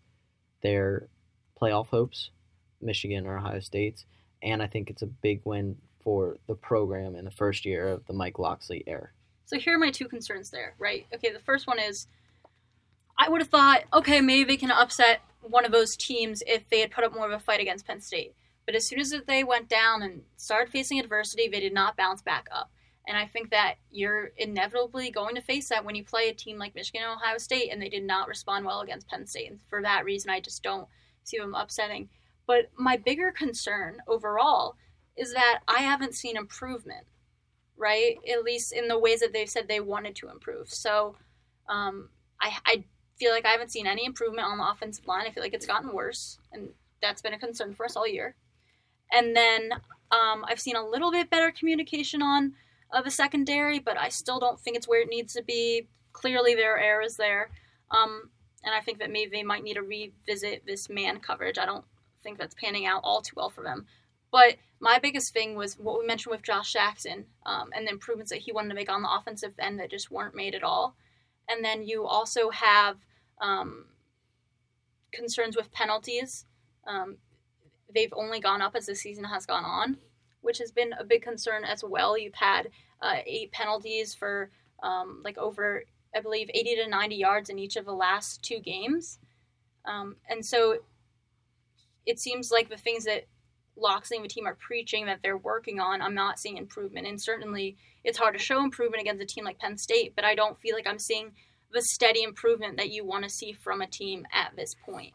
their 0.62 1.08
playoff 1.60 1.88
hopes, 1.88 2.30
Michigan 2.82 3.26
or 3.26 3.38
Ohio 3.38 3.60
State's, 3.60 4.06
and 4.42 4.62
I 4.62 4.68
think 4.68 4.90
it's 4.90 5.02
a 5.02 5.08
big 5.08 5.42
win 5.46 5.78
for 6.02 6.38
the 6.48 6.56
program 6.56 7.16
in 7.16 7.26
the 7.26 7.32
first 7.32 7.66
year 7.66 7.88
of 7.88 8.06
the 8.06 8.14
Mike 8.14 8.40
Locksley 8.40 8.84
era. 8.88 9.10
So 9.46 9.58
here 9.58 9.76
are 9.76 9.80
my 9.80 9.92
two 9.92 10.08
concerns 10.08 10.50
there, 10.50 10.76
right? 10.78 11.06
Okay, 11.14 11.32
the 11.32 11.40
first 11.40 11.68
one 11.68 11.80
is 11.80 12.08
I 13.18 13.30
would 13.30 13.42
have 13.42 13.50
thought, 13.50 13.84
okay, 13.94 14.22
maybe 14.22 14.44
they 14.44 14.58
can 14.58 14.72
upset 14.72 15.22
one 15.42 15.66
of 15.66 15.72
those 15.72 15.96
teams 15.96 16.44
if 16.46 16.70
they 16.70 16.82
had 16.82 16.92
put 16.92 17.04
up 17.04 17.14
more 17.14 17.26
of 17.26 17.32
a 17.32 17.40
fight 17.40 17.62
against 17.62 17.88
Penn 17.88 18.02
State. 18.02 18.36
But 18.66 18.76
as 18.76 18.88
soon 18.88 19.00
as 19.00 19.14
they 19.28 19.44
went 19.44 19.70
down 19.70 20.02
and 20.04 20.24
started 20.36 20.72
facing 20.72 21.00
adversity, 21.00 21.48
they 21.48 21.62
did 21.62 21.74
not 21.74 21.96
bounce 21.96 22.22
back 22.22 22.48
up. 22.52 22.70
And 23.08 23.18
I 23.18 23.26
think 23.26 23.52
that 23.52 23.76
you're 23.90 24.32
inevitably 24.38 25.10
going 25.10 25.36
to 25.36 25.42
face 25.42 25.70
that 25.70 25.86
when 25.86 25.96
you 25.96 26.04
play 26.04 26.28
a 26.28 26.34
team 26.34 26.58
like 26.58 26.76
Michigan 26.76 27.04
and 27.04 27.14
Ohio 27.14 27.38
State, 27.38 27.72
and 27.72 27.82
they 27.82 27.88
did 27.88 28.04
not 28.04 28.28
respond 28.28 28.66
well 28.66 28.82
against 28.82 29.08
Penn 29.08 29.26
State. 29.26 29.50
And 29.50 29.60
for 29.70 29.82
that 29.82 30.04
reason, 30.04 30.30
I 30.30 30.42
just 30.42 30.62
don't 30.62 30.90
see 31.24 31.38
them 31.38 31.56
upsetting. 31.56 32.10
But 32.48 32.72
my 32.78 32.98
bigger 32.98 33.32
concern 33.32 33.98
overall 34.08 34.78
is 35.16 35.34
that 35.34 35.60
I 35.68 35.80
haven't 35.80 36.16
seen 36.16 36.38
improvement 36.38 37.06
right? 37.78 38.18
At 38.30 38.44
least 38.44 38.74
in 38.74 38.88
the 38.88 39.00
ways 39.00 39.20
that 39.22 39.32
they've 39.34 39.50
said 39.50 39.68
they 39.68 39.80
wanted 39.80 40.16
to 40.18 40.30
improve. 40.30 40.70
So 40.70 41.16
um, 41.70 42.10
I, 42.42 42.58
I 42.66 42.84
feel 43.18 43.32
like 43.32 43.46
I 43.46 43.52
haven't 43.52 43.72
seen 43.72 43.88
any 43.88 44.06
improvement 44.06 44.48
on 44.48 44.58
the 44.58 44.70
offensive 44.70 45.08
line. 45.08 45.26
I 45.26 45.32
feel 45.32 45.44
like 45.44 45.54
it's 45.54 45.66
gotten 45.66 45.94
worse, 45.94 46.40
and 46.52 46.70
that's 47.02 47.22
been 47.22 47.34
a 47.34 47.40
concern 47.40 47.74
for 47.76 47.86
us 47.86 47.96
all 47.96 48.08
year. 48.08 48.36
And 49.12 49.36
then 49.36 49.72
um, 50.12 50.44
I've 50.48 50.60
seen 50.60 50.76
a 50.76 50.86
little 50.86 51.12
bit 51.12 51.30
better 51.30 51.52
communication 51.52 52.22
on 52.22 52.54
uh, 52.92 53.02
the 53.02 53.12
secondary, 53.12 53.80
but 53.80 54.00
I 54.00 54.10
still 54.10 54.40
don't 54.40 54.60
think 54.60 54.76
it's 54.76 54.88
where 54.88 55.02
it 55.02 55.10
needs 55.10 55.34
to 55.34 55.44
be. 55.44 55.88
Clearly, 56.14 56.56
there 56.56 56.76
are 56.76 56.80
errors 56.80 57.16
there. 57.16 57.52
Um, 57.92 58.30
and 58.64 58.74
I 58.74 58.82
think 58.82 59.00
that 59.00 59.12
maybe 59.12 59.32
they 59.32 59.44
might 59.44 59.64
need 59.64 59.76
to 59.76 59.82
revisit 59.82 60.66
this 60.66 60.90
man 60.90 61.20
coverage. 61.20 61.58
I 61.58 61.66
don't 61.66 61.86
think 62.28 62.38
that's 62.38 62.56
panning 62.56 62.86
out 62.86 63.02
all 63.06 63.22
too 63.22 63.34
well 63.38 63.50
for 63.50 63.64
them. 63.64 63.86
But 64.32 64.58
my 64.82 65.00
biggest 65.00 65.32
thing 65.32 65.56
was 65.56 65.80
what 65.80 65.98
we 65.98 66.06
mentioned 66.06 66.32
with 66.32 66.44
Josh 66.44 66.74
Jackson 66.74 67.26
um, 67.46 67.70
and 67.74 67.88
the 67.88 67.92
improvements 67.92 68.32
that 68.32 68.42
he 68.42 68.52
wanted 68.52 68.70
to 68.70 68.76
make 68.76 68.92
on 68.92 69.02
the 69.02 69.10
offensive 69.10 69.54
end 69.58 69.80
that 69.80 69.90
just 69.90 70.12
weren't 70.12 70.36
made 70.36 70.54
at 70.54 70.64
all. 70.64 70.96
And 71.48 71.64
then 71.64 71.84
you 71.84 72.06
also 72.06 72.50
have 72.50 72.98
um, 73.40 73.86
concerns 75.14 75.56
with 75.56 75.72
penalties. 75.72 76.46
Um, 76.86 77.18
they've 77.96 78.14
only 78.14 78.42
gone 78.42 78.62
up 78.62 78.76
as 78.76 78.88
the 78.88 78.96
season 78.96 79.24
has 79.24 79.46
gone 79.46 79.64
on, 79.64 79.98
which 80.42 80.58
has 80.58 80.72
been 80.72 80.94
a 81.00 81.06
big 81.06 81.22
concern 81.22 81.64
as 81.64 81.82
well. 81.82 82.18
You've 82.18 82.36
had 82.36 82.70
uh, 83.02 83.20
eight 83.26 83.54
penalties 83.54 84.14
for 84.14 84.52
um, 84.84 85.22
like 85.24 85.38
over, 85.38 85.86
I 86.14 86.20
believe, 86.20 86.50
80 86.54 86.76
to 86.76 86.90
90 86.90 87.16
yards 87.16 87.50
in 87.50 87.58
each 87.58 87.78
of 87.78 87.86
the 87.86 87.94
last 87.94 88.44
two 88.44 88.60
games. 88.60 89.20
Um, 89.86 90.18
and 90.30 90.46
so 90.46 90.80
it 92.08 92.20
seems 92.20 92.50
like 92.52 92.70
the 92.70 92.78
things 92.78 93.04
that 93.04 93.26
Locksley 93.76 94.18
and 94.18 94.26
the 94.26 94.30
team 94.30 94.48
are 94.48 94.58
preaching 94.60 95.06
that 95.06 95.20
they're 95.22 95.38
working 95.38 95.80
on, 95.80 96.02
I'm 96.02 96.16
not 96.16 96.40
seeing 96.40 96.58
improvement. 96.58 97.06
And 97.06 97.22
certainly 97.22 97.78
it's 98.04 98.18
hard 98.18 98.34
to 98.34 98.44
show 98.44 98.64
improvement 98.64 99.02
against 99.02 99.22
a 99.22 99.26
team 99.28 99.46
like 99.46 99.60
Penn 99.60 99.78
State, 99.78 100.14
but 100.16 100.26
I 100.26 100.34
don't 100.34 100.58
feel 100.58 100.74
like 100.76 100.88
I'm 100.88 100.98
seeing 100.98 101.34
the 101.72 101.84
steady 101.84 102.24
improvement 102.24 102.78
that 102.78 102.90
you 102.90 103.06
want 103.06 103.26
to 103.26 103.30
see 103.30 103.54
from 103.54 103.82
a 103.82 103.88
team 103.88 104.26
at 104.34 104.56
this 104.56 104.74
point. 104.84 105.14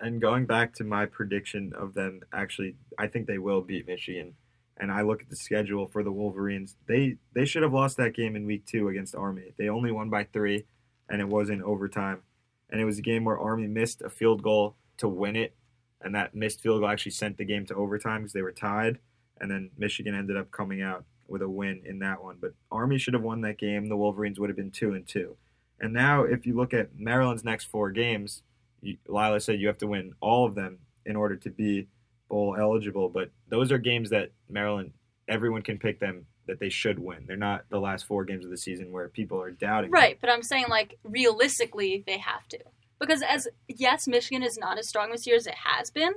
and 0.00 0.20
going 0.20 0.46
back 0.46 0.74
to 0.74 0.84
my 0.84 1.06
prediction 1.06 1.72
of 1.78 1.94
them 1.94 2.20
actually 2.32 2.74
I 2.98 3.06
think 3.06 3.26
they 3.26 3.38
will 3.38 3.60
beat 3.62 3.86
Michigan. 3.86 4.34
And 4.76 4.90
I 4.90 5.02
look 5.02 5.20
at 5.22 5.28
the 5.28 5.36
schedule 5.36 5.86
for 5.86 6.02
the 6.02 6.10
Wolverines. 6.10 6.74
They 6.88 7.16
they 7.34 7.44
should 7.44 7.62
have 7.62 7.72
lost 7.72 7.96
that 7.98 8.14
game 8.14 8.34
in 8.34 8.46
week 8.46 8.64
2 8.66 8.88
against 8.88 9.14
Army. 9.14 9.52
They 9.58 9.68
only 9.68 9.92
won 9.92 10.10
by 10.10 10.24
3 10.24 10.64
and 11.08 11.20
it 11.20 11.28
was 11.28 11.50
in 11.50 11.62
overtime. 11.62 12.22
And 12.70 12.80
it 12.80 12.84
was 12.84 12.98
a 12.98 13.02
game 13.02 13.24
where 13.24 13.38
Army 13.38 13.66
missed 13.66 14.00
a 14.02 14.10
field 14.10 14.42
goal 14.42 14.76
to 14.98 15.08
win 15.08 15.36
it 15.36 15.54
and 16.00 16.14
that 16.14 16.34
missed 16.34 16.60
field 16.60 16.80
goal 16.80 16.88
actually 16.88 17.12
sent 17.12 17.36
the 17.36 17.44
game 17.44 17.66
to 17.66 17.74
overtime 17.74 18.22
because 18.22 18.32
they 18.32 18.42
were 18.42 18.52
tied 18.52 18.98
and 19.40 19.50
then 19.50 19.70
Michigan 19.76 20.14
ended 20.14 20.36
up 20.36 20.50
coming 20.50 20.82
out 20.82 21.04
with 21.26 21.42
a 21.42 21.48
win 21.48 21.82
in 21.84 22.00
that 22.00 22.22
one. 22.22 22.36
But 22.40 22.52
Army 22.70 22.98
should 22.98 23.14
have 23.14 23.22
won 23.22 23.40
that 23.40 23.58
game. 23.58 23.86
The 23.86 23.96
Wolverines 23.96 24.38
would 24.38 24.50
have 24.50 24.56
been 24.56 24.70
2 24.70 24.92
and 24.92 25.06
2. 25.06 25.36
And 25.80 25.92
now 25.92 26.24
if 26.24 26.46
you 26.46 26.54
look 26.54 26.74
at 26.74 26.98
Maryland's 26.98 27.44
next 27.44 27.64
4 27.64 27.90
games, 27.90 28.42
you, 28.82 28.98
Lila 29.08 29.40
said 29.40 29.60
you 29.60 29.66
have 29.68 29.78
to 29.78 29.86
win 29.86 30.12
all 30.20 30.46
of 30.46 30.54
them 30.54 30.78
in 31.06 31.16
order 31.16 31.36
to 31.36 31.50
be 31.50 31.88
bowl 32.28 32.56
eligible. 32.58 33.08
But 33.08 33.30
those 33.48 33.72
are 33.72 33.78
games 33.78 34.10
that 34.10 34.30
Maryland, 34.48 34.92
everyone 35.26 35.62
can 35.62 35.78
pick 35.78 36.00
them 36.00 36.26
that 36.46 36.60
they 36.60 36.68
should 36.68 36.98
win. 36.98 37.24
They're 37.26 37.36
not 37.36 37.64
the 37.70 37.80
last 37.80 38.06
four 38.06 38.24
games 38.24 38.44
of 38.44 38.50
the 38.50 38.56
season 38.56 38.90
where 38.90 39.08
people 39.08 39.40
are 39.40 39.50
doubting. 39.50 39.90
them. 39.90 40.00
Right, 40.00 40.18
but 40.20 40.30
I'm 40.30 40.42
saying 40.42 40.66
like 40.68 40.98
realistically 41.04 42.04
they 42.06 42.18
have 42.18 42.46
to. 42.48 42.58
Because 43.00 43.22
as 43.22 43.48
yes, 43.66 44.06
Michigan 44.06 44.42
is 44.42 44.58
not 44.58 44.78
as 44.78 44.86
strong 44.86 45.10
this 45.10 45.26
year 45.26 45.36
as 45.36 45.46
it 45.46 45.54
has 45.54 45.90
been, 45.90 46.12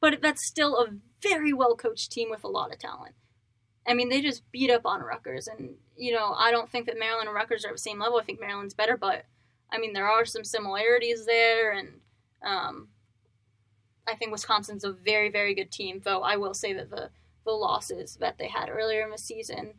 but 0.00 0.20
that's 0.22 0.44
still 0.44 0.78
a 0.78 0.88
very 1.22 1.52
well 1.52 1.76
coached 1.76 2.10
team 2.10 2.30
with 2.30 2.42
a 2.42 2.48
lot 2.48 2.72
of 2.72 2.78
talent. 2.78 3.14
I 3.86 3.94
mean, 3.94 4.08
they 4.08 4.20
just 4.20 4.50
beat 4.50 4.70
up 4.70 4.86
on 4.86 5.02
Rutgers, 5.02 5.48
and 5.48 5.74
you 5.96 6.12
know, 6.12 6.34
I 6.36 6.50
don't 6.50 6.70
think 6.70 6.86
that 6.86 6.98
Maryland 6.98 7.28
and 7.28 7.34
Rutgers 7.34 7.64
are 7.64 7.68
at 7.68 7.74
the 7.74 7.80
same 7.80 7.98
level. 7.98 8.18
I 8.18 8.22
think 8.22 8.40
Maryland's 8.40 8.74
better, 8.74 8.96
but 8.96 9.24
I 9.70 9.78
mean, 9.78 9.92
there 9.92 10.08
are 10.08 10.24
some 10.24 10.44
similarities 10.44 11.26
there, 11.26 11.72
and 11.72 11.88
um, 12.42 12.88
I 14.06 14.14
think 14.14 14.32
Wisconsin's 14.32 14.84
a 14.84 14.92
very, 14.92 15.30
very 15.30 15.54
good 15.54 15.70
team. 15.70 16.00
Though 16.04 16.22
I 16.22 16.36
will 16.36 16.54
say 16.54 16.72
that 16.72 16.90
the 16.90 17.10
the 17.44 17.52
losses 17.52 18.16
that 18.20 18.38
they 18.38 18.48
had 18.48 18.68
earlier 18.68 19.02
in 19.02 19.10
the 19.10 19.18
season, 19.18 19.74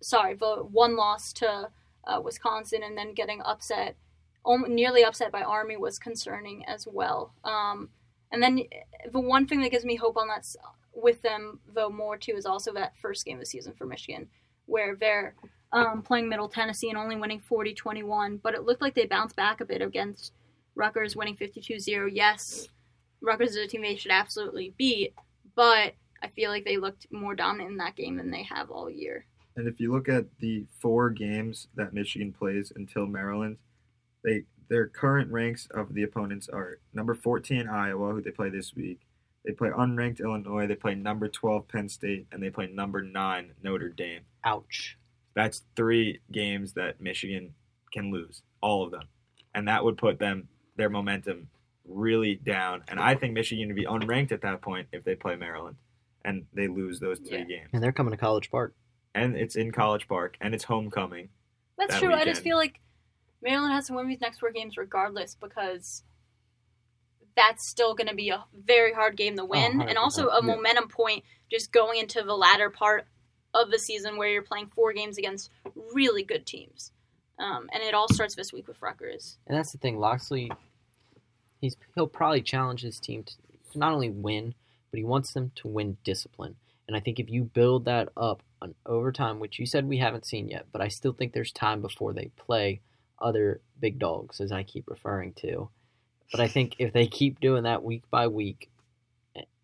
sorry, 0.00 0.34
the 0.34 0.56
one 0.56 0.96
loss 0.96 1.32
to 1.34 1.70
uh, 2.04 2.20
Wisconsin 2.22 2.82
and 2.82 2.96
then 2.96 3.14
getting 3.14 3.40
upset, 3.42 3.96
nearly 4.46 5.04
upset 5.04 5.32
by 5.32 5.42
Army 5.42 5.76
was 5.76 5.98
concerning 5.98 6.64
as 6.66 6.86
well. 6.90 7.34
Um, 7.44 7.90
and 8.32 8.42
then 8.42 8.62
the 9.10 9.20
one 9.20 9.46
thing 9.46 9.60
that 9.60 9.70
gives 9.70 9.84
me 9.84 9.96
hope 9.96 10.16
on 10.16 10.28
that 10.28 10.46
with 10.92 11.22
them 11.22 11.60
though 11.72 11.90
more 11.90 12.16
too 12.16 12.34
is 12.36 12.46
also 12.46 12.72
that 12.72 12.96
first 12.96 13.24
game 13.24 13.36
of 13.36 13.40
the 13.40 13.46
season 13.46 13.72
for 13.72 13.86
Michigan, 13.86 14.28
where 14.66 14.96
they're 14.96 15.34
um, 15.72 16.02
playing 16.02 16.28
Middle 16.28 16.48
Tennessee 16.48 16.88
and 16.88 16.98
only 16.98 17.16
winning 17.16 17.40
40-21, 17.40 18.40
but 18.42 18.54
it 18.54 18.64
looked 18.64 18.82
like 18.82 18.94
they 18.94 19.06
bounced 19.06 19.36
back 19.36 19.60
a 19.60 19.64
bit 19.64 19.82
against 19.82 20.32
Rutgers 20.74 21.14
winning 21.14 21.36
52-0. 21.36 22.10
Yes, 22.12 22.68
Rutgers 23.20 23.50
is 23.50 23.64
a 23.64 23.66
team 23.66 23.82
they 23.82 23.96
should 23.96 24.10
absolutely 24.10 24.74
beat, 24.76 25.14
but 25.54 25.94
I 26.22 26.28
feel 26.28 26.50
like 26.50 26.64
they 26.64 26.76
looked 26.76 27.06
more 27.10 27.34
dominant 27.34 27.70
in 27.70 27.76
that 27.78 27.96
game 27.96 28.16
than 28.16 28.30
they 28.30 28.42
have 28.44 28.70
all 28.70 28.90
year. 28.90 29.26
And 29.56 29.68
if 29.68 29.80
you 29.80 29.92
look 29.92 30.08
at 30.08 30.26
the 30.38 30.64
four 30.80 31.10
games 31.10 31.68
that 31.74 31.92
Michigan 31.92 32.32
plays 32.32 32.72
until 32.74 33.06
Maryland, 33.06 33.58
they 34.24 34.44
their 34.68 34.86
current 34.86 35.30
ranks 35.32 35.66
of 35.72 35.94
the 35.94 36.02
opponents 36.04 36.48
are 36.48 36.78
number 36.94 37.14
14 37.14 37.68
Iowa, 37.68 38.12
who 38.12 38.22
they 38.22 38.30
play 38.30 38.50
this 38.50 38.74
week. 38.74 39.00
They 39.44 39.52
play 39.52 39.70
unranked 39.70 40.20
Illinois. 40.20 40.66
They 40.68 40.76
play 40.76 40.94
number 40.94 41.26
12 41.28 41.66
Penn 41.66 41.88
State, 41.88 42.26
and 42.30 42.40
they 42.42 42.50
play 42.50 42.68
number 42.68 43.02
nine 43.02 43.52
Notre 43.62 43.88
Dame. 43.88 44.20
Ouch. 44.44 44.96
That's 45.34 45.62
three 45.74 46.20
games 46.30 46.74
that 46.74 47.00
Michigan 47.00 47.54
can 47.92 48.12
lose, 48.12 48.42
all 48.60 48.84
of 48.84 48.90
them, 48.92 49.08
and 49.54 49.66
that 49.66 49.84
would 49.84 49.96
put 49.96 50.18
them 50.18 50.48
their 50.76 50.90
momentum 50.90 51.48
really 51.86 52.36
down, 52.36 52.84
and 52.88 53.00
I 53.00 53.14
think 53.16 53.34
Michigan 53.34 53.66
would 53.68 53.76
be 53.76 53.84
unranked 53.86 54.30
at 54.32 54.42
that 54.42 54.60
point 54.62 54.88
if 54.92 55.02
they 55.02 55.14
play 55.16 55.34
Maryland 55.36 55.76
and 56.24 56.46
they 56.52 56.68
lose 56.68 57.00
those 57.00 57.18
three 57.18 57.38
Yeah. 57.38 57.44
games. 57.44 57.70
And 57.72 57.82
they're 57.82 57.92
coming 57.92 58.12
to 58.12 58.16
College 58.16 58.50
Park. 58.50 58.74
And 59.14 59.36
it's 59.36 59.56
in 59.56 59.72
College 59.72 60.06
Park, 60.06 60.36
and 60.40 60.54
it's 60.54 60.64
homecoming. 60.64 61.30
That's 61.78 61.94
that 61.94 62.00
true. 62.00 62.14
I 62.14 62.24
just 62.24 62.42
feel 62.42 62.56
like 62.56 62.78
Maryland 63.42 63.72
has 63.72 63.86
to 63.86 63.94
win 63.94 64.08
these 64.08 64.20
next 64.20 64.38
four 64.38 64.52
games 64.52 64.76
regardless 64.76 65.34
because 65.34 66.02
that's 67.36 67.66
still 67.66 67.94
going 67.94 68.08
to 68.08 68.14
be 68.14 68.30
a 68.30 68.44
very 68.54 68.92
hard 68.92 69.16
game 69.16 69.36
to 69.36 69.44
win, 69.44 69.80
and 69.80 69.96
also 69.96 70.26
a 70.26 70.42
100%, 70.42 70.48
yeah. 70.48 70.54
momentum 70.54 70.88
point 70.88 71.24
just 71.50 71.72
going 71.72 71.98
into 71.98 72.22
the 72.22 72.36
latter 72.36 72.70
part 72.70 73.06
of 73.54 73.70
the 73.70 73.78
season 73.78 74.16
where 74.16 74.28
you're 74.28 74.42
playing 74.42 74.66
four 74.66 74.92
games 74.92 75.18
against 75.18 75.50
really 75.94 76.22
good 76.22 76.46
teams. 76.46 76.92
Um, 77.38 77.68
and 77.72 77.82
it 77.82 77.94
all 77.94 78.12
starts 78.12 78.34
this 78.34 78.52
week 78.52 78.68
with 78.68 78.82
Rutgers. 78.82 79.38
And 79.46 79.56
that's 79.56 79.72
the 79.72 79.78
thing, 79.78 79.98
Locksley. 79.98 80.50
He's 81.60 81.76
he'll 81.94 82.06
probably 82.06 82.42
challenge 82.42 82.82
his 82.82 83.00
team 83.00 83.24
to, 83.24 83.34
to 83.72 83.78
not 83.78 83.92
only 83.92 84.10
win, 84.10 84.54
but 84.90 84.98
he 84.98 85.04
wants 85.04 85.32
them 85.32 85.52
to 85.56 85.68
win 85.68 85.96
discipline. 86.04 86.56
And 86.86 86.96
I 86.96 87.00
think 87.00 87.18
if 87.18 87.30
you 87.30 87.44
build 87.44 87.84
that 87.84 88.08
up 88.16 88.42
on 88.60 88.74
overtime, 88.84 89.40
which 89.40 89.58
you 89.58 89.66
said 89.66 89.86
we 89.86 89.98
haven't 89.98 90.26
seen 90.26 90.48
yet, 90.48 90.66
but 90.72 90.82
I 90.82 90.88
still 90.88 91.12
think 91.12 91.32
there's 91.32 91.52
time 91.52 91.80
before 91.80 92.12
they 92.12 92.30
play 92.36 92.80
other 93.20 93.60
big 93.78 93.98
dogs, 93.98 94.40
as 94.40 94.52
I 94.52 94.62
keep 94.62 94.88
referring 94.88 95.32
to. 95.34 95.70
But 96.30 96.40
I 96.40 96.48
think 96.48 96.76
if 96.78 96.92
they 96.92 97.06
keep 97.06 97.40
doing 97.40 97.64
that 97.64 97.82
week 97.82 98.04
by 98.10 98.28
week, 98.28 98.70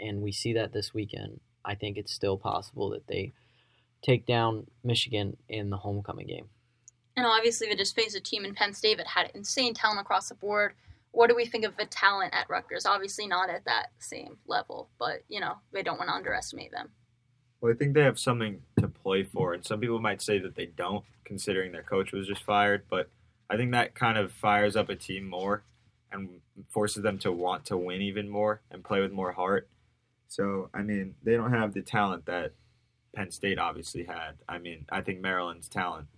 and 0.01 0.21
we 0.21 0.33
see 0.33 0.53
that 0.55 0.73
this 0.73 0.93
weekend, 0.93 1.41
I 1.65 1.75
think 1.75 1.97
it's 1.97 2.13
still 2.13 2.37
possible 2.37 2.91
that 2.91 3.07
they 3.07 3.33
take 4.03 4.27
down 4.27 4.67
Michigan 4.85 5.37
in 5.49 5.71
the 5.71 5.77
homecoming 5.77 6.27
game. 6.27 6.49
And 7.17 7.27
obviously, 7.27 7.69
they 7.69 7.75
just 7.75 7.97
faced 7.97 8.17
a 8.17 8.21
team 8.21 8.45
in 8.45 8.55
Penn 8.55 8.75
State 8.75 8.99
that 8.99 9.07
had 9.07 9.31
insane 9.35 9.75
talent 9.75 10.01
across 10.01 10.29
the 10.29 10.35
board. 10.35 10.75
What 11.13 11.31
do 11.31 11.37
we 11.37 11.47
think 11.47 11.65
of 11.65 11.77
the 11.77 11.87
talent 11.87 12.35
at 12.35 12.49
Rutgers? 12.51 12.85
Obviously, 12.85 13.27
not 13.27 13.49
at 13.49 13.65
that 13.65 13.87
same 13.99 14.37
level, 14.47 14.91
but 14.99 15.23
you 15.29 15.41
know 15.41 15.55
they 15.73 15.83
don't 15.83 15.99
want 15.99 16.11
to 16.11 16.15
underestimate 16.15 16.73
them. 16.73 16.91
Well, 17.61 17.73
I 17.73 17.77
think 17.77 17.95
they 17.95 18.03
have 18.03 18.19
something 18.19 18.61
to 18.79 18.89
play 18.89 19.23
for, 19.25 19.55
and 19.55 19.65
some 19.65 19.81
people 19.81 19.99
might 19.99 20.21
say 20.21 20.39
that 20.41 20.57
they 20.57 20.67
don't, 20.67 21.05
considering 21.25 21.73
their 21.73 21.83
coach 21.83 22.13
was 22.13 22.27
just 22.27 22.43
fired. 22.43 22.85
But 22.91 23.09
I 23.49 23.57
think 23.57 23.73
that 23.73 23.95
kind 23.95 24.19
of 24.19 24.33
fires 24.33 24.77
up 24.77 24.89
a 24.89 24.97
team 24.97 25.29
more 25.29 25.65
and 26.11 26.41
forces 26.71 27.03
them 27.03 27.19
to 27.19 27.33
want 27.33 27.65
to 27.67 27.77
win 27.77 28.01
even 28.01 28.29
more 28.29 28.63
and 28.71 28.85
play 28.85 29.01
with 29.01 29.13
more 29.13 29.33
heart. 29.33 29.69
So, 30.29 30.71
I 30.75 30.83
mean, 30.83 31.15
they 31.23 31.37
don't 31.37 31.53
have 31.53 31.75
the 31.75 31.83
talent 31.83 32.27
that 32.27 32.53
Penn 33.15 33.31
State 33.31 33.59
obviously 33.59 34.05
had. 34.05 34.33
I 34.49 34.59
mean, 34.59 34.87
I 34.91 35.01
think 35.01 35.21
Maryland's 35.21 35.69
talent 35.69 36.09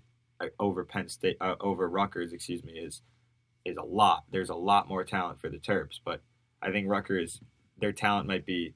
uh, 0.40 0.46
over 0.58 0.84
Penn 0.84 1.08
State, 1.08 1.36
uh, 1.40 1.56
over 1.60 1.88
Rutgers, 1.88 2.32
excuse 2.32 2.64
me, 2.64 2.72
is 2.72 3.02
is 3.64 3.76
a 3.76 3.82
lot. 3.82 4.24
There's 4.30 4.50
a 4.50 4.54
lot 4.54 4.88
more 4.88 5.04
talent 5.04 5.40
for 5.40 5.50
the 5.50 5.58
Terps, 5.58 6.00
but 6.04 6.22
I 6.62 6.70
think 6.70 6.88
Rutgers, 6.88 7.40
their 7.78 7.92
talent 7.92 8.26
might 8.26 8.46
be 8.46 8.74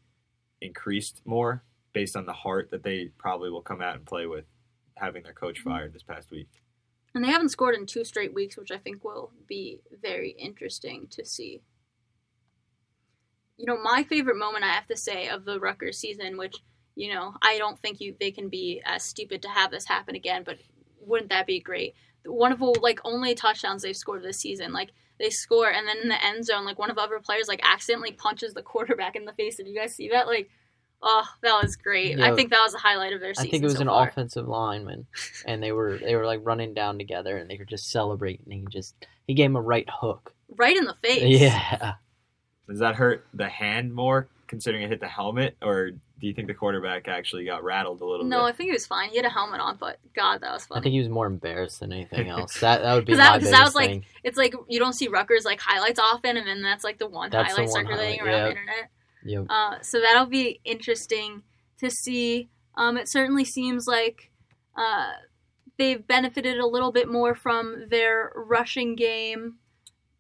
increased 0.61 1.22
more 1.24 1.64
based 1.92 2.16
on 2.16 2.26
the 2.26 2.32
heart 2.32 2.70
that 2.70 2.82
they 2.82 3.11
probably 3.18 3.50
will 3.50 3.62
come 3.62 3.80
out 3.80 3.96
and 3.96 4.05
play 4.05 4.26
with 4.26 4.44
having 4.96 5.22
their 5.22 5.32
coach 5.32 5.61
fired 5.61 5.92
this 5.92 6.03
past 6.03 6.30
week. 6.30 6.48
And 7.14 7.22
they 7.22 7.28
haven't 7.28 7.50
scored 7.50 7.74
in 7.74 7.86
two 7.86 8.04
straight 8.04 8.32
weeks, 8.32 8.56
which 8.56 8.70
I 8.70 8.78
think 8.78 9.04
will 9.04 9.32
be 9.46 9.80
very 10.00 10.30
interesting 10.30 11.08
to 11.10 11.24
see. 11.24 11.60
You 13.58 13.66
know, 13.66 13.76
my 13.82 14.02
favorite 14.02 14.38
moment, 14.38 14.64
I 14.64 14.72
have 14.72 14.86
to 14.86 14.96
say, 14.96 15.28
of 15.28 15.44
the 15.44 15.60
Rutgers 15.60 15.98
season, 15.98 16.38
which, 16.38 16.56
you 16.94 17.12
know, 17.12 17.34
I 17.42 17.58
don't 17.58 17.78
think 17.78 18.00
you 18.00 18.16
they 18.18 18.30
can 18.30 18.48
be 18.48 18.82
as 18.84 19.02
stupid 19.02 19.42
to 19.42 19.48
have 19.48 19.70
this 19.70 19.84
happen 19.84 20.14
again, 20.14 20.42
but 20.44 20.58
wouldn't 21.00 21.30
that 21.30 21.46
be 21.46 21.60
great? 21.60 21.94
One 22.24 22.50
of 22.50 22.60
the, 22.60 22.66
like, 22.80 23.00
only 23.04 23.34
touchdowns 23.34 23.82
they've 23.82 23.96
scored 23.96 24.22
this 24.22 24.40
season. 24.40 24.72
Like, 24.72 24.90
they 25.18 25.28
score, 25.28 25.70
and 25.70 25.86
then 25.86 25.98
in 25.98 26.08
the 26.08 26.24
end 26.24 26.46
zone, 26.46 26.64
like, 26.64 26.78
one 26.78 26.90
of 26.90 26.96
the 26.96 27.02
other 27.02 27.20
players, 27.20 27.46
like, 27.46 27.60
accidentally 27.62 28.12
punches 28.12 28.54
the 28.54 28.62
quarterback 28.62 29.16
in 29.16 29.26
the 29.26 29.32
face. 29.34 29.56
Did 29.56 29.68
you 29.68 29.78
guys 29.78 29.94
see 29.94 30.08
that? 30.08 30.26
Like, 30.26 30.48
oh, 31.03 31.24
that 31.42 31.62
was 31.62 31.76
great. 31.76 32.20
I 32.20 32.34
think 32.34 32.50
that 32.50 32.62
was 32.62 32.72
the 32.72 32.78
highlight 32.78 33.12
of 33.12 33.20
their 33.20 33.34
season. 33.34 33.48
I 33.48 33.50
think 33.50 33.62
it 33.62 33.66
was 33.66 33.74
so 33.76 33.80
an 33.82 33.88
far. 33.88 34.09
offensive 34.09 34.48
lineman, 34.48 35.07
and 35.46 35.62
they 35.62 35.72
were 35.72 35.98
they 35.98 36.14
were 36.16 36.26
like 36.26 36.40
running 36.42 36.74
down 36.74 36.98
together, 36.98 37.36
and 37.36 37.50
they 37.50 37.57
were 37.59 37.64
just 37.64 37.90
celebrating. 37.90 38.44
And 38.46 38.61
he 38.61 38.66
just 38.70 38.94
he 39.26 39.34
gave 39.34 39.46
him 39.46 39.57
a 39.57 39.61
right 39.62 39.88
hook. 39.90 40.32
Right 40.57 40.76
in 40.76 40.84
the 40.84 40.94
face. 40.94 41.40
Yeah, 41.40 41.94
Does 42.68 42.78
that 42.80 42.94
hurt 42.94 43.26
the 43.34 43.48
hand 43.48 43.92
more, 43.94 44.28
considering 44.46 44.82
it 44.82 44.90
hit 44.90 45.00
the 45.00 45.09
helmet, 45.09 45.57
or 45.62 45.90
do 45.92 46.28
you 46.28 46.34
think 46.34 46.46
the 46.46 46.55
quarterback 46.55 47.09
actually 47.09 47.44
got 47.44 47.64
rattled 47.64 48.00
a 48.00 48.05
little 48.05 48.24
No, 48.24 48.44
I 48.44 48.53
think 48.53 48.68
he 48.68 48.72
was 48.72 48.86
fine. 48.86 49.09
He 49.09 49.16
had 49.16 49.24
a 49.24 49.30
helmet 49.30 49.61
on, 49.61 49.76
but 49.76 49.98
God, 50.14 50.40
that 50.42 50.53
was 50.53 50.66
funny. 50.66 50.78
I 50.78 50.82
think 50.82 50.92
he 50.92 51.00
was 51.00 51.09
more 51.09 51.26
embarrassed 51.26 51.80
than 51.80 51.92
anything 51.92 52.28
else. 52.36 52.61
That 52.61 52.82
that 52.82 52.94
would 52.94 53.05
be 53.07 53.12
'Cause 53.12 53.18
that- 53.18 53.30
my 53.30 53.36
'cause 53.38 53.40
biggest 53.48 53.59
that 53.59 53.64
was, 53.64 53.74
like, 53.74 53.90
thing. 53.90 54.05
it's 54.22 54.36
like 54.38 54.55
you 54.68 54.78
don't 54.78 54.92
see 54.92 55.09
Rutgers 55.09 55.44
like 55.44 55.59
highlights 55.61 55.98
often, 55.98 56.36
and 56.36 56.46
then 56.46 56.62
that's 56.62 56.84
like 56.84 56.98
the 56.98 57.09
one 57.09 57.30
That's 57.30 57.48
the 57.48 57.62
highlight 57.62 57.70
one 57.72 57.86
circulating 57.86 58.20
highlight, 58.20 58.34
around 58.34 58.42
the 58.44 58.50
internet. 58.50 58.90
Yep. 59.25 59.47
Uh, 59.49 59.81
so 59.83 60.01
that'll 60.01 60.27
be 60.27 60.61
interesting 60.64 61.43
to 61.79 61.91
see. 61.91 62.49
Um, 62.77 62.97
it 62.97 63.09
certainly 63.11 63.45
seems 63.45 63.87
like 63.87 64.31
uh, 64.77 65.12
they've 65.79 66.07
benefited 66.07 66.59
a 66.59 66.66
little 66.66 66.93
bit 66.93 67.09
more 67.09 67.35
from 67.35 67.89
their 67.91 68.33
rushing 68.35 68.97
game, 68.97 69.57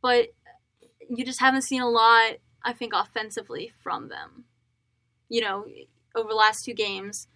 but 0.00 0.28
you 1.08 1.24
just 1.24 1.40
haven't 1.40 1.62
seen 1.62 1.82
a 1.82 1.88
lot, 1.88 2.34
I 2.64 2.72
think, 2.72 2.92
offensively 2.94 3.72
from 3.82 4.08
them. 4.08 4.44
You 5.28 5.40
know, 5.40 5.66
over 6.14 6.28
the 6.28 6.34
last 6.34 6.64
two 6.64 6.74
games, 6.74 7.26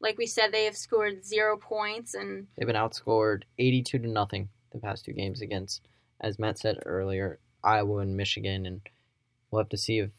like 0.00 0.18
we 0.18 0.26
said, 0.26 0.52
they 0.52 0.64
have 0.64 0.76
scored 0.76 1.24
zero 1.24 1.56
points, 1.56 2.14
and 2.14 2.48
They've 2.56 2.66
been 2.66 2.76
outscored 2.76 3.44
eighty-two 3.58 4.00
to 4.00 4.08
nothing 4.08 4.48
the 4.72 4.78
past 4.78 5.04
two 5.04 5.12
games 5.12 5.40
against, 5.40 5.88
as 6.20 6.38
Matt 6.38 6.58
said 6.58 6.78
earlier, 6.84 7.38
Iowa 7.62 7.98
and 7.98 8.16
Michigan, 8.16 8.66
and 8.66 8.80
we'll 9.50 9.62
have 9.62 9.68
to 9.70 9.78
see 9.78 10.00
if 10.00 10.10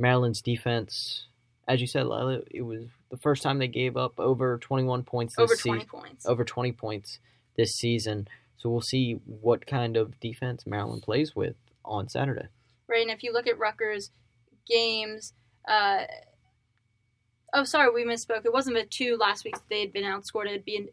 Maryland's 0.00 0.42
defense, 0.42 1.26
as 1.68 1.80
you 1.80 1.86
said, 1.86 2.06
Lila, 2.06 2.40
it 2.50 2.62
was 2.62 2.84
the 3.10 3.16
first 3.18 3.42
time 3.42 3.58
they 3.58 3.68
gave 3.68 3.96
up 3.96 4.18
over 4.18 4.58
twenty-one 4.58 5.04
points 5.04 5.36
this 5.36 5.44
over 5.44 5.54
season. 5.56 5.72
20 5.72 5.84
points. 5.86 6.26
over 6.26 6.44
20 6.44 6.72
points 6.72 7.18
this 7.56 7.74
season. 7.74 8.26
So 8.56 8.68
we'll 8.70 8.80
see 8.80 9.14
what 9.26 9.66
kind 9.66 9.96
of 9.96 10.18
defense 10.20 10.66
Maryland 10.66 11.02
plays 11.02 11.34
with 11.34 11.56
on 11.84 12.08
Saturday. 12.08 12.48
right? 12.88 13.02
And 13.02 13.10
if 13.10 13.22
you 13.22 13.32
look 13.32 13.46
at 13.46 13.58
Rutgers 13.58 14.10
games, 14.68 15.32
uh, 15.66 16.04
oh, 17.54 17.64
sorry, 17.64 17.90
we 17.92 18.04
misspoke. 18.04 18.44
It 18.44 18.52
wasn't 18.52 18.76
the 18.76 18.84
two 18.84 19.16
last 19.16 19.44
weeks 19.44 19.60
they 19.70 19.80
had 19.80 19.92
been 19.92 20.04
outscored. 20.04 20.46
It'd 20.46 20.64
be 20.64 20.88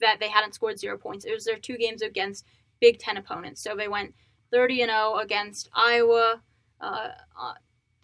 that 0.00 0.18
they 0.20 0.28
hadn't 0.28 0.54
scored 0.54 0.78
zero 0.78 0.98
points. 0.98 1.24
It 1.24 1.32
was 1.32 1.44
their 1.44 1.56
two 1.56 1.76
games 1.76 2.02
against 2.02 2.44
Big 2.80 2.98
Ten 2.98 3.16
opponents. 3.16 3.62
So 3.62 3.74
they 3.76 3.88
went 3.88 4.14
30 4.52 4.82
and 4.82 4.90
0 4.90 5.16
against 5.18 5.70
Iowa. 5.74 6.42
Uh, 6.80 7.08
uh, 7.40 7.54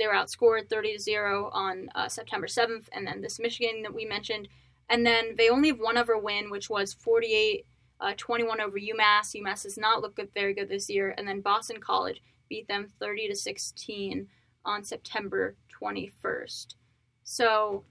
they 0.01 0.07
were 0.07 0.15
outscored 0.15 0.69
30 0.71 0.95
to 0.95 0.99
0 0.99 1.51
on 1.53 1.91
uh, 1.95 2.09
September 2.09 2.47
7th, 2.47 2.87
and 2.93 3.07
then 3.07 3.21
this 3.21 3.39
Michigan 3.39 3.83
that 3.83 3.95
we 3.95 4.07
mentioned. 4.07 4.49
And 4.89 5.07
then 5.07 5.35
they 5.37 5.51
only 5.51 5.69
have 5.69 5.79
one 5.79 5.99
other 5.99 6.19
win, 6.19 6.51
which 6.51 6.71
was 6.71 6.95
48 6.95 7.67
uh, 8.01 8.15
21 8.17 8.63
over 8.63 8.79
UMass. 8.79 9.37
UMass 9.37 9.65
has 9.65 9.77
not 9.77 10.01
looked 10.01 10.17
good, 10.17 10.31
very 10.35 10.55
good 10.55 10.71
this 10.71 10.89
year. 10.89 11.15
And 11.19 11.29
then 11.29 11.43
Boston 11.43 11.81
College 11.81 12.23
beat 12.49 12.67
them 12.67 12.89
30 12.99 13.29
to 13.29 13.37
16 13.37 14.27
on 14.65 14.83
September 14.83 15.57
21st. 15.81 16.75
So, 17.23 17.85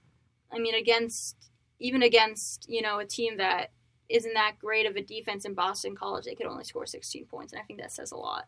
I 0.52 0.58
mean, 0.58 0.74
against 0.74 1.36
even 1.80 2.02
against 2.02 2.66
you 2.68 2.82
know 2.82 3.00
a 3.00 3.06
team 3.06 3.38
that 3.38 3.72
isn't 4.10 4.34
that 4.34 4.54
great 4.60 4.88
of 4.88 4.96
a 4.96 5.02
defense 5.02 5.46
in 5.46 5.54
Boston 5.54 5.96
College, 5.96 6.26
they 6.26 6.36
could 6.36 6.48
only 6.48 6.64
score 6.64 6.88
16 6.88 7.26
points, 7.28 7.54
and 7.54 7.62
I 7.62 7.64
think 7.66 7.80
that 7.80 7.92
says 7.92 8.12
a 8.12 8.18
lot. 8.18 8.48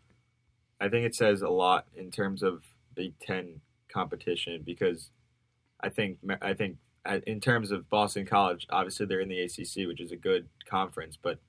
I 0.80 0.90
think 0.90 1.06
it 1.06 1.16
says 1.16 1.44
a 1.44 1.50
lot 1.50 1.86
in 1.96 2.10
terms 2.10 2.42
of 2.42 2.64
Big 2.96 3.18
Ten 3.20 3.62
competition 3.92 4.62
because 4.66 5.10
I 5.82 5.90
think 5.90 6.20
I 6.42 6.54
think 6.54 6.78
uh, 7.06 7.20
in 7.26 7.40
terms 7.40 7.72
of 7.72 7.90
Boston 7.90 8.26
College, 8.26 8.68
obviously 8.70 9.06
they're 9.06 9.20
in 9.20 9.30
the 9.30 9.42
ACC, 9.42 9.88
which 9.88 10.02
is 10.02 10.12
a 10.12 10.16
good 10.16 10.48
conference, 10.70 11.18
but 11.22 11.40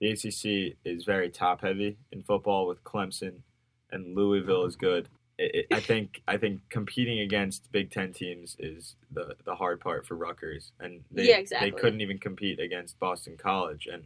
the 0.00 0.10
ACC 0.10 0.76
is 0.84 1.04
very 1.04 1.30
top 1.30 1.62
heavy 1.62 1.96
in 2.12 2.22
football 2.22 2.66
with 2.66 2.84
Clemson 2.84 3.42
and 3.90 4.14
Louisville 4.16 4.64
is 4.64 4.76
good. 4.76 5.08
It, 5.38 5.54
it, 5.54 5.66
I 5.74 5.80
think 5.80 6.22
I 6.26 6.36
think 6.36 6.60
competing 6.68 7.20
against 7.20 7.70
Big 7.72 7.90
Ten 7.90 8.12
teams 8.12 8.56
is 8.58 8.96
the 9.10 9.36
the 9.44 9.54
hard 9.54 9.80
part 9.80 10.06
for 10.06 10.14
Rutgers, 10.14 10.72
and 10.80 11.04
they 11.10 11.28
Yeah, 11.28 11.38
exactly. 11.38 11.70
they 11.70 11.76
couldn't 11.76 12.00
even 12.00 12.18
compete 12.18 12.58
against 12.58 12.98
Boston 12.98 13.36
College 13.36 13.88
and 13.90 14.04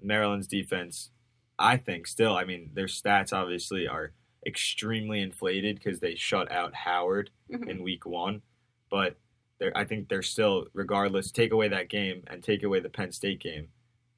Maryland's 0.00 0.46
defense. 0.46 1.10
I 1.58 1.76
think 1.76 2.06
still, 2.06 2.36
I 2.36 2.44
mean, 2.44 2.70
their 2.74 2.86
stats 2.86 3.32
obviously 3.32 3.86
are 3.86 4.12
extremely 4.46 5.20
inflated 5.20 5.76
because 5.76 6.00
they 6.00 6.14
shut 6.14 6.50
out 6.50 6.74
Howard 6.74 7.30
Mhm. 7.50 7.68
in 7.68 7.82
week 7.82 8.06
one, 8.06 8.42
but 8.90 9.16
they're, 9.58 9.76
I 9.76 9.84
think 9.84 10.08
they're 10.08 10.22
still, 10.22 10.66
regardless, 10.72 11.30
take 11.30 11.52
away 11.52 11.68
that 11.68 11.88
game 11.90 12.22
and 12.26 12.42
take 12.42 12.62
away 12.62 12.80
the 12.80 12.88
Penn 12.88 13.12
State 13.12 13.40
game. 13.40 13.68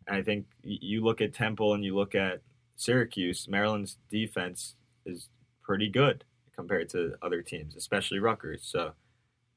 And 0.07 0.17
I 0.17 0.23
think 0.23 0.47
you 0.63 1.03
look 1.03 1.21
at 1.21 1.33
Temple 1.35 1.75
and 1.75 1.85
you 1.85 1.95
look 1.97 2.15
at 2.15 2.43
Syracuse, 2.77 3.49
Maryland's 3.49 3.99
defense 4.09 4.77
is 5.05 5.29
pretty 5.63 5.89
good 5.89 6.25
compared 6.55 6.89
to 6.91 7.17
other 7.23 7.43
teams, 7.43 7.75
especially 7.77 8.19
Rutgers. 8.21 8.63
So 8.65 8.95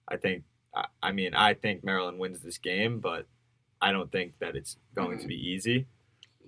I 0.07 0.17
think, 0.17 0.43
I, 0.73 0.85
I 1.03 1.11
mean, 1.11 1.33
I 1.35 1.53
think 1.53 1.83
Maryland 1.83 2.17
wins 2.19 2.41
this 2.41 2.57
game, 2.57 2.99
but 2.99 3.27
I 3.81 3.91
don't 3.91 4.11
think 4.11 4.39
that 4.39 4.55
it's 4.55 4.77
going 4.95 5.19
to 5.19 5.27
be 5.27 5.35
easy. 5.35 5.85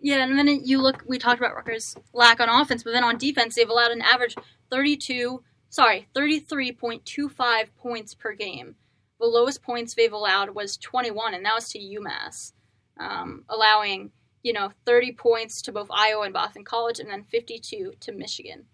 Yeah, 0.01 0.23
and 0.23 0.37
then 0.37 0.47
you 0.63 0.81
look. 0.81 1.03
We 1.07 1.17
talked 1.17 1.39
about 1.39 1.55
Rutgers' 1.55 1.95
lack 2.13 2.39
on 2.39 2.49
offense, 2.49 2.83
but 2.83 2.91
then 2.91 3.03
on 3.03 3.17
defense, 3.17 3.55
they've 3.55 3.69
allowed 3.69 3.91
an 3.91 4.01
average 4.01 4.35
thirty-two, 4.69 5.43
sorry, 5.69 6.07
thirty-three 6.13 6.71
point 6.73 7.05
two 7.05 7.29
five 7.29 7.75
points 7.77 8.13
per 8.13 8.33
game. 8.33 8.75
The 9.19 9.25
lowest 9.25 9.63
points 9.63 9.93
they've 9.95 10.13
allowed 10.13 10.51
was 10.51 10.77
twenty-one, 10.77 11.33
and 11.33 11.43
that 11.45 11.55
was 11.55 11.69
to 11.69 11.79
UMass, 11.79 12.53
um, 12.99 13.43
allowing 13.49 14.11
you 14.43 14.53
know 14.53 14.71
thirty 14.85 15.11
points 15.11 15.61
to 15.63 15.71
both 15.71 15.87
Iowa 15.91 16.25
and 16.25 16.33
Boston 16.33 16.63
College, 16.63 16.99
and 16.99 17.09
then 17.09 17.23
fifty-two 17.23 17.93
to 17.99 18.11
Michigan. 18.11 18.65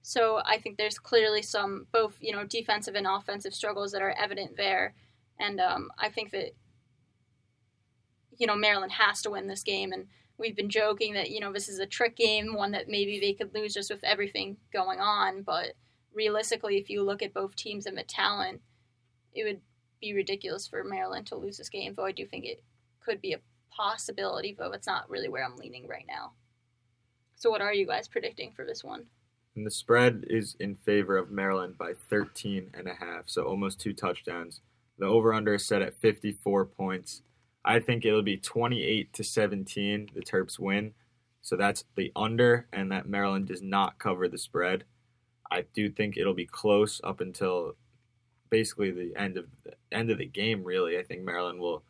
So 0.00 0.40
I 0.44 0.58
think 0.58 0.78
there's 0.78 0.98
clearly 0.98 1.42
some 1.42 1.86
both 1.92 2.16
you 2.20 2.32
know 2.32 2.44
defensive 2.44 2.94
and 2.94 3.06
offensive 3.06 3.54
struggles 3.54 3.92
that 3.92 4.02
are 4.02 4.16
evident 4.18 4.56
there, 4.56 4.94
and 5.38 5.60
um, 5.60 5.90
I 5.98 6.08
think 6.08 6.30
that 6.30 6.52
you 8.38 8.46
know 8.46 8.56
Maryland 8.56 8.92
has 8.92 9.20
to 9.22 9.30
win 9.30 9.48
this 9.48 9.62
game 9.62 9.92
and 9.92 10.06
we've 10.38 10.56
been 10.56 10.70
joking 10.70 11.14
that 11.14 11.30
you 11.30 11.40
know 11.40 11.52
this 11.52 11.68
is 11.68 11.78
a 11.78 11.86
trick 11.86 12.16
game, 12.16 12.54
one 12.54 12.72
that 12.72 12.88
maybe 12.88 13.20
they 13.20 13.32
could 13.32 13.54
lose 13.54 13.74
just 13.74 13.90
with 13.90 14.04
everything 14.04 14.56
going 14.72 15.00
on. 15.00 15.42
But 15.42 15.74
realistically, 16.14 16.76
if 16.76 16.90
you 16.90 17.02
look 17.02 17.22
at 17.22 17.34
both 17.34 17.56
teams 17.56 17.86
and 17.86 17.96
the 17.96 18.02
talent, 18.02 18.60
it 19.34 19.44
would 19.44 19.60
be 20.00 20.14
ridiculous 20.14 20.66
for 20.66 20.84
Maryland 20.84 21.26
to 21.28 21.36
lose 21.36 21.58
this 21.58 21.68
game. 21.68 21.94
Though 21.96 22.06
I 22.06 22.12
do 22.12 22.26
think 22.26 22.44
it 22.44 22.62
could 23.04 23.20
be 23.20 23.32
a 23.32 23.40
possibility, 23.70 24.54
though 24.58 24.72
it's 24.72 24.86
not 24.86 25.08
really 25.08 25.28
where 25.28 25.44
I'm 25.44 25.56
leaning 25.56 25.88
right 25.88 26.06
now. 26.06 26.32
So, 27.36 27.50
what 27.50 27.60
are 27.60 27.74
you 27.74 27.86
guys 27.86 28.08
predicting 28.08 28.52
for 28.52 28.64
this 28.64 28.84
one? 28.84 29.06
And 29.54 29.66
the 29.66 29.70
spread 29.70 30.24
is 30.28 30.56
in 30.58 30.76
favor 30.76 31.16
of 31.16 31.30
Maryland 31.30 31.76
by 31.76 31.92
13 31.92 32.70
and 32.72 32.88
a 32.88 32.94
half, 32.94 33.24
so 33.26 33.42
almost 33.42 33.80
two 33.80 33.92
touchdowns. 33.92 34.60
The 34.98 35.06
over 35.06 35.34
under 35.34 35.54
is 35.54 35.66
set 35.66 35.82
at 35.82 36.00
54 36.00 36.64
points. 36.66 37.22
I 37.64 37.78
think 37.78 38.04
it'll 38.04 38.22
be 38.22 38.36
28 38.36 39.12
to 39.12 39.24
17. 39.24 40.10
The 40.14 40.20
Terps 40.20 40.58
win. 40.58 40.94
So 41.40 41.56
that's 41.56 41.84
the 41.96 42.12
under, 42.14 42.66
and 42.72 42.90
that 42.92 43.08
Maryland 43.08 43.46
does 43.46 43.62
not 43.62 43.98
cover 43.98 44.28
the 44.28 44.38
spread. 44.38 44.84
I 45.50 45.64
do 45.74 45.90
think 45.90 46.16
it'll 46.16 46.34
be 46.34 46.46
close 46.46 47.00
up 47.04 47.20
until 47.20 47.74
basically 48.48 48.90
the 48.90 49.12
end 49.16 49.36
of 49.36 49.46
the 49.64 49.72
end 49.90 50.10
of 50.10 50.18
the 50.18 50.26
game. 50.26 50.64
Really, 50.64 50.98
I 50.98 51.02
think 51.02 51.22
Maryland 51.22 51.60
will 51.60 51.82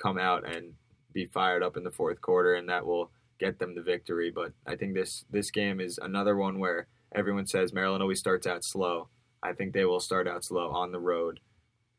come 0.00 0.18
out 0.18 0.48
and 0.48 0.74
be 1.12 1.26
fired 1.26 1.62
up 1.62 1.76
in 1.76 1.84
the 1.84 1.90
fourth 1.90 2.20
quarter, 2.20 2.54
and 2.54 2.68
that 2.68 2.86
will 2.86 3.10
get 3.38 3.58
them 3.58 3.74
the 3.74 3.82
victory. 3.82 4.30
But 4.30 4.52
I 4.66 4.76
think 4.76 4.94
this 4.94 5.24
this 5.30 5.50
game 5.50 5.80
is 5.80 5.98
another 6.00 6.36
one 6.36 6.58
where 6.58 6.86
everyone 7.14 7.46
says 7.46 7.72
Maryland 7.72 8.02
always 8.02 8.20
starts 8.20 8.46
out 8.46 8.64
slow. 8.64 9.08
I 9.42 9.52
think 9.52 9.72
they 9.72 9.84
will 9.84 10.00
start 10.00 10.28
out 10.28 10.44
slow 10.44 10.70
on 10.70 10.92
the 10.92 11.00
road 11.00 11.40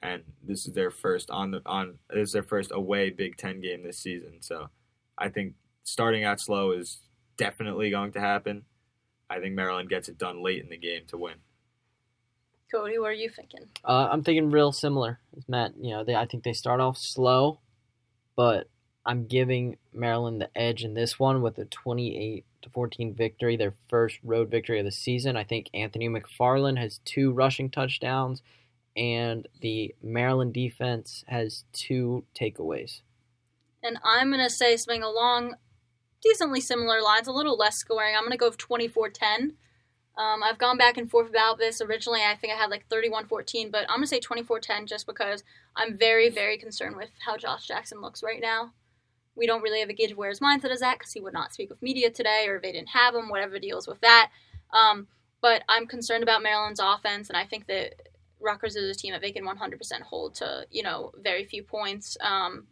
and 0.04 0.22
this 0.46 0.68
is 0.68 0.74
their 0.74 0.92
first 0.92 1.32
on 1.32 1.52
the 1.52 1.62
on 1.66 1.98
this 2.10 2.30
is 2.30 2.34
their 2.34 2.44
first 2.44 2.72
away 2.74 3.10
Big 3.10 3.38
Ten 3.38 3.62
game 3.62 3.84
this 3.84 3.98
season. 3.98 4.42
So 4.42 4.70
I 5.18 5.30
think 5.30 5.54
starting 5.84 6.26
out 6.26 6.40
slow 6.40 6.72
is 6.72 7.00
definitely 7.38 7.90
going 7.90 8.12
to 8.12 8.20
happen. 8.20 8.64
I 9.30 9.40
think 9.40 9.56
Maryland 9.56 9.90
gets 9.90 10.10
it 10.10 10.18
done 10.18 10.44
late 10.44 10.62
in 10.62 10.70
the 10.70 10.78
game 10.78 11.04
to 11.08 11.18
win. 11.18 11.36
Cody, 12.72 13.00
what 13.00 13.12
are 13.12 13.14
you 13.14 13.30
thinking? 13.30 13.68
Uh, 13.86 14.10
I'm 14.12 14.24
thinking 14.24 14.52
real 14.52 14.72
similar 14.72 15.20
as 15.38 15.48
Matt. 15.48 15.74
You 15.80 15.92
know, 15.92 16.04
they, 16.04 16.16
I 16.16 16.26
think 16.26 16.44
they 16.44 16.54
start 16.54 16.82
off 16.82 16.98
slow, 16.98 17.60
but 18.36 18.68
I'm 19.06 19.26
giving 19.26 19.78
Maryland 19.94 20.42
the 20.42 20.50
edge 20.58 20.84
in 20.84 20.94
this 20.94 21.18
one 21.18 21.42
with 21.42 21.58
a 21.60 21.66
28 21.66 22.46
to 22.64 22.70
14 22.70 23.14
victory, 23.14 23.56
their 23.56 23.74
first 23.90 24.18
road 24.24 24.50
victory 24.50 24.80
of 24.80 24.86
the 24.86 24.92
season. 24.92 25.38
I 25.38 25.44
think 25.44 25.70
Anthony 25.74 26.10
McFarland 26.10 26.80
has 26.80 27.00
two 27.06 27.32
rushing 27.32 27.70
touchdowns 27.70 28.42
and 28.96 29.48
the 29.62 29.96
Maryland 30.02 30.54
defense 30.54 31.24
has 31.28 31.66
two 31.74 32.26
takeaways. 32.40 33.02
And 33.82 33.98
I'm 34.04 34.30
going 34.30 34.44
to 34.44 34.50
say 34.50 34.78
something 34.78 35.04
along 35.04 35.56
decently 36.22 36.62
similar 36.62 37.02
lines, 37.02 37.28
a 37.28 37.32
little 37.32 37.58
less 37.58 37.76
scoring. 37.76 38.16
I'm 38.16 38.22
going 38.22 38.32
to 38.32 38.38
go 38.38 38.52
24 38.52 39.10
10. 39.10 39.54
Um, 40.16 40.44
I've 40.44 40.60
gone 40.60 40.78
back 40.78 40.98
and 40.98 41.10
forth 41.10 41.30
about 41.30 41.58
this. 41.58 41.82
Originally, 41.82 42.22
I 42.22 42.36
think 42.36 42.54
I 42.54 42.56
had 42.56 42.70
like 42.70 42.88
31 42.88 43.28
14, 43.28 43.72
but 43.72 43.82
I'm 43.90 43.98
going 43.98 44.04
to 44.04 44.08
say 44.08 44.20
24 44.20 44.60
10 44.60 44.88
just 44.88 45.08
because 45.08 45.44
I'm 45.76 45.98
very, 45.98 46.30
very 46.30 46.58
concerned 46.58 46.96
with 46.96 47.10
how 47.26 47.36
Josh 47.36 47.68
Jackson 47.68 48.00
looks 48.00 48.24
right 48.24 48.40
now. 48.42 48.74
We 49.36 49.48
don't 49.48 49.64
really 49.64 49.80
have 49.80 49.90
a 49.90 49.94
gauge 49.94 50.12
of 50.12 50.18
where 50.18 50.30
his 50.30 50.40
mindset 50.40 50.72
is 50.72 50.84
at 50.84 51.00
because 51.00 51.14
he 51.14 51.20
would 51.20 51.34
not 51.34 51.54
speak 51.54 51.72
with 51.72 51.82
media 51.82 52.12
today 52.12 52.46
or 52.48 52.58
if 52.58 52.62
they 52.62 52.72
didn't 52.72 52.90
have 52.90 53.16
him, 53.16 53.30
whatever 53.30 53.58
deals 53.58 53.88
with 53.88 54.00
that. 54.02 54.30
Um, 54.72 55.08
but 55.42 55.64
I'm 55.68 55.88
concerned 55.88 56.24
about 56.24 56.44
Maryland's 56.44 56.80
offense, 56.82 57.30
and 57.30 57.36
I 57.36 57.46
think 57.46 57.66
that 57.66 57.96
Rutgers 58.44 58.76
is 58.76 58.96
a 58.96 59.00
team 59.00 59.14
that 59.14 59.22
they 59.22 59.32
can 59.32 59.46
100% 59.46 60.02
hold 60.02 60.36
to, 60.36 60.68
you 60.70 60.84
know, 60.84 61.12
very 61.22 61.46
few 61.46 61.64
points. 61.64 62.18
Um, 62.22 62.68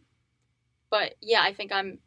but 0.90 1.14
yeah, 1.20 1.40
I 1.42 1.52
think 1.52 1.72
I'm. 1.72 1.98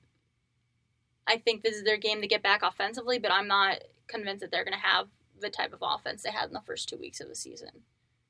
I 1.28 1.38
think 1.38 1.63
this 1.63 1.76
is 1.76 1.84
their 1.84 1.97
game 1.97 2.22
to 2.22 2.28
get 2.28 2.43
back 2.43 2.61
offensively, 2.61 3.18
but 3.18 3.32
I'm 3.32 3.47
not 3.47 3.80
convinced 4.07 4.41
that 4.41 4.51
they're 4.51 4.63
going 4.63 4.80
to 4.80 4.88
have 4.88 5.07
the 5.41 5.49
type 5.49 5.74
of 5.74 5.80
offense 5.82 6.22
they 6.22 6.30
had 6.30 6.47
in 6.47 6.53
the 6.53 6.61
first 6.61 6.88
two 6.88 6.97
weeks 6.97 7.20
of 7.20 7.28
the 7.28 7.36
season. 7.36 7.70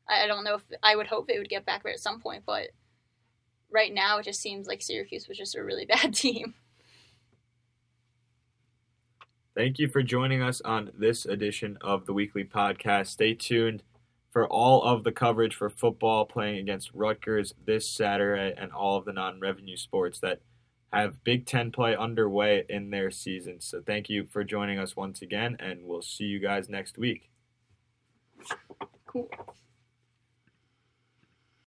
I, 0.07 0.23
I 0.23 0.27
don't 0.27 0.45
know 0.45 0.55
if 0.55 0.63
I 0.81 0.95
would 0.95 1.07
hope 1.07 1.27
they 1.27 1.37
would 1.37 1.49
get 1.49 1.65
back 1.65 1.83
there 1.83 1.91
at 1.91 1.99
some 1.99 2.21
point, 2.21 2.43
but 2.45 2.69
right 3.69 3.93
now 3.93 4.19
it 4.19 4.23
just 4.23 4.41
seems 4.41 4.65
like 4.65 4.81
Syracuse 4.81 5.27
was 5.27 5.37
just 5.37 5.55
a 5.55 5.63
really 5.63 5.85
bad 5.89 6.13
team. 6.13 6.53
Thank 9.55 9.79
you 9.79 9.87
for 9.87 10.03
joining 10.03 10.41
us 10.41 10.61
on 10.61 10.91
this 10.97 11.25
edition 11.25 11.77
of 11.81 12.05
the 12.05 12.13
weekly 12.13 12.43
podcast. 12.43 13.07
Stay 13.07 13.33
tuned 13.33 13.83
for 14.35 14.47
all 14.47 14.83
of 14.83 15.05
the 15.05 15.13
coverage 15.13 15.55
for 15.55 15.69
football 15.69 16.25
playing 16.25 16.57
against 16.57 16.91
Rutgers 16.93 17.53
this 17.65 17.89
Saturday 17.89 18.53
and 18.57 18.69
all 18.73 18.97
of 18.97 19.05
the 19.05 19.13
non 19.13 19.39
revenue 19.39 19.77
sports 19.77 20.19
that 20.19 20.41
have 20.91 21.23
Big 21.23 21.45
Ten 21.45 21.71
play 21.71 21.95
underway 21.95 22.65
in 22.67 22.89
their 22.89 23.11
season. 23.11 23.61
So 23.61 23.81
thank 23.81 24.09
you 24.09 24.27
for 24.29 24.43
joining 24.43 24.77
us 24.77 24.93
once 24.93 25.21
again, 25.21 25.55
and 25.61 25.85
we'll 25.85 26.01
see 26.01 26.25
you 26.25 26.39
guys 26.39 26.67
next 26.67 26.97
week. 26.97 27.29
Cool. 29.05 29.29